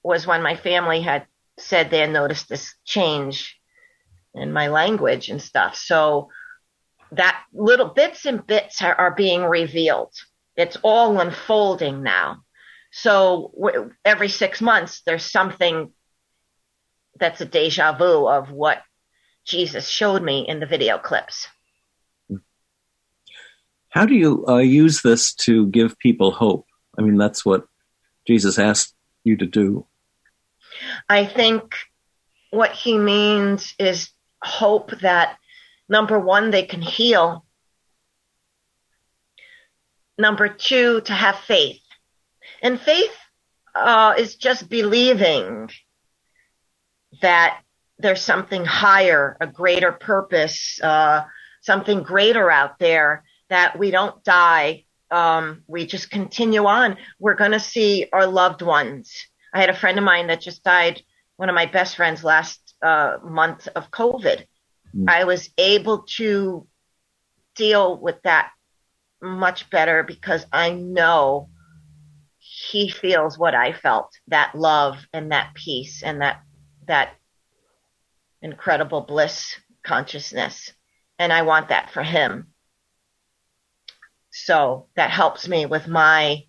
was 0.04 0.28
when 0.28 0.42
my 0.42 0.56
family 0.56 1.02
had 1.02 1.26
said 1.60 1.90
they 1.90 2.00
had 2.00 2.12
noticed 2.12 2.50
this 2.50 2.76
change 2.86 3.60
in 4.34 4.54
my 4.54 4.68
language 4.68 5.30
and 5.30 5.42
stuff. 5.42 5.76
So 5.76 6.30
that 7.12 7.44
little 7.54 7.88
bits 7.90 8.26
and 8.26 8.46
bits 8.46 8.82
are, 8.82 8.94
are 8.94 9.16
being 9.16 9.44
revealed. 9.44 10.14
It's 10.56 10.78
all 10.84 11.20
unfolding 11.20 12.04
now. 12.04 12.44
So 12.92 13.52
w- 13.56 13.92
every 14.06 14.30
six 14.30 14.62
months, 14.62 15.02
there's 15.06 15.26
something 15.26 15.92
that's 17.20 17.41
a 17.41 17.45
deja 17.45 17.97
vu 17.97 18.28
of 18.28 18.51
what 18.51 18.82
Jesus 19.45 19.88
showed 19.88 20.22
me 20.22 20.47
in 20.47 20.59
the 20.59 20.65
video 20.65 20.97
clips. 20.97 21.47
How 23.89 24.05
do 24.05 24.13
you 24.13 24.45
uh, 24.47 24.57
use 24.57 25.01
this 25.01 25.34
to 25.45 25.68
give 25.68 25.97
people 25.97 26.32
hope? 26.32 26.68
I 26.97 27.01
mean, 27.01 27.18
that's 27.18 27.45
what 27.45 27.65
Jesus 28.28 28.59
asked 28.59 28.93
you 29.24 29.38
to 29.38 29.45
do. 29.45 29.86
I 31.09 31.26
think 31.26 31.76
what 32.51 32.72
he 32.72 32.97
means 32.97 33.74
is 33.80 34.09
hope 34.41 34.91
that 34.99 35.38
Number 35.89 36.20
one, 36.20 36.51
they 36.51 36.63
can 36.63 36.82
heal. 36.82 37.45
Number 40.18 40.49
two, 40.49 41.01
to 41.01 41.13
have 41.13 41.38
faith. 41.39 41.82
And 42.61 42.80
faith 42.80 43.15
uh, 43.76 44.15
is 44.18 44.36
just 44.36 44.68
believing 44.68 45.70
that 47.22 47.61
there's 47.99 48.22
something 48.22 48.65
higher, 48.65 49.38
a 49.41 49.47
greater 49.47 49.91
purpose, 49.91 50.80
uh, 50.82 51.24
something 51.61 52.03
greater 52.03 52.51
out 52.51 52.80
there 52.80 53.24
that 53.49 53.78
we 53.78 53.91
don't 53.91 54.24
die. 54.24 54.86
Um, 55.09 55.63
we 55.68 55.86
just 55.86 56.11
continue 56.11 56.65
on. 56.65 56.97
We're 57.20 57.36
going 57.36 57.51
to 57.51 57.59
see 57.59 58.07
our 58.11 58.28
loved 58.28 58.61
ones. 58.61 59.13
I 59.53 59.61
had 59.61 59.70
a 59.70 59.76
friend 59.76 59.97
of 59.97 60.03
mine 60.03 60.28
that 60.28 60.41
just 60.41 60.63
died, 60.63 61.01
one 61.38 61.49
of 61.49 61.55
my 61.55 61.65
best 61.65 61.95
friends 61.95 62.24
last 62.24 62.59
uh, 62.82 63.18
month 63.24 63.68
of 63.76 63.89
COVID. 63.89 64.45
Mm. 64.95 65.09
I 65.09 65.24
was 65.24 65.49
able 65.57 66.03
to 66.18 66.68
deal 67.55 67.97
with 67.97 68.22
that 68.24 68.51
much 69.22 69.70
better 69.70 70.03
because 70.03 70.45
I 70.51 70.72
know 70.72 71.49
he 72.38 72.89
feels 72.89 73.38
what 73.38 73.55
I 73.55 73.74
felt, 73.74 74.11
that 74.28 74.55
love 74.55 74.97
and 75.13 75.32
that 75.32 75.53
peace 75.53 76.03
and 76.03 76.22
that, 76.22 76.41
that 76.88 77.16
incredible 78.42 79.02
bliss 79.02 79.56
consciousness. 79.84 80.72
And 81.20 81.32
I 81.34 81.44
want 81.44 81.70
that 81.70 81.92
for 81.92 82.04
him. 82.04 82.48
So 84.32 84.88
that 84.96 85.10
helps 85.10 85.48
me 85.48 85.66
with 85.66 85.88
my 85.88 86.46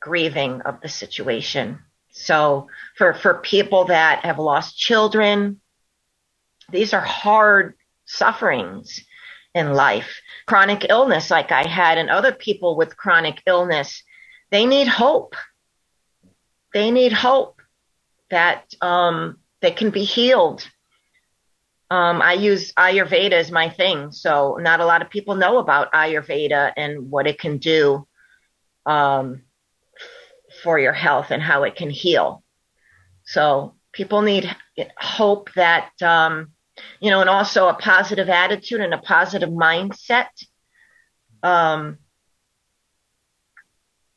grieving 0.00 0.62
of 0.62 0.80
the 0.80 0.88
situation. 0.88 1.80
So 2.10 2.68
for, 2.96 3.14
for 3.14 3.34
people 3.34 3.86
that 3.86 4.24
have 4.24 4.38
lost 4.38 4.78
children, 4.78 5.60
these 6.70 6.94
are 6.94 7.00
hard 7.00 7.74
sufferings 8.04 9.00
in 9.54 9.74
life. 9.74 10.20
Chronic 10.46 10.86
illness, 10.88 11.30
like 11.30 11.50
I 11.50 11.66
had, 11.66 11.98
and 11.98 12.10
other 12.10 12.32
people 12.32 12.76
with 12.76 12.96
chronic 12.96 13.42
illness, 13.46 14.02
they 14.50 14.66
need 14.66 14.88
hope. 14.88 15.34
They 16.72 16.90
need 16.90 17.12
hope 17.12 17.57
that 18.30 18.72
um, 18.80 19.38
they 19.60 19.70
can 19.70 19.90
be 19.90 20.04
healed. 20.04 20.68
Um, 21.90 22.20
I 22.20 22.34
use 22.34 22.72
Ayurveda 22.74 23.32
as 23.32 23.50
my 23.50 23.70
thing, 23.70 24.12
so 24.12 24.58
not 24.60 24.80
a 24.80 24.84
lot 24.84 25.00
of 25.00 25.08
people 25.08 25.36
know 25.36 25.58
about 25.58 25.92
Ayurveda 25.92 26.72
and 26.76 27.10
what 27.10 27.26
it 27.26 27.38
can 27.38 27.58
do 27.58 28.06
um, 28.84 29.42
for 30.62 30.78
your 30.78 30.92
health 30.92 31.30
and 31.30 31.42
how 31.42 31.62
it 31.62 31.76
can 31.76 31.88
heal. 31.88 32.42
So 33.24 33.74
people 33.92 34.20
need 34.20 34.54
hope 34.98 35.50
that 35.54 35.90
um, 36.02 36.52
you 37.00 37.10
know, 37.10 37.20
and 37.20 37.30
also 37.30 37.68
a 37.68 37.74
positive 37.74 38.28
attitude 38.28 38.80
and 38.80 38.94
a 38.94 38.98
positive 38.98 39.50
mindset. 39.50 40.28
Um, 41.42 41.98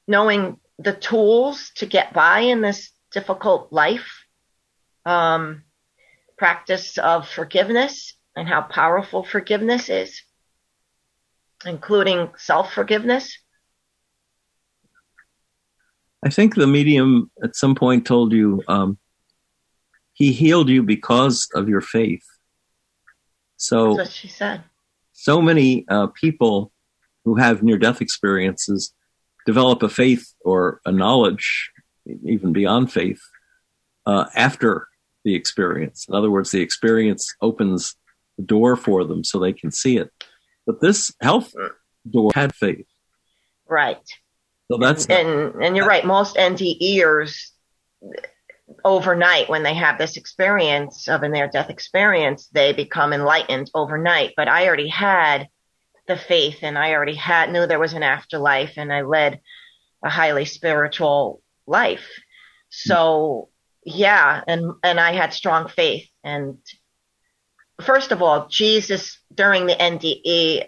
knowing 0.08 0.60
the 0.80 0.94
tools 0.94 1.72
to 1.76 1.86
get 1.86 2.14
by 2.14 2.40
in 2.40 2.62
this 2.62 2.92
difficult 3.12 3.72
life. 3.72 4.26
Um, 5.06 5.64
practice 6.38 6.98
of 6.98 7.28
forgiveness 7.28 8.16
and 8.36 8.48
how 8.48 8.62
powerful 8.62 9.24
forgiveness 9.24 9.90
is, 9.90 10.22
including 11.66 12.32
self 12.38 12.74
forgiveness. 12.74 13.38
I 16.26 16.30
think 16.30 16.56
the 16.56 16.68
medium 16.68 17.30
at 17.44 17.56
some 17.56 17.76
point 17.76 18.06
told 18.06 18.32
you 18.32 18.64
um, 18.68 18.98
he 20.14 20.32
healed 20.32 20.70
you 20.70 20.84
because 20.84 21.48
of 21.54 21.68
your 21.70 21.82
faith. 21.82 22.24
So 23.58 23.96
That's 23.96 24.10
what 24.10 24.16
she 24.16 24.28
said. 24.28 24.64
So 25.14 25.42
many 25.42 25.86
uh, 25.88 26.08
people 26.08 26.72
who 27.26 27.36
have 27.36 27.62
near 27.62 27.78
death 27.78 28.02
experiences 28.02 28.94
develop 29.46 29.84
a 29.84 29.90
faith 29.90 30.34
or 30.44 30.82
a 30.86 30.92
knowledge, 30.92 31.72
even 32.24 32.54
beyond 32.54 32.92
faith, 32.92 33.22
uh, 34.06 34.26
after 34.36 34.88
the 35.24 35.36
experience. 35.36 36.06
In 36.08 36.16
other 36.16 36.32
words, 36.32 36.52
the 36.52 36.62
experience 36.62 37.34
opens 37.42 37.96
the 38.38 38.44
door 38.44 38.76
for 38.76 39.04
them 39.04 39.24
so 39.24 39.40
they 39.40 39.54
can 39.54 39.72
see 39.72 39.98
it. 39.98 40.12
But 40.66 40.82
this 40.82 41.14
health 41.22 41.54
door 42.10 42.32
had 42.34 42.56
faith. 42.56 42.88
Right. 43.68 44.02
So 44.72 44.78
that's 44.78 45.06
and 45.08 45.28
and, 45.28 45.64
and 45.64 45.78
you're 45.78 45.88
right. 45.88 46.06
Most 46.06 46.36
NDEers 46.36 47.52
overnight 48.86 49.50
when 49.50 49.64
they 49.64 49.74
have 49.74 49.98
this 49.98 50.18
experience 50.18 51.08
of 51.08 51.24
a 51.24 51.30
near 51.30 51.48
death 51.48 51.70
experience, 51.70 52.48
they 52.54 52.74
become 52.74 53.14
enlightened 53.14 53.70
overnight. 53.74 54.34
But 54.38 54.48
I 54.48 54.68
already 54.68 54.88
had 54.88 55.48
the 56.08 56.18
faith 56.18 56.60
and 56.62 56.78
I 56.78 56.94
already 56.94 57.16
had 57.16 57.52
knew 57.52 57.68
there 57.68 57.80
was 57.80 57.94
an 57.94 58.04
afterlife 58.04 58.74
and 58.78 58.92
I 58.92 59.02
led 59.02 59.42
a 60.04 60.10
highly 60.10 60.46
spiritual 60.46 61.42
life. 61.72 62.08
So 62.70 63.50
yeah, 63.84 64.44
and 64.48 64.74
and 64.84 65.00
I 65.00 65.14
had 65.14 65.34
strong 65.34 65.68
faith 65.68 66.08
and 66.24 66.58
first 67.82 68.12
of 68.12 68.22
all, 68.22 68.48
Jesus 68.48 69.18
during 69.34 69.66
the 69.66 69.74
NDE 69.74 70.68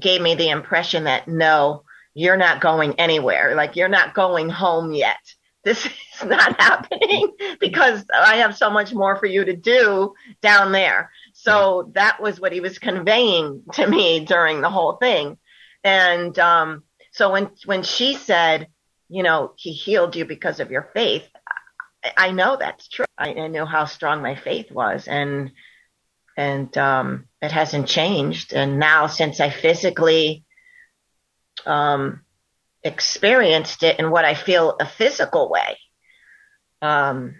gave 0.00 0.20
me 0.22 0.34
the 0.34 0.48
impression 0.48 1.04
that 1.04 1.28
no, 1.28 1.84
you're 2.14 2.38
not 2.38 2.62
going 2.62 2.98
anywhere. 2.98 3.54
Like 3.54 3.76
you're 3.76 3.88
not 3.88 4.14
going 4.14 4.48
home 4.48 4.92
yet 4.92 5.18
this 5.64 5.86
is 5.86 6.24
not 6.24 6.60
happening 6.60 7.32
because 7.60 8.04
I 8.14 8.36
have 8.36 8.56
so 8.56 8.70
much 8.70 8.92
more 8.92 9.16
for 9.16 9.26
you 9.26 9.44
to 9.44 9.56
do 9.56 10.14
down 10.40 10.72
there. 10.72 11.10
So 11.32 11.90
that 11.94 12.20
was 12.22 12.40
what 12.40 12.52
he 12.52 12.60
was 12.60 12.78
conveying 12.78 13.62
to 13.72 13.86
me 13.86 14.24
during 14.24 14.60
the 14.60 14.70
whole 14.70 14.96
thing. 14.96 15.38
And 15.82 16.38
um, 16.38 16.84
so 17.12 17.32
when 17.32 17.50
when 17.64 17.82
she 17.82 18.14
said, 18.14 18.68
you 19.14 19.22
know, 19.22 19.52
he 19.54 19.70
healed 19.70 20.16
you 20.16 20.24
because 20.24 20.58
of 20.58 20.72
your 20.72 20.90
faith, 20.92 21.22
I, 22.16 22.32
know 22.32 22.56
that's 22.58 22.88
true. 22.88 23.04
I, 23.16 23.28
I 23.34 23.46
know 23.46 23.64
how 23.64 23.84
strong 23.84 24.22
my 24.22 24.34
faith 24.34 24.72
was, 24.72 25.06
and 25.06 25.52
and 26.36 26.76
um, 26.76 27.26
it 27.40 27.52
hasn't 27.52 27.86
changed. 27.86 28.52
And 28.52 28.80
now, 28.80 29.06
since 29.06 29.38
I 29.38 29.50
physically 29.50 30.44
um, 31.64 32.22
experienced 32.82 33.84
it 33.84 34.00
in 34.00 34.10
what 34.10 34.24
I 34.24 34.34
feel 34.34 34.76
a 34.80 34.86
physical 34.86 35.48
way. 35.48 35.78
Um, 36.82 37.36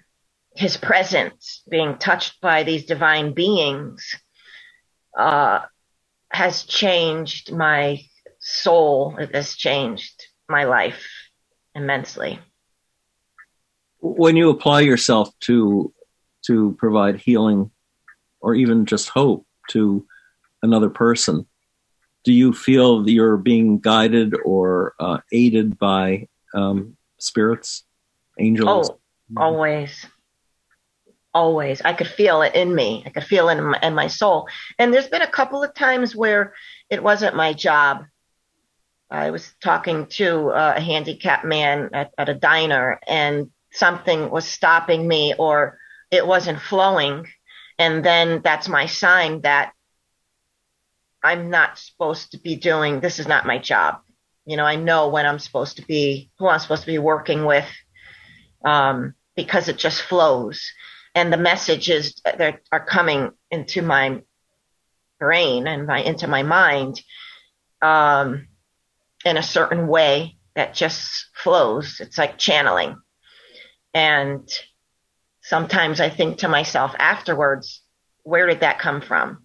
his 0.54 0.76
presence, 0.76 1.64
being 1.68 1.98
touched 1.98 2.40
by 2.40 2.62
these 2.62 2.84
divine 2.84 3.34
beings, 3.34 4.14
uh, 5.18 5.62
has 6.30 6.62
changed 6.62 7.52
my 7.52 8.00
soul. 8.38 9.16
It 9.18 9.34
has 9.34 9.56
changed 9.56 10.28
my 10.48 10.64
life 10.64 11.04
immensely. 11.74 12.38
When 14.00 14.36
you 14.36 14.50
apply 14.50 14.80
yourself 14.80 15.30
to 15.40 15.92
to 16.46 16.76
provide 16.78 17.16
healing 17.16 17.70
or 18.40 18.54
even 18.54 18.84
just 18.84 19.08
hope 19.08 19.46
to 19.70 20.06
another 20.62 20.90
person, 20.90 21.46
do 22.24 22.32
you 22.32 22.52
feel 22.52 23.08
you're 23.08 23.36
being 23.36 23.78
guided 23.78 24.34
or 24.44 24.94
uh, 24.98 25.18
aided 25.32 25.78
by 25.78 26.28
um, 26.54 26.96
spirits, 27.18 27.84
angels? 28.38 28.90
Oh, 28.90 28.98
always. 29.36 30.06
Always. 31.32 31.82
I 31.82 31.92
could 31.92 32.06
feel 32.06 32.42
it 32.42 32.54
in 32.54 32.74
me. 32.74 33.02
I 33.04 33.10
could 33.10 33.24
feel 33.24 33.48
it 33.48 33.58
in 33.58 33.64
my, 33.64 33.78
in 33.82 33.94
my 33.94 34.06
soul. 34.06 34.48
And 34.78 34.92
there's 34.92 35.08
been 35.08 35.22
a 35.22 35.30
couple 35.30 35.62
of 35.62 35.74
times 35.74 36.14
where 36.14 36.54
it 36.90 37.02
wasn't 37.02 37.36
my 37.36 37.52
job. 37.52 38.04
I 39.10 39.30
was 39.30 39.52
talking 39.62 40.06
to 40.06 40.50
a 40.50 40.80
handicapped 40.80 41.44
man 41.44 41.90
at, 41.92 42.12
at 42.18 42.28
a 42.28 42.34
diner 42.34 42.98
and 43.06 43.50
something 43.72 44.30
was 44.30 44.44
stopping 44.44 45.06
me 45.06 45.34
or 45.38 45.78
it 46.10 46.26
wasn't 46.26 46.60
flowing. 46.60 47.26
And 47.78 48.04
then 48.04 48.40
that's 48.42 48.68
my 48.68 48.86
sign 48.86 49.42
that 49.42 49.72
I'm 51.22 51.50
not 51.50 51.78
supposed 51.78 52.32
to 52.32 52.38
be 52.38 52.56
doing, 52.56 53.00
this 53.00 53.18
is 53.18 53.26
not 53.26 53.46
my 53.46 53.58
job. 53.58 54.00
You 54.46 54.56
know, 54.56 54.66
I 54.66 54.76
know 54.76 55.08
when 55.08 55.26
I'm 55.26 55.38
supposed 55.38 55.76
to 55.76 55.86
be, 55.86 56.30
who 56.38 56.46
I'm 56.46 56.60
supposed 56.60 56.82
to 56.82 56.90
be 56.90 56.98
working 56.98 57.44
with, 57.44 57.66
um, 58.64 59.14
because 59.34 59.68
it 59.68 59.78
just 59.78 60.02
flows. 60.02 60.70
And 61.14 61.32
the 61.32 61.38
messages 61.38 62.20
that 62.24 62.60
are 62.70 62.84
coming 62.84 63.30
into 63.50 63.82
my 63.82 64.22
brain 65.18 65.66
and 65.66 65.86
my, 65.86 66.00
into 66.00 66.26
my 66.26 66.42
mind, 66.42 67.00
um, 67.80 68.48
in 69.24 69.36
a 69.36 69.42
certain 69.42 69.86
way 69.86 70.36
that 70.54 70.74
just 70.74 71.26
flows. 71.34 72.00
It's 72.00 72.18
like 72.18 72.38
channeling. 72.38 72.96
And 73.92 74.48
sometimes 75.42 76.00
I 76.00 76.10
think 76.10 76.38
to 76.38 76.48
myself 76.48 76.94
afterwards, 76.98 77.82
where 78.22 78.46
did 78.46 78.60
that 78.60 78.78
come 78.78 79.00
from? 79.00 79.44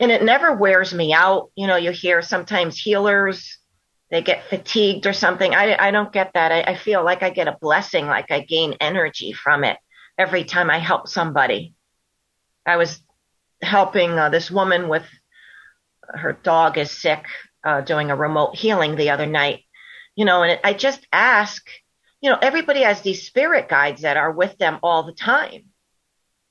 and 0.00 0.10
it 0.10 0.22
never 0.22 0.54
wears 0.54 0.92
me 0.94 1.12
out. 1.12 1.50
You 1.54 1.66
know, 1.66 1.76
you 1.76 1.90
hear 1.90 2.22
sometimes 2.22 2.78
healers, 2.78 3.58
they 4.10 4.22
get 4.22 4.48
fatigued 4.48 5.06
or 5.06 5.12
something. 5.12 5.54
I, 5.54 5.76
I 5.88 5.90
don't 5.90 6.12
get 6.12 6.32
that. 6.34 6.52
I, 6.52 6.72
I 6.72 6.76
feel 6.76 7.04
like 7.04 7.22
I 7.22 7.30
get 7.30 7.48
a 7.48 7.58
blessing, 7.60 8.06
like 8.06 8.30
I 8.30 8.40
gain 8.40 8.74
energy 8.80 9.32
from 9.32 9.64
it 9.64 9.78
every 10.18 10.44
time 10.44 10.70
I 10.70 10.78
help 10.78 11.08
somebody. 11.08 11.74
I 12.64 12.76
was 12.76 13.00
helping 13.62 14.12
uh, 14.12 14.28
this 14.28 14.50
woman 14.50 14.88
with 14.88 15.04
her 16.08 16.32
dog 16.32 16.78
is 16.78 16.90
sick, 16.90 17.24
uh, 17.66 17.80
doing 17.80 18.10
a 18.10 18.16
remote 18.16 18.56
healing 18.56 18.94
the 18.94 19.10
other 19.10 19.26
night. 19.26 19.64
You 20.14 20.24
know, 20.24 20.42
and 20.42 20.60
I 20.64 20.72
just 20.72 21.06
ask, 21.12 21.68
you 22.20 22.30
know, 22.30 22.38
everybody 22.40 22.82
has 22.82 23.02
these 23.02 23.26
spirit 23.26 23.68
guides 23.68 24.02
that 24.02 24.16
are 24.16 24.32
with 24.32 24.56
them 24.56 24.78
all 24.82 25.02
the 25.02 25.12
time. 25.12 25.64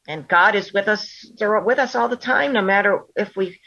And 0.07 0.27
God 0.27 0.53
is 0.53 0.71
with 0.71 0.87
us, 0.87 1.31
they're 1.37 1.59
with 1.61 1.79
us 1.79 1.95
all 1.95 2.09
the 2.09 2.15
time, 2.15 2.53
no 2.53 2.61
matter 2.61 3.05
if 3.15 3.35
we, 3.35 3.59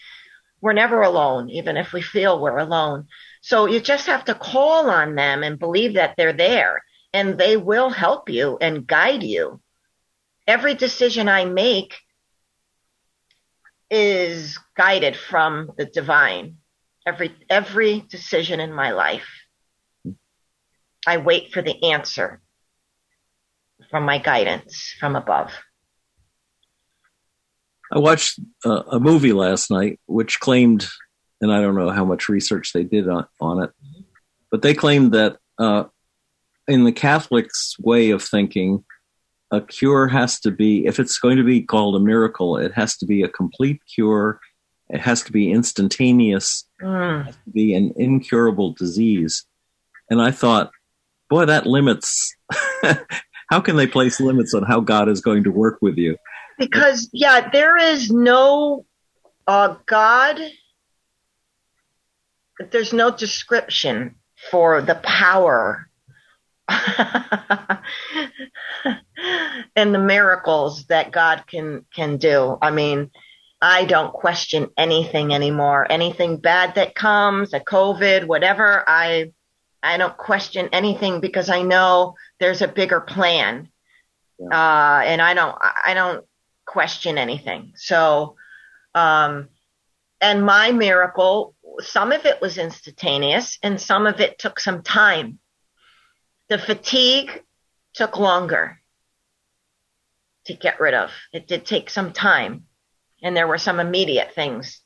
we're 0.60 0.72
never 0.72 1.02
alone, 1.02 1.50
even 1.50 1.76
if 1.76 1.92
we 1.92 2.02
feel 2.02 2.40
we're 2.40 2.58
alone. 2.58 3.08
So 3.40 3.66
you 3.66 3.80
just 3.80 4.06
have 4.06 4.26
to 4.26 4.34
call 4.34 4.88
on 4.90 5.16
them 5.16 5.42
and 5.42 5.58
believe 5.58 5.94
that 5.94 6.14
they're 6.16 6.32
there 6.32 6.84
and 7.12 7.38
they 7.38 7.56
will 7.56 7.90
help 7.90 8.28
you 8.28 8.58
and 8.60 8.86
guide 8.86 9.22
you. 9.22 9.60
Every 10.46 10.74
decision 10.74 11.28
I 11.28 11.44
make 11.44 11.96
is 13.90 14.58
guided 14.76 15.16
from 15.16 15.72
the 15.76 15.86
divine. 15.86 16.57
Every, 17.08 17.34
every 17.48 18.00
decision 18.00 18.60
in 18.60 18.70
my 18.70 18.90
life. 18.90 19.26
I 21.06 21.16
wait 21.16 21.54
for 21.54 21.62
the 21.62 21.82
answer 21.84 22.42
from 23.90 24.04
my 24.04 24.18
guidance 24.18 24.94
from 25.00 25.16
above. 25.16 25.50
I 27.90 27.98
watched 27.98 28.40
uh, 28.62 28.82
a 28.92 29.00
movie 29.00 29.32
last 29.32 29.70
night 29.70 29.98
which 30.04 30.38
claimed, 30.38 30.86
and 31.40 31.50
I 31.50 31.62
don't 31.62 31.76
know 31.76 31.88
how 31.88 32.04
much 32.04 32.28
research 32.28 32.74
they 32.74 32.84
did 32.84 33.08
on, 33.08 33.26
on 33.40 33.62
it, 33.62 33.70
but 34.50 34.60
they 34.60 34.74
claimed 34.74 35.12
that 35.12 35.38
uh, 35.58 35.84
in 36.66 36.84
the 36.84 36.92
Catholics' 36.92 37.74
way 37.78 38.10
of 38.10 38.22
thinking, 38.22 38.84
a 39.50 39.62
cure 39.62 40.08
has 40.08 40.40
to 40.40 40.50
be, 40.50 40.84
if 40.84 41.00
it's 41.00 41.18
going 41.18 41.38
to 41.38 41.42
be 41.44 41.62
called 41.62 41.96
a 41.96 42.00
miracle, 42.00 42.58
it 42.58 42.72
has 42.74 42.98
to 42.98 43.06
be 43.06 43.22
a 43.22 43.28
complete 43.28 43.80
cure. 43.94 44.40
It 44.90 45.00
has 45.00 45.22
to 45.24 45.32
be 45.32 45.50
instantaneous. 45.50 46.64
Mm. 46.82 47.20
It 47.20 47.26
has 47.26 47.34
to 47.34 47.50
be 47.50 47.74
an 47.74 47.92
incurable 47.96 48.72
disease. 48.72 49.44
And 50.10 50.20
I 50.20 50.30
thought, 50.30 50.70
boy, 51.28 51.44
that 51.44 51.66
limits. 51.66 52.34
how 53.50 53.60
can 53.60 53.76
they 53.76 53.86
place 53.86 54.20
limits 54.20 54.54
on 54.54 54.62
how 54.62 54.80
God 54.80 55.08
is 55.08 55.20
going 55.20 55.44
to 55.44 55.50
work 55.50 55.78
with 55.80 55.96
you? 55.96 56.16
Because, 56.58 57.08
yeah, 57.12 57.50
there 57.50 57.76
is 57.76 58.10
no 58.10 58.84
uh, 59.46 59.76
God, 59.86 60.40
there's 62.70 62.92
no 62.92 63.10
description 63.10 64.16
for 64.50 64.82
the 64.82 64.96
power 64.96 65.88
and 69.74 69.94
the 69.94 69.98
miracles 69.98 70.84
that 70.86 71.12
God 71.12 71.44
can 71.46 71.86
can 71.94 72.18
do. 72.18 72.58
I 72.60 72.70
mean, 72.70 73.10
I 73.60 73.84
don't 73.84 74.12
question 74.12 74.68
anything 74.76 75.34
anymore. 75.34 75.86
Anything 75.90 76.36
bad 76.36 76.76
that 76.76 76.94
comes, 76.94 77.52
a 77.52 77.60
COVID, 77.60 78.26
whatever, 78.26 78.84
I 78.86 79.32
I 79.82 79.96
don't 79.96 80.16
question 80.16 80.68
anything 80.72 81.20
because 81.20 81.48
I 81.48 81.62
know 81.62 82.14
there's 82.40 82.62
a 82.62 82.68
bigger 82.68 83.00
plan. 83.00 83.68
Yeah. 84.38 84.46
Uh, 84.46 85.02
and 85.04 85.22
I 85.22 85.34
don't 85.34 85.56
I 85.84 85.94
don't 85.94 86.24
question 86.66 87.18
anything. 87.18 87.72
So 87.76 88.36
um 88.94 89.48
and 90.20 90.44
my 90.44 90.72
miracle, 90.72 91.54
some 91.80 92.12
of 92.12 92.26
it 92.26 92.40
was 92.40 92.58
instantaneous 92.58 93.58
and 93.62 93.80
some 93.80 94.06
of 94.06 94.20
it 94.20 94.38
took 94.38 94.58
some 94.58 94.82
time 94.82 95.38
the 96.48 96.58
fatigue 96.58 97.42
took 97.94 98.18
longer 98.18 98.80
to 100.46 100.54
get 100.54 100.80
rid 100.80 100.94
of. 100.94 101.10
It 101.32 101.46
did 101.46 101.66
take 101.66 101.90
some 101.90 102.12
time. 102.12 102.64
And 103.22 103.36
there 103.36 103.48
were 103.48 103.58
some 103.58 103.80
immediate 103.80 104.34
things 104.34 104.80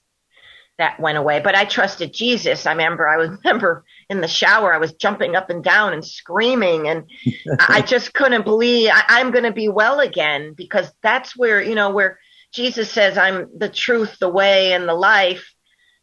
that 0.78 0.98
went 0.98 1.18
away. 1.18 1.40
But 1.40 1.54
I 1.54 1.64
trusted 1.64 2.12
Jesus. 2.12 2.66
I 2.66 2.72
remember 2.72 3.08
I 3.08 3.14
remember 3.14 3.84
in 4.08 4.20
the 4.20 4.28
shower, 4.28 4.72
I 4.72 4.78
was 4.78 4.94
jumping 4.94 5.36
up 5.36 5.50
and 5.50 5.62
down 5.62 5.92
and 5.92 6.04
screaming 6.04 6.88
and 6.88 7.04
I 7.60 7.82
just 7.82 8.14
couldn't 8.14 8.44
believe 8.44 8.90
I, 8.92 9.20
am 9.20 9.30
going 9.30 9.44
to 9.44 9.52
be 9.52 9.68
well 9.68 10.00
again 10.00 10.54
because 10.54 10.90
that's 11.02 11.36
where, 11.36 11.62
you 11.62 11.74
know, 11.74 11.90
where 11.90 12.18
Jesus 12.52 12.90
says, 12.90 13.16
I'm 13.16 13.48
the 13.56 13.68
truth, 13.68 14.18
the 14.18 14.28
way 14.28 14.72
and 14.72 14.88
the 14.88 14.94
life. 14.94 15.52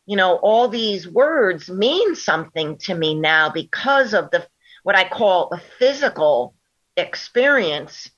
You 0.05 0.15
know, 0.15 0.37
all 0.37 0.67
these 0.67 1.07
words 1.07 1.69
mean 1.69 2.15
something 2.15 2.77
to 2.79 2.95
me 2.95 3.13
now 3.13 3.49
because 3.49 4.13
of 4.13 4.31
the 4.31 4.47
what 4.83 4.95
I 4.95 5.07
call 5.07 5.49
the 5.49 5.61
physical 5.77 6.55
experience 6.95 8.09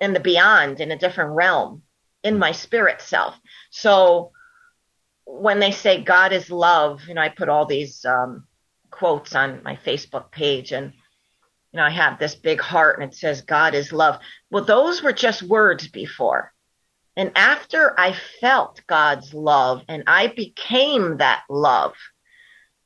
in 0.00 0.12
the 0.12 0.20
beyond, 0.20 0.80
in 0.80 0.90
a 0.90 0.98
different 0.98 1.32
realm, 1.32 1.82
in 2.22 2.38
my 2.38 2.52
spirit 2.52 3.00
self. 3.00 3.34
So 3.70 4.32
when 5.24 5.60
they 5.60 5.70
say 5.70 6.02
God 6.02 6.32
is 6.32 6.50
love, 6.50 7.02
you 7.08 7.14
know, 7.14 7.22
I 7.22 7.28
put 7.28 7.48
all 7.48 7.66
these 7.66 8.04
um, 8.04 8.46
quotes 8.90 9.34
on 9.34 9.62
my 9.62 9.76
Facebook 9.76 10.30
page 10.30 10.72
and 10.72 10.92
you 11.72 11.76
know, 11.76 11.84
I 11.84 11.90
have 11.90 12.18
this 12.18 12.34
big 12.34 12.60
heart 12.60 12.98
and 12.98 13.12
it 13.12 13.16
says 13.16 13.42
God 13.42 13.74
is 13.74 13.92
love. 13.92 14.18
Well, 14.50 14.64
those 14.64 15.02
were 15.02 15.12
just 15.12 15.42
words 15.42 15.86
before. 15.86 16.52
And 17.16 17.32
after 17.36 17.98
I 17.98 18.14
felt 18.40 18.82
God's 18.86 19.32
love 19.32 19.82
and 19.88 20.04
I 20.06 20.28
became 20.28 21.18
that 21.18 21.42
love, 21.48 21.94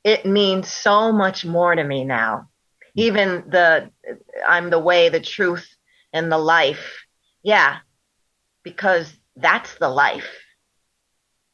it 0.03 0.27
means 0.27 0.69
so 0.69 1.13
much 1.13 1.45
more 1.45 1.75
to 1.75 1.83
me 1.83 2.05
now. 2.05 2.49
Even 2.95 3.45
the 3.49 3.91
I'm 4.47 4.71
the 4.71 4.79
way, 4.79 5.09
the 5.09 5.21
truth, 5.21 5.67
and 6.13 6.31
the 6.31 6.39
life. 6.39 7.05
Yeah, 7.43 7.79
because 8.63 9.13
that's 9.37 9.75
the 9.77 9.89
life. 9.89 10.29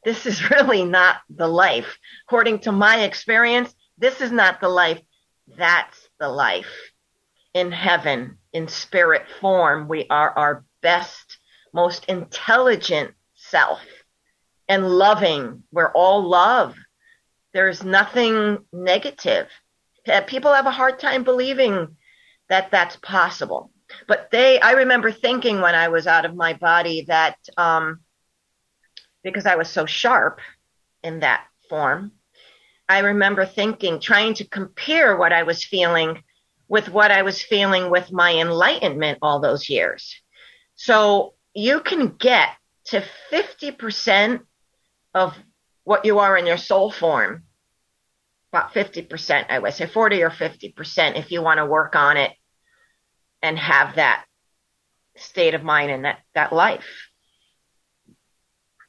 This 0.05 0.27
is 0.27 0.51
really 0.51 0.85
not 0.85 1.17
the 1.29 1.49
life. 1.49 1.99
According 2.27 2.61
to 2.61 2.73
my 2.73 3.03
experience, 3.03 3.75
this 3.99 4.21
is 4.21 4.33
not 4.33 4.61
the 4.61 4.69
life. 4.69 5.01
That's 5.57 6.09
the 6.19 6.29
life. 6.29 6.91
In 7.55 7.73
heaven, 7.73 8.39
in 8.53 8.69
spirit 8.69 9.27
form, 9.41 9.89
we 9.89 10.07
are 10.09 10.31
our 10.31 10.65
best, 10.83 11.39
most 11.73 12.05
intelligent 12.07 13.13
self 13.35 13.81
and 14.69 14.89
loving. 14.89 15.65
We're 15.73 15.93
all 15.93 16.29
love. 16.29 16.77
There's 17.53 17.83
nothing 17.83 18.59
negative. 18.73 19.49
People 20.27 20.53
have 20.55 20.67
a 20.67 20.71
hard 20.71 21.01
time 21.01 21.25
believing 21.25 21.97
that 22.49 22.71
that's 22.71 22.97
possible. 22.97 23.73
But 24.07 24.31
they, 24.31 24.61
I 24.61 24.73
remember 24.73 25.13
thinking 25.13 25.61
when 25.61 25.75
I 25.75 25.89
was 25.89 26.07
out 26.07 26.25
of 26.25 26.35
my 26.35 26.55
body 26.55 27.05
that, 27.09 27.37
um, 27.57 28.01
because 29.23 29.47
I 29.47 29.57
was 29.57 29.69
so 29.69 29.87
sharp 29.87 30.41
in 31.03 31.21
that 31.21 31.45
form, 31.69 32.13
I 32.89 33.01
remember 33.01 33.47
thinking, 33.47 34.01
trying 34.01 34.35
to 34.35 34.49
compare 34.49 35.17
what 35.17 35.33
I 35.33 35.45
was 35.45 35.65
feeling 35.65 36.23
with 36.69 36.89
what 36.89 37.11
I 37.11 37.23
was 37.23 37.43
feeling 37.43 37.91
with 37.91 38.13
my 38.13 38.35
enlightenment 38.35 39.19
all 39.23 39.41
those 39.41 39.69
years. 39.69 40.15
So 40.77 41.35
you 41.55 41.81
can 41.81 42.09
get 42.09 42.51
to 42.87 43.05
50% 43.31 44.41
of 45.15 45.37
what 45.85 46.05
you 46.05 46.21
are 46.21 46.37
in 46.37 46.47
your 46.47 46.57
soul 46.57 46.91
form 46.91 47.45
about 48.53 48.75
50%, 48.75 49.47
I 49.49 49.59
would 49.59 49.75
say 49.75 49.87
40 49.87 50.23
or 50.23 50.31
50% 50.31 51.17
if 51.17 51.31
you 51.31 51.43
want 51.43 51.59
to 51.59 51.67
work 51.67 51.95
on 51.95 52.17
it 52.17 52.33
and 53.43 53.59
have 53.59 53.97
that 53.97 54.25
state 55.17 55.55
of 55.55 55.63
mind 55.63 55.91
and 55.91 56.05
that, 56.05 56.19
that 56.35 56.53
life 56.53 57.11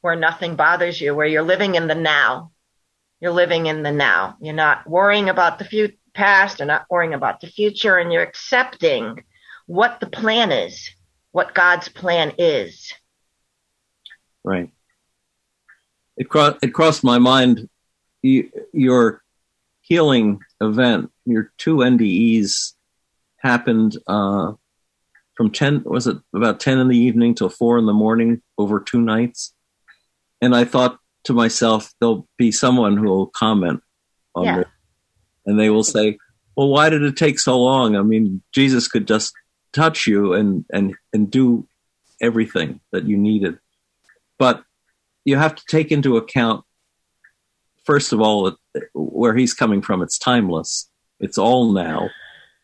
where 0.00 0.16
nothing 0.16 0.56
bothers 0.56 1.00
you, 1.00 1.14
where 1.14 1.26
you're 1.26 1.42
living 1.42 1.76
in 1.76 1.86
the 1.86 1.94
now. 1.94 2.50
You're 3.20 3.32
living 3.32 3.66
in 3.66 3.82
the 3.82 3.92
now. 3.92 4.36
You're 4.40 4.52
not 4.52 4.88
worrying 4.88 5.28
about 5.28 5.58
the 5.58 5.64
future, 5.64 5.94
past, 6.12 6.58
you're 6.58 6.66
not 6.66 6.86
worrying 6.90 7.14
about 7.14 7.40
the 7.40 7.46
future, 7.46 7.96
and 7.96 8.12
you're 8.12 8.22
accepting 8.22 9.22
what 9.66 10.00
the 10.00 10.08
plan 10.08 10.50
is, 10.50 10.90
what 11.30 11.54
God's 11.54 11.88
plan 11.88 12.32
is. 12.36 12.92
Right. 14.44 14.70
It, 16.16 16.28
cro- 16.28 16.58
it 16.60 16.74
crossed 16.74 17.04
my 17.04 17.18
mind. 17.18 17.68
You, 18.22 18.50
your 18.72 19.22
healing 19.80 20.40
event, 20.60 21.10
your 21.24 21.52
two 21.58 21.76
NDEs 21.76 22.74
happened 23.42 23.96
uh, 24.06 24.52
from 25.34 25.50
10, 25.50 25.84
was 25.84 26.06
it 26.06 26.18
about 26.34 26.60
10 26.60 26.78
in 26.78 26.88
the 26.88 26.98
evening 26.98 27.34
till 27.34 27.48
4 27.48 27.78
in 27.78 27.86
the 27.86 27.92
morning 27.92 28.42
over 28.58 28.80
two 28.80 29.00
nights? 29.00 29.54
And 30.40 30.54
I 30.54 30.64
thought 30.64 30.98
to 31.24 31.32
myself, 31.32 31.92
there'll 32.00 32.28
be 32.36 32.50
someone 32.50 32.96
who 32.96 33.04
will 33.04 33.26
comment 33.26 33.82
on 34.34 34.44
yeah. 34.44 34.60
it. 34.60 34.66
And 35.46 35.58
they 35.58 35.70
will 35.70 35.84
say, 35.84 36.18
well, 36.56 36.68
why 36.68 36.90
did 36.90 37.02
it 37.02 37.16
take 37.16 37.38
so 37.38 37.60
long? 37.60 37.96
I 37.96 38.02
mean, 38.02 38.42
Jesus 38.52 38.88
could 38.88 39.06
just 39.06 39.32
touch 39.72 40.06
you 40.06 40.34
and, 40.34 40.64
and, 40.72 40.94
and 41.12 41.30
do 41.30 41.66
everything 42.20 42.80
that 42.92 43.04
you 43.04 43.16
needed. 43.16 43.58
But 44.38 44.64
you 45.24 45.36
have 45.36 45.54
to 45.54 45.62
take 45.68 45.90
into 45.90 46.16
account 46.16 46.64
first 47.84 48.12
of 48.12 48.20
all, 48.20 48.56
where 48.94 49.34
he's 49.34 49.54
coming 49.54 49.82
from, 49.82 50.02
it's 50.02 50.18
timeless. 50.18 50.90
It's 51.20 51.38
all 51.38 51.72
now. 51.72 52.10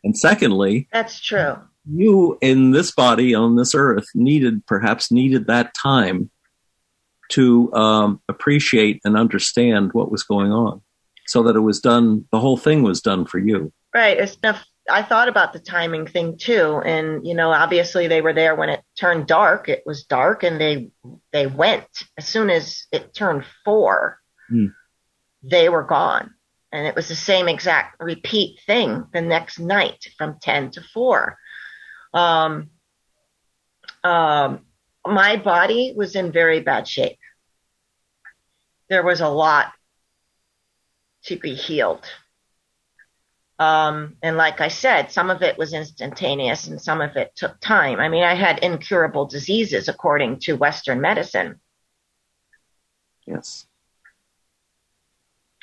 And 0.05 0.17
secondly, 0.17 0.89
that's 0.93 1.21
true. 1.21 1.57
You 1.91 2.39
in 2.41 2.73
this 2.73 2.91
body 2.91 3.35
on 3.35 3.57
this 3.57 3.75
earth 3.75 4.07
needed, 4.15 4.67
perhaps 4.67 5.11
needed 5.11 5.47
that 5.47 5.73
time 5.75 6.31
to 7.31 7.73
um, 7.75 8.21
appreciate 8.29 9.01
and 9.05 9.17
understand 9.17 9.93
what 9.93 10.11
was 10.11 10.23
going 10.23 10.53
on 10.53 10.81
so 11.27 11.43
that 11.43 11.57
it 11.57 11.61
was 11.61 11.81
done, 11.81 12.27
the 12.33 12.41
whole 12.41 12.57
thing 12.57 12.83
was 12.83 13.01
done 13.01 13.27
for 13.27 13.39
you. 13.39 13.73
Right. 13.95 14.19
It's 14.19 14.37
enough. 14.37 14.65
I 14.91 15.03
thought 15.03 15.29
about 15.29 15.53
the 15.53 15.59
timing 15.59 16.07
thing 16.07 16.39
too. 16.39 16.81
And, 16.85 17.27
you 17.27 17.35
know, 17.35 17.51
obviously 17.51 18.09
they 18.09 18.23
were 18.23 18.33
there 18.33 18.55
when 18.55 18.71
it 18.71 18.83
turned 18.99 19.27
dark. 19.27 19.69
It 19.69 19.83
was 19.85 20.05
dark 20.05 20.43
and 20.43 20.59
they, 20.59 20.91
they 21.33 21.47
went 21.47 21.87
as 22.17 22.27
soon 22.27 22.49
as 22.49 22.87
it 22.91 23.13
turned 23.13 23.45
four, 23.65 24.19
mm. 24.51 24.73
they 25.43 25.69
were 25.69 25.83
gone. 25.83 26.35
And 26.73 26.87
it 26.87 26.95
was 26.95 27.09
the 27.09 27.17
same 27.17 27.49
exact 27.49 27.97
repeat 28.01 28.61
thing 28.67 29.07
the 29.13 29.23
next 29.23 29.59
night 29.59 30.07
from 30.19 30.39
10 30.41 30.73
to 30.73 30.83
4. 30.83 31.39
Um, 32.13 32.71
um, 34.05 34.67
my 35.07 35.37
body 35.37 35.95
was 35.97 36.15
in 36.15 36.31
very 36.31 36.61
bad 36.61 36.87
shape. 36.87 37.19
There 38.89 39.03
was 39.03 39.21
a 39.21 39.29
lot 39.29 39.73
to 41.25 41.37
be 41.37 41.55
healed. 41.55 42.07
Um, 43.59 44.17
and 44.23 44.37
like 44.37 44.61
I 44.61 44.69
said, 44.69 45.11
some 45.11 45.31
of 45.31 45.43
it 45.43 45.59
was 45.59 45.73
instantaneous 45.73 46.69
and 46.69 46.81
some 46.81 47.01
of 47.01 47.17
it 47.17 47.33
took 47.35 47.59
time. 47.61 47.99
I 47.99 48.09
mean, 48.09 48.23
I 48.23 48.35
had 48.35 48.61
incurable 48.61 49.27
diseases 49.27 49.89
according 49.89 50.41
to 50.41 50.57
Western 50.57 51.01
medicine. 51.01 51.61
Yes. 53.27 53.68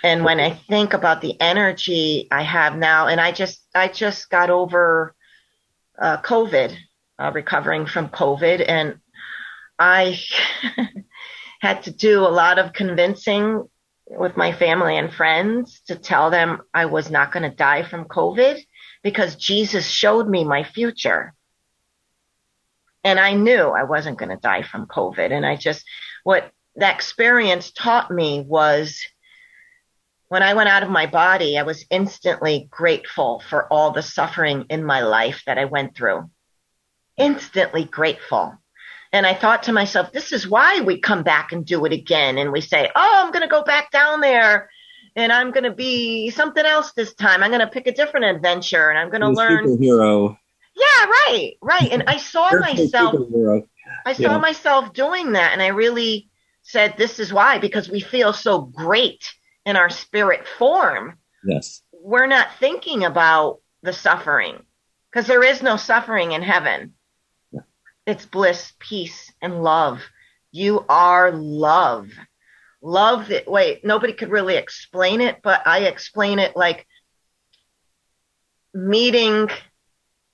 And 0.04 0.24
when 0.24 0.39
I 0.39 0.52
think 0.52 0.93
about 0.93 1.22
the 1.22 1.39
energy 1.39 2.28
I 2.32 2.43
have 2.43 2.78
now, 2.78 3.08
and 3.08 3.20
I 3.20 3.32
just, 3.32 3.62
I 3.74 3.88
just 3.88 4.30
got 4.30 4.50
over 4.50 5.16
uh, 5.98 6.18
COVID, 6.22 6.76
uh, 7.18 7.32
recovering 7.34 7.86
from 7.86 8.10
COVID, 8.10 8.64
and 8.68 9.00
I 9.80 10.20
had 11.62 11.84
to 11.84 11.91
do 11.91 12.22
a 12.22 12.30
lot 12.30 12.60
of 12.60 12.74
convincing 12.74 13.68
with 14.08 14.38
my 14.38 14.52
family 14.52 14.98
and 14.98 15.12
friends 15.12 15.82
to 15.88 15.96
tell 15.96 16.30
them 16.30 16.62
I 16.74 16.86
was 16.86 17.10
not 17.10 17.32
going 17.32 17.50
to 17.50 17.56
die 17.56 17.84
from 17.84 18.06
COVID 18.06 18.62
because 19.04 19.36
Jesus 19.36 19.88
showed 19.88 20.28
me 20.28 20.43
my 20.43 20.64
future. 20.64 21.34
And 23.04 23.20
I 23.20 23.34
knew 23.34 23.70
I 23.70 23.84
wasn't 23.84 24.18
going 24.18 24.30
to 24.30 24.38
die 24.38 24.64
from 24.64 24.88
COVID. 24.88 25.32
And 25.32 25.46
I 25.46 25.56
just, 25.56 25.86
what 26.24 26.52
that 26.76 26.96
experience 26.96 27.72
taught 27.72 28.12
me 28.12 28.41
was 28.41 29.00
when 30.28 30.44
I 30.44 30.54
went 30.54 30.70
out 30.70 30.84
of 30.84 30.90
my 30.90 31.06
body, 31.06 31.58
I 31.58 31.64
was 31.64 31.86
instantly 31.90 32.68
grateful 32.70 33.44
for 33.48 33.72
all 33.72 33.92
the 33.92 34.02
suffering 34.02 34.66
in 34.70 34.84
my 34.84 35.02
life 35.02 35.44
that 35.46 35.58
I 35.58 35.66
went 35.66 35.96
through. 35.96 36.30
Instantly 37.18 37.86
grateful. 37.86 38.58
And 39.14 39.26
I 39.26 39.34
thought 39.34 39.64
to 39.64 39.72
myself, 39.72 40.12
this 40.12 40.32
is 40.32 40.50
why 40.50 40.82
we 40.82 41.00
come 41.00 41.24
back 41.24 41.52
and 41.52 41.66
do 41.66 41.86
it 41.86 41.94
again. 41.94 42.38
And 42.38 42.52
we 42.52 42.60
say, 42.60 42.90
oh, 42.96 43.24
I'm 43.24 43.32
going 43.32 43.44
to 43.44 43.48
go 43.48 43.64
back 43.64 43.92
down 43.92 44.20
there 44.20 44.70
and 45.16 45.32
I'm 45.32 45.52
going 45.52 45.64
to 45.64 45.72
be 45.72 46.32
something 46.32 46.66
else 46.66 46.92
this 46.92 47.14
time. 47.14 47.42
I'm 47.42 47.52
going 47.52 47.62
to 47.62 47.68
pick 47.68 47.88
a 47.88 47.94
different 47.94 48.26
adventure 48.26 48.90
and 48.90 48.98
I'm 48.98 49.10
going 49.10 49.22
to 49.22 49.30
learn. 49.30 49.66
Superhero. 49.66 50.38
Yeah, 50.76 51.06
right, 51.06 51.54
right. 51.62 51.90
And 51.92 52.04
I 52.08 52.18
saw 52.18 52.52
myself, 52.52 53.16
I 54.06 54.14
saw 54.14 54.22
yeah. 54.22 54.38
myself 54.40 54.92
doing 54.92 55.34
that. 55.34 55.54
And 55.54 55.62
I 55.62 55.68
really 55.68 56.30
said, 56.64 56.96
this 56.98 57.20
is 57.20 57.32
why, 57.32 57.60
because 57.60 57.90
we 57.90 58.02
feel 58.02 58.34
so 58.34 58.60
great 58.60 59.32
in 59.66 59.76
our 59.76 59.89
spirit 59.89 60.47
form. 60.47 61.18
Yes. 61.45 61.82
We're 61.91 62.28
not 62.28 62.47
thinking 62.59 63.03
about 63.03 63.59
the 63.82 63.93
suffering 63.93 64.63
because 65.11 65.28
there 65.28 65.43
is 65.43 65.61
no 65.61 65.78
suffering 65.78 66.32
in 66.32 66.41
heaven. 66.41 66.93
It's 68.05 68.26
bliss, 68.26 68.72
peace, 68.78 69.32
and 69.41 69.63
love. 69.63 70.01
You 70.51 70.86
are 70.88 71.32
love. 71.32 72.09
Love 72.82 73.30
that, 73.30 73.49
Wait, 73.49 73.84
nobody 73.84 74.13
could 74.13 74.30
really 74.30 74.55
explain 74.55 75.22
it, 75.22 75.39
but 75.41 75.66
I 75.66 75.80
explain 75.86 76.38
it 76.38 76.55
like 76.55 76.86
meeting 78.76 79.49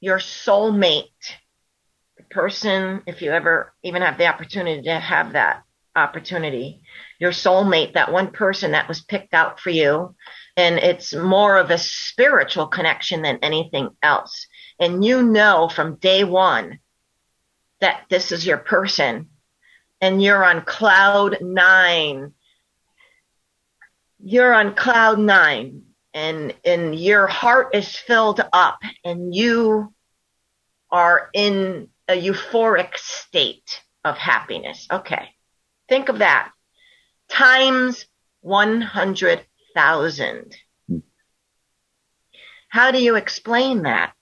your 0.02 0.18
soulmate, 0.18 1.06
the 2.18 2.24
person, 2.30 3.04
if 3.06 3.22
you 3.22 3.32
ever 3.32 3.74
even 3.84 4.02
have 4.02 4.18
the 4.18 4.28
opportunity 4.28 4.82
to 4.82 5.00
have 5.00 5.34
that 5.34 5.64
opportunity, 5.96 6.82
your 7.20 7.32
soulmate, 7.32 7.94
that 7.94 8.12
one 8.12 8.32
person 8.32 8.72
that 8.72 8.88
was 8.88 9.02
picked 9.02 9.34
out 9.34 9.60
for 9.60 9.70
you. 9.70 10.16
And 10.58 10.78
it's 10.78 11.14
more 11.14 11.58
of 11.58 11.72
a 11.72 11.78
spiritual 11.78 12.68
connection 12.68 13.22
than 13.22 13.40
anything 13.42 13.90
else. 14.02 14.48
And 14.80 15.04
you 15.04 15.24
know 15.24 15.70
from 15.70 15.96
day 15.96 16.24
one 16.24 16.80
that 17.80 18.04
this 18.10 18.32
is 18.32 18.46
your 18.46 18.58
person 18.58 19.30
and 20.02 20.22
you're 20.22 20.44
on 20.44 20.62
cloud 20.62 21.38
nine. 21.42 22.34
You're 24.24 24.54
on 24.54 24.76
cloud 24.76 25.20
nine 25.20 25.84
and, 26.14 26.54
and 26.66 27.00
your 27.00 27.28
heart 27.28 27.76
is 27.76 27.96
filled 27.96 28.42
up 28.52 28.82
and 29.06 29.34
you 29.34 29.94
are 30.90 31.30
in 31.34 31.90
a 32.08 32.14
euphoric 32.14 32.98
state 32.98 33.82
of 34.04 34.18
happiness. 34.18 34.88
Okay. 34.92 35.30
Think 35.92 36.10
of 36.10 36.20
that 36.20 36.52
times 37.30 38.06
100,000. 38.40 40.56
Hmm. 40.88 40.98
How 42.70 42.92
do 42.92 43.04
you 43.04 43.16
explain 43.16 43.82
that 43.84 44.16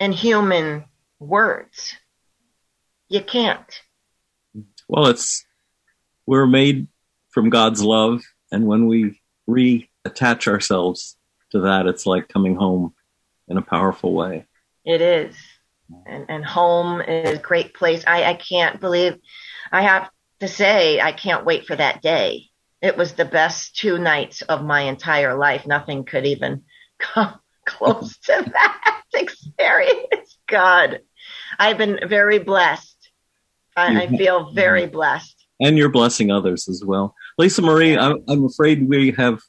in 0.00 0.12
human 0.12 0.84
words? 1.20 1.94
you 3.08 3.20
can't. 3.20 3.82
Well, 4.88 5.06
it's 5.06 5.44
we're 6.26 6.46
made 6.46 6.88
from 7.30 7.50
God's 7.50 7.82
love, 7.82 8.22
and 8.50 8.66
when 8.66 8.86
we 8.86 9.20
reattach 9.48 10.48
ourselves 10.48 11.16
to 11.52 11.60
that, 11.60 11.86
it's 11.86 12.06
like 12.06 12.28
coming 12.28 12.56
home 12.56 12.94
in 13.48 13.58
a 13.58 13.62
powerful 13.62 14.12
way. 14.12 14.46
It 14.84 15.00
is, 15.00 15.36
and 16.06 16.26
and 16.28 16.44
home 16.44 17.00
is 17.00 17.38
a 17.38 17.42
great 17.42 17.74
place. 17.74 18.02
I 18.06 18.24
I 18.24 18.34
can't 18.34 18.80
believe 18.80 19.18
I 19.70 19.82
have 19.82 20.10
to 20.40 20.48
say 20.48 21.00
I 21.00 21.12
can't 21.12 21.44
wait 21.44 21.66
for 21.66 21.76
that 21.76 22.02
day. 22.02 22.44
It 22.82 22.96
was 22.96 23.12
the 23.12 23.24
best 23.24 23.76
two 23.76 23.98
nights 23.98 24.42
of 24.42 24.64
my 24.64 24.82
entire 24.82 25.34
life. 25.36 25.66
Nothing 25.66 26.04
could 26.04 26.26
even 26.26 26.64
come 26.98 27.38
close 27.64 28.16
to 28.18 28.50
that 28.52 29.02
experience. 29.14 30.38
God, 30.46 31.00
I've 31.58 31.78
been 31.78 32.00
very 32.08 32.38
blessed 32.38 32.96
I, 33.76 34.02
I 34.02 34.08
feel 34.08 34.50
very 34.52 34.86
blessed. 34.86 35.46
And 35.60 35.76
you're 35.76 35.90
blessing 35.90 36.30
others 36.30 36.68
as 36.68 36.82
well. 36.84 37.14
Lisa 37.38 37.62
Marie, 37.62 37.96
I'm, 37.96 38.22
I'm 38.28 38.44
afraid 38.44 38.88
we 38.88 39.12
have 39.12 39.40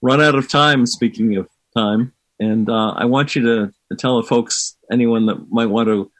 run 0.00 0.20
out 0.20 0.36
of 0.36 0.48
time, 0.48 0.86
speaking 0.86 1.36
of 1.36 1.48
time. 1.76 2.12
And 2.40 2.68
uh, 2.68 2.90
I 2.92 3.04
want 3.06 3.34
you 3.34 3.42
to, 3.42 3.72
to 3.90 3.96
tell 3.96 4.20
the 4.20 4.28
folks, 4.28 4.76
anyone 4.92 5.26
that 5.26 5.50
might 5.50 5.66
want 5.66 5.88
to 5.88 6.10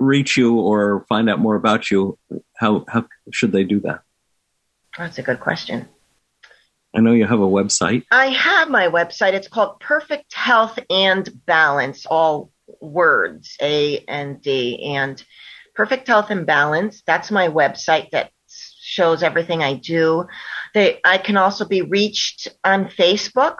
reach 0.00 0.36
you 0.36 0.58
or 0.58 1.04
find 1.08 1.30
out 1.30 1.38
more 1.38 1.54
about 1.54 1.90
you, 1.90 2.18
how, 2.56 2.84
how 2.88 3.06
should 3.32 3.52
they 3.52 3.64
do 3.64 3.80
that? 3.80 4.00
That's 4.98 5.18
a 5.18 5.22
good 5.22 5.40
question. 5.40 5.88
I 6.94 7.00
know 7.00 7.12
you 7.12 7.26
have 7.26 7.40
a 7.40 7.46
website. 7.46 8.04
I 8.10 8.26
have 8.26 8.68
my 8.68 8.88
website. 8.88 9.34
It's 9.34 9.46
called 9.46 9.78
Perfect 9.78 10.34
Health 10.34 10.78
and 10.90 11.28
Balance, 11.46 12.04
all 12.06 12.50
words, 12.80 13.56
A 13.62 13.98
and 14.08 14.42
D. 14.42 14.94
And 14.96 15.22
Perfect 15.74 16.08
Health 16.08 16.30
and 16.30 16.46
Balance. 16.46 17.02
That's 17.06 17.30
my 17.30 17.48
website 17.48 18.10
that 18.10 18.32
shows 18.48 19.22
everything 19.22 19.62
I 19.62 19.74
do. 19.74 20.26
They, 20.74 21.00
I 21.04 21.18
can 21.18 21.36
also 21.36 21.64
be 21.64 21.82
reached 21.82 22.48
on 22.64 22.86
Facebook 22.86 23.58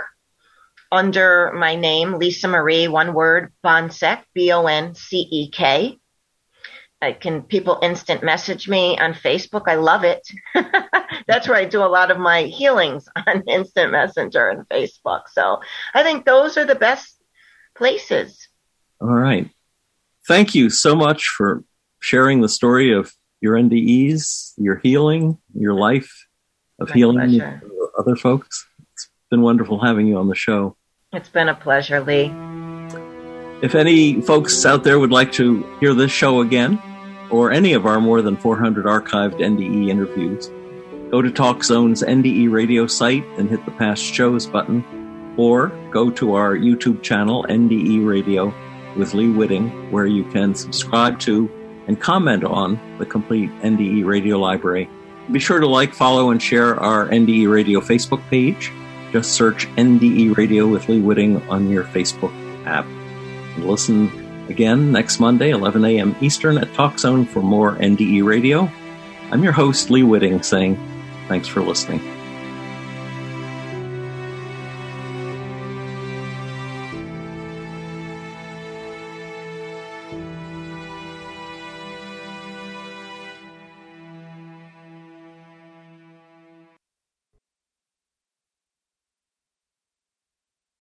under 0.90 1.52
my 1.52 1.76
name, 1.76 2.14
Lisa 2.14 2.48
Marie, 2.48 2.88
one 2.88 3.14
word, 3.14 3.52
Boncek, 3.64 4.24
B-O-N-C-E-K. 4.34 5.98
I 7.02 7.12
can 7.12 7.42
people 7.42 7.78
instant 7.82 8.22
message 8.22 8.68
me 8.68 8.98
on 8.98 9.14
Facebook. 9.14 9.62
I 9.66 9.76
love 9.76 10.04
it. 10.04 10.28
That's 11.26 11.48
where 11.48 11.56
I 11.56 11.64
do 11.64 11.82
a 11.82 11.88
lot 11.88 12.10
of 12.10 12.18
my 12.18 12.42
healings 12.42 13.08
on 13.26 13.42
instant 13.48 13.92
messenger 13.92 14.48
and 14.48 14.68
Facebook. 14.68 15.22
So 15.32 15.60
I 15.94 16.02
think 16.02 16.26
those 16.26 16.58
are 16.58 16.66
the 16.66 16.74
best 16.74 17.16
places. 17.74 18.48
All 19.00 19.08
right. 19.08 19.48
Thank 20.28 20.54
you 20.54 20.68
so 20.68 20.94
much 20.94 21.26
for 21.28 21.64
sharing 22.00 22.42
the 22.42 22.48
story 22.48 22.92
of 22.92 23.12
your 23.40 23.54
NDEs, 23.54 24.52
your 24.58 24.76
healing, 24.76 25.38
your 25.54 25.72
life 25.72 26.26
of 26.78 26.90
My 26.90 26.94
healing 26.94 27.60
other 27.98 28.16
folks. 28.16 28.66
It's 28.92 29.10
been 29.30 29.42
wonderful 29.42 29.80
having 29.80 30.06
you 30.06 30.16
on 30.18 30.28
the 30.28 30.34
show. 30.34 30.76
It's 31.12 31.28
been 31.28 31.48
a 31.48 31.54
pleasure, 31.54 32.00
Lee. 32.00 32.32
If 33.62 33.74
any 33.74 34.20
folks 34.22 34.64
out 34.64 34.84
there 34.84 34.98
would 34.98 35.10
like 35.10 35.32
to 35.32 35.66
hear 35.80 35.92
this 35.94 36.10
show 36.10 36.40
again, 36.40 36.80
or 37.30 37.50
any 37.50 37.72
of 37.72 37.86
our 37.86 38.00
more 38.00 38.22
than 38.22 38.36
400 38.36 38.84
archived 38.86 39.40
NDE 39.40 39.88
interviews, 39.88 40.50
go 41.10 41.22
to 41.22 41.30
TalkZone's 41.30 42.02
NDE 42.02 42.50
radio 42.50 42.86
site 42.86 43.24
and 43.38 43.48
hit 43.48 43.64
the 43.64 43.70
past 43.72 44.02
shows 44.02 44.46
button, 44.46 44.84
or 45.36 45.68
go 45.90 46.10
to 46.10 46.34
our 46.34 46.56
YouTube 46.56 47.02
channel, 47.02 47.44
NDE 47.48 48.06
Radio 48.06 48.52
with 48.96 49.14
Lee 49.14 49.30
Witting, 49.30 49.90
where 49.90 50.06
you 50.06 50.24
can 50.24 50.54
subscribe 50.54 51.18
to 51.20 51.50
and 51.86 52.00
comment 52.00 52.44
on 52.44 52.78
the 52.98 53.06
complete 53.06 53.50
NDE 53.62 54.04
radio 54.04 54.38
library 54.38 54.88
Be 55.32 55.38
sure 55.38 55.60
to 55.60 55.66
like, 55.66 55.94
follow, 55.94 56.30
and 56.30 56.42
share 56.42 56.78
our 56.78 57.08
NDE 57.08 57.50
Radio 57.50 57.80
Facebook 57.80 58.20
page. 58.28 58.72
Just 59.12 59.32
search 59.32 59.66
NDE 59.76 60.36
Radio 60.36 60.66
with 60.66 60.88
Lee 60.88 61.00
Witting 61.00 61.40
on 61.48 61.68
your 61.70 61.84
Facebook 61.84 62.32
app. 62.66 62.84
And 62.84 63.64
listen 63.66 64.08
again 64.50 64.92
next 64.92 65.20
Monday, 65.20 65.50
11 65.50 65.84
a.m. 65.84 66.14
Eastern 66.20 66.58
at 66.58 66.68
TalkZone 66.74 67.26
for 67.26 67.40
more 67.40 67.76
NDE 67.76 68.24
Radio. 68.24 68.70
I'm 69.30 69.42
your 69.42 69.52
host, 69.52 69.90
Lee 69.90 70.02
Witting, 70.02 70.42
saying 70.42 70.76
thanks 71.28 71.48
for 71.48 71.62
listening. 71.62 72.19